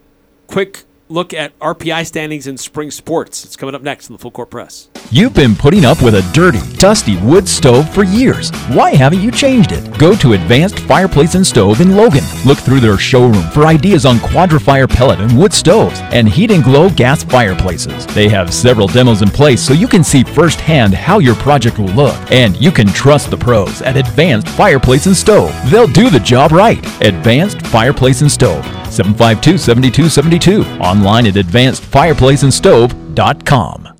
quick 0.46 0.84
look 1.14 1.32
at 1.32 1.56
RPI 1.60 2.04
standings 2.06 2.46
in 2.48 2.58
spring 2.58 2.90
sports. 2.90 3.44
It's 3.44 3.56
coming 3.56 3.74
up 3.74 3.82
next 3.82 4.10
in 4.10 4.14
the 4.14 4.18
Full 4.18 4.32
Court 4.32 4.50
Press. 4.50 4.88
You've 5.10 5.32
been 5.32 5.54
putting 5.54 5.84
up 5.84 6.02
with 6.02 6.16
a 6.16 6.32
dirty, 6.34 6.58
dusty 6.76 7.16
wood 7.18 7.48
stove 7.48 7.88
for 7.94 8.02
years. 8.02 8.50
Why 8.68 8.90
haven't 8.94 9.20
you 9.20 9.30
changed 9.30 9.70
it? 9.70 9.96
Go 9.96 10.16
to 10.16 10.32
Advanced 10.32 10.80
Fireplace 10.80 11.36
and 11.36 11.46
Stove 11.46 11.80
in 11.80 11.96
Logan. 11.96 12.24
Look 12.44 12.58
through 12.58 12.80
their 12.80 12.98
showroom 12.98 13.48
for 13.50 13.66
ideas 13.66 14.04
on 14.04 14.18
Quadra-Fire 14.18 14.88
pellet 14.88 15.20
and 15.20 15.38
wood 15.38 15.52
stoves 15.52 16.00
and 16.12 16.28
heat 16.28 16.50
and 16.50 16.64
glow 16.64 16.90
gas 16.90 17.22
fireplaces. 17.22 18.06
They 18.08 18.28
have 18.28 18.52
several 18.52 18.88
demos 18.88 19.22
in 19.22 19.28
place 19.28 19.64
so 19.64 19.72
you 19.72 19.86
can 19.86 20.02
see 20.02 20.24
firsthand 20.24 20.94
how 20.94 21.20
your 21.20 21.36
project 21.36 21.78
will 21.78 21.94
look. 21.94 22.16
And 22.32 22.60
you 22.60 22.72
can 22.72 22.88
trust 22.88 23.30
the 23.30 23.36
pros 23.36 23.82
at 23.82 23.96
Advanced 23.96 24.48
Fireplace 24.48 25.06
and 25.06 25.16
Stove. 25.16 25.54
They'll 25.70 25.86
do 25.86 26.10
the 26.10 26.18
job 26.18 26.50
right. 26.50 26.84
Advanced 27.02 27.64
Fireplace 27.68 28.20
and 28.20 28.32
Stove. 28.32 28.83
752 28.94 29.58
7272. 29.58 30.62
Online 30.80 31.26
at 31.26 31.34
advancedfireplaceandstove.com. 31.34 33.90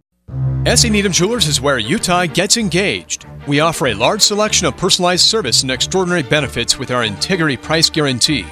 S.E. 0.66 0.88
Needham 0.88 1.12
Jewelers 1.12 1.46
is 1.46 1.60
where 1.60 1.78
Utah 1.78 2.24
gets 2.24 2.56
engaged. 2.56 3.26
We 3.46 3.60
offer 3.60 3.88
a 3.88 3.94
large 3.94 4.22
selection 4.22 4.66
of 4.66 4.78
personalized 4.78 5.26
service 5.26 5.60
and 5.60 5.70
extraordinary 5.70 6.22
benefits 6.22 6.78
with 6.78 6.90
our 6.90 7.04
integrity 7.04 7.58
price 7.58 7.90
guarantee. 7.90 8.46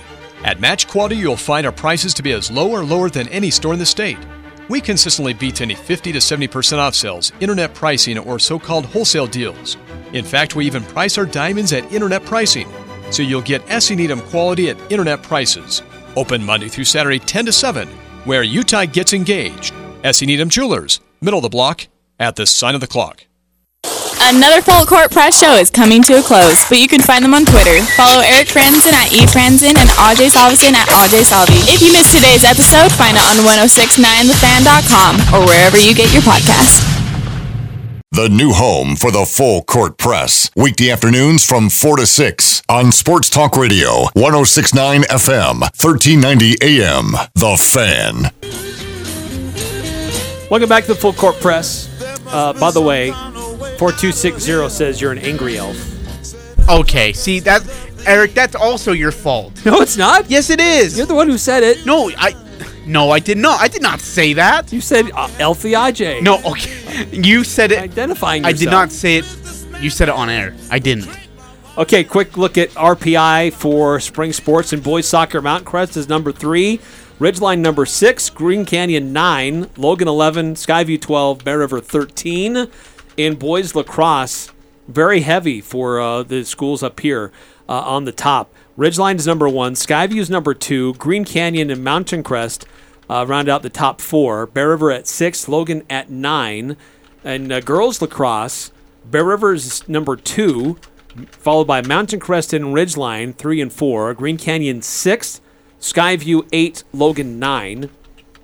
At 0.44 0.60
Match 0.60 0.88
Quality, 0.88 1.16
you'll 1.16 1.36
find 1.36 1.64
our 1.64 1.72
prices 1.72 2.12
to 2.14 2.22
be 2.22 2.32
as 2.32 2.50
low 2.50 2.70
or 2.70 2.84
lower 2.84 3.08
than 3.08 3.28
any 3.28 3.50
store 3.50 3.72
in 3.72 3.78
the 3.78 3.86
state. 3.86 4.18
We 4.68 4.80
consistently 4.80 5.32
beat 5.32 5.62
any 5.62 5.74
50 5.74 6.12
to 6.12 6.18
70% 6.18 6.78
off 6.78 6.94
sales, 6.94 7.32
internet 7.40 7.74
pricing, 7.74 8.18
or 8.18 8.38
so 8.38 8.58
called 8.58 8.86
wholesale 8.86 9.26
deals. 9.26 9.78
In 10.12 10.24
fact, 10.24 10.54
we 10.54 10.66
even 10.66 10.82
price 10.82 11.16
our 11.16 11.26
diamonds 11.26 11.72
at 11.72 11.90
internet 11.92 12.24
pricing, 12.26 12.68
so 13.10 13.22
you'll 13.22 13.40
get 13.40 13.62
S.E. 13.70 13.94
Needham 13.94 14.20
quality 14.20 14.68
at 14.68 14.92
internet 14.92 15.22
prices. 15.22 15.82
Open 16.16 16.44
Monday 16.44 16.68
through 16.68 16.84
Saturday, 16.84 17.18
10 17.18 17.46
to 17.46 17.52
7, 17.52 17.88
where 18.24 18.42
Utah 18.42 18.84
gets 18.84 19.12
engaged. 19.12 19.74
S.E. 20.04 20.26
Needham 20.26 20.48
Jewelers, 20.48 21.00
middle 21.20 21.38
of 21.38 21.42
the 21.42 21.48
block, 21.48 21.86
at 22.18 22.36
the 22.36 22.46
sign 22.46 22.74
of 22.74 22.80
the 22.80 22.86
clock. 22.86 23.24
Another 24.24 24.62
Full 24.62 24.86
Court 24.86 25.10
Press 25.10 25.38
show 25.38 25.56
is 25.56 25.68
coming 25.68 26.00
to 26.04 26.20
a 26.20 26.22
close, 26.22 26.62
but 26.68 26.78
you 26.78 26.86
can 26.86 27.00
find 27.02 27.24
them 27.24 27.34
on 27.34 27.44
Twitter. 27.44 27.82
Follow 27.98 28.22
Eric 28.22 28.46
Frandsen 28.46 28.94
at 28.94 29.10
eFrandsen 29.10 29.74
and 29.74 29.90
AJ 29.98 30.30
Salvesen 30.30 30.72
at 30.72 30.86
AJ 30.88 31.26
Salvi. 31.26 31.58
If 31.66 31.82
you 31.82 31.90
missed 31.90 32.14
today's 32.14 32.44
episode, 32.44 32.92
find 32.94 33.16
it 33.18 33.24
on 33.26 33.42
1069thefan.com 33.42 35.34
or 35.34 35.44
wherever 35.44 35.76
you 35.76 35.92
get 35.92 36.12
your 36.12 36.22
podcast. 36.22 37.01
The 38.14 38.28
new 38.28 38.52
home 38.52 38.94
for 38.94 39.10
the 39.10 39.24
full 39.24 39.62
court 39.62 39.96
press. 39.96 40.50
Weekday 40.54 40.90
afternoons 40.90 41.46
from 41.46 41.70
4 41.70 41.96
to 41.96 42.04
6 42.04 42.62
on 42.68 42.92
Sports 42.92 43.30
Talk 43.30 43.56
Radio, 43.56 44.02
1069 44.12 45.04
FM, 45.04 45.60
1390 45.60 46.56
AM. 46.60 47.12
The 47.32 47.56
Fan. 47.56 48.30
Welcome 50.50 50.68
back 50.68 50.84
to 50.84 50.92
the 50.92 51.00
Full 51.00 51.14
Court 51.14 51.36
Press. 51.36 51.88
Uh, 52.26 52.52
by 52.52 52.70
the 52.70 52.82
way, 52.82 53.12
4260 53.78 54.68
says 54.68 55.00
you're 55.00 55.12
an 55.12 55.18
angry 55.18 55.56
elf. 55.56 55.78
Okay, 56.68 57.14
see 57.14 57.40
that, 57.40 57.62
Eric. 58.04 58.34
That's 58.34 58.54
also 58.54 58.92
your 58.92 59.12
fault. 59.12 59.64
No, 59.64 59.80
it's 59.80 59.96
not. 59.96 60.28
Yes, 60.28 60.50
it 60.50 60.60
is. 60.60 60.98
You're 60.98 61.06
the 61.06 61.14
one 61.14 61.30
who 61.30 61.38
said 61.38 61.62
it. 61.62 61.86
No, 61.86 62.10
I. 62.18 62.34
No, 62.86 63.10
I 63.10 63.18
did 63.20 63.38
not. 63.38 63.60
I 63.60 63.68
did 63.68 63.82
not 63.82 64.00
say 64.00 64.32
that. 64.34 64.72
You 64.72 64.80
said 64.80 65.10
uh, 65.14 65.28
Elfie 65.38 65.72
IJ. 65.72 66.22
No, 66.22 66.40
okay. 66.44 66.78
You 67.10 67.42
said 67.42 67.72
it. 67.72 67.78
Identifying 67.78 68.44
I 68.44 68.52
did 68.52 68.70
not 68.70 68.92
say 68.92 69.16
it. 69.16 69.24
You 69.80 69.88
said 69.88 70.08
it 70.08 70.14
on 70.14 70.28
air. 70.28 70.54
I 70.70 70.78
didn't. 70.78 71.08
Okay, 71.78 72.04
quick 72.04 72.36
look 72.36 72.58
at 72.58 72.68
RPI 72.70 73.54
for 73.54 73.98
spring 73.98 74.32
sports 74.34 74.74
and 74.74 74.82
boys 74.82 75.08
soccer. 75.08 75.40
Mountain 75.40 75.64
Crest 75.64 75.96
is 75.96 76.06
number 76.06 76.30
three, 76.30 76.80
Ridgeline 77.18 77.60
number 77.60 77.86
six, 77.86 78.28
Green 78.28 78.66
Canyon 78.66 79.14
nine, 79.14 79.70
Logan 79.78 80.06
eleven, 80.06 80.54
Skyview 80.54 81.00
twelve, 81.00 81.42
Bear 81.44 81.60
River 81.60 81.80
thirteen. 81.80 82.68
In 83.16 83.36
boys 83.36 83.74
lacrosse, 83.74 84.52
very 84.86 85.20
heavy 85.20 85.62
for 85.62 85.98
uh, 85.98 86.22
the 86.22 86.44
schools 86.44 86.82
up 86.82 87.00
here 87.00 87.32
uh, 87.68 87.72
on 87.72 88.04
the 88.04 88.12
top. 88.12 88.52
Ridgeline 88.78 89.16
is 89.16 89.26
number 89.26 89.48
one, 89.48 89.74
Skyview 89.74 90.20
is 90.20 90.30
number 90.30 90.54
two, 90.54 90.94
Green 90.94 91.24
Canyon 91.24 91.70
and 91.70 91.84
Mountain 91.84 92.22
Crest 92.22 92.66
uh, 93.08 93.26
round 93.26 93.48
out 93.48 93.62
the 93.62 93.70
top 93.70 94.00
four. 94.00 94.46
Bear 94.46 94.70
River 94.70 94.90
at 94.90 95.06
six, 95.06 95.48
Logan 95.48 95.82
at 95.90 96.10
nine, 96.10 96.76
and 97.22 97.52
uh, 97.52 97.60
girls 97.60 98.00
lacrosse. 98.00 98.72
Bear 99.04 99.24
River 99.24 99.54
is 99.54 99.86
number 99.88 100.16
two, 100.16 100.78
followed 101.30 101.66
by 101.66 101.82
Mountain 101.82 102.20
Crest 102.20 102.52
and 102.52 102.66
Ridgeline, 102.66 103.34
3 103.34 103.60
and 103.60 103.72
4. 103.72 104.14
Green 104.14 104.38
Canyon, 104.38 104.80
6th. 104.80 105.40
Skyview, 105.80 106.48
8. 106.52 106.84
Logan, 106.92 107.38
9. 107.38 107.90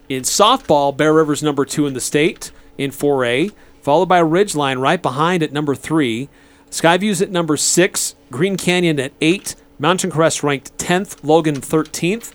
In 0.08 0.22
softball, 0.22 0.96
Bear 0.96 1.14
River's 1.14 1.42
number 1.42 1.64
2 1.64 1.86
in 1.86 1.94
the 1.94 2.00
state 2.00 2.50
in 2.76 2.90
4A, 2.90 3.52
followed 3.80 4.08
by 4.08 4.20
Ridgeline 4.20 4.80
right 4.80 5.00
behind 5.00 5.42
at 5.42 5.52
number 5.52 5.74
3. 5.74 6.28
Skyview's 6.70 7.22
at 7.22 7.30
number 7.30 7.56
6. 7.56 8.14
Green 8.30 8.56
Canyon 8.56 9.00
at 9.00 9.12
8. 9.20 9.54
Mountain 9.78 10.10
Crest 10.10 10.42
ranked 10.42 10.76
10th. 10.78 11.18
Logan, 11.22 11.56
13th. 11.56 12.34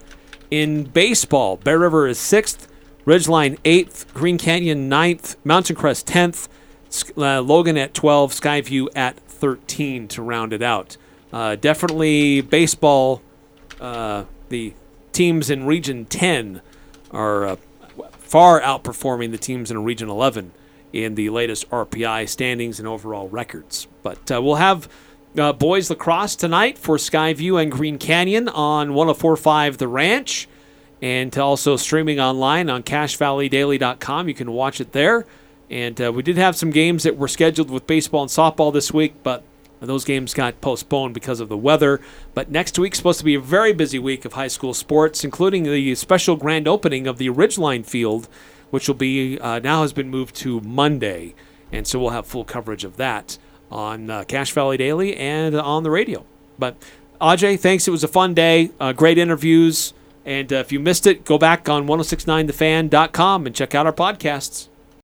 In 0.52 0.84
baseball, 0.86 1.58
Bear 1.58 1.80
River 1.80 2.08
is 2.08 2.18
6th. 2.20 2.68
Ridgeline 3.06 3.60
8th, 3.60 4.14
Green 4.14 4.38
Canyon 4.38 4.90
9th, 4.90 5.36
Mountain 5.44 5.76
Crest 5.76 6.08
10th, 6.08 6.48
uh, 7.18 7.42
Logan 7.42 7.78
at 7.78 7.94
12, 7.94 8.32
Skyview 8.32 8.88
at 8.96 9.20
13 9.20 10.08
to 10.08 10.22
round 10.22 10.54
it 10.54 10.62
out. 10.62 10.96
Uh, 11.34 11.56
definitely 11.56 12.40
baseball, 12.40 13.22
uh, 13.82 14.24
the 14.48 14.74
teams 15.12 15.50
in 15.50 15.66
Region 15.66 16.06
10 16.06 16.62
are 17.12 17.46
uh, 17.46 17.56
far 18.12 18.62
outperforming 18.62 19.32
the 19.32 19.38
teams 19.38 19.70
in 19.70 19.84
Region 19.84 20.10
11 20.10 20.54
in 20.94 21.16
the 21.16 21.30
latest 21.32 21.70
RPI 21.72 22.30
standings 22.30 22.80
and 22.80 22.88
overall 22.88 23.28
records. 23.28 23.88
But 24.04 24.32
uh, 24.32 24.42
we'll 24.42 24.56
have 24.56 24.88
uh, 25.38 25.52
boys 25.52 25.90
lacrosse 25.90 26.36
tonight 26.36 26.78
for 26.78 26.98
Skyview 26.98 27.62
and 27.62 27.72
Green 27.72 27.98
Canyon 27.98 28.48
on 28.48 28.94
1045 28.94 29.80
The 29.80 29.88
Ranch 29.88 30.48
and 31.02 31.38
also 31.38 31.76
streaming 31.76 32.20
online 32.20 32.70
on 32.70 32.84
cachevalleydaily.com. 32.84 34.28
You 34.30 34.34
can 34.34 34.52
watch 34.54 34.80
it 34.80 34.94
there. 34.94 35.26
And 35.70 36.00
uh, 36.00 36.12
we 36.14 36.22
did 36.22 36.38
have 36.38 36.56
some 36.56 36.70
games 36.70 37.04
that 37.04 37.18
were 37.18 37.28
scheduled 37.28 37.72
with 37.72 37.88
baseball 37.88 38.22
and 38.22 38.30
softball 38.30 38.72
this 38.72 38.94
week, 38.94 39.16
but 39.24 39.44
those 39.82 40.06
games 40.06 40.34
got 40.34 40.62
postponed 40.62 41.14
because 41.14 41.40
of 41.40 41.50
the 41.50 41.58
weather. 41.58 42.00
But 42.34 42.52
next 42.52 42.78
week's 42.78 42.98
supposed 42.98 43.20
to 43.20 43.26
be 43.26 43.36
a 43.36 43.40
very 43.40 43.74
busy 43.74 44.00
week 44.00 44.24
of 44.24 44.34
high 44.34 44.48
school 44.48 44.74
sports, 44.74 45.24
including 45.24 45.64
the 45.64 45.96
special 45.96 46.36
grand 46.36 46.68
opening 46.68 47.08
of 47.08 47.18
the 47.18 47.30
Ridgeline 47.30 47.86
Field, 47.86 48.30
which 48.74 48.88
will 48.88 48.96
be 48.96 49.38
uh, 49.38 49.60
now 49.60 49.84
has 49.84 49.94
been 49.94 50.10
moved 50.10 50.34
to 50.34 50.60
Monday. 50.62 51.36
And 51.72 51.86
so 51.86 52.00
we'll 52.00 52.10
have 52.10 52.26
full 52.26 52.44
coverage 52.44 52.84
of 52.84 52.98
that 52.98 53.38
on 53.70 54.10
uh, 54.10 54.24
Cache 54.24 54.52
Valley 54.52 54.78
Daily 54.78 55.16
and 55.16 55.54
on 55.54 55.84
the 55.84 55.92
radio. 55.92 56.26
But 56.58 56.76
Ajay, 57.22 57.60
thanks. 57.60 57.88
It 57.88 57.92
was 57.92 58.04
a 58.04 58.08
fun 58.08 58.34
day. 58.34 58.72
Uh, 58.80 58.92
great 58.92 59.20
interviews. 59.20 59.94
And 60.26 60.52
uh, 60.52 60.56
if 60.56 60.72
you 60.72 60.80
missed 60.80 61.06
it, 61.06 61.24
go 61.24 61.38
back 61.38 61.70
on 61.70 61.86
1069thefan.com 61.86 63.46
and 63.46 63.56
check 63.56 63.76
out 63.76 63.86
our 63.86 63.94
podcasts. 63.94 64.70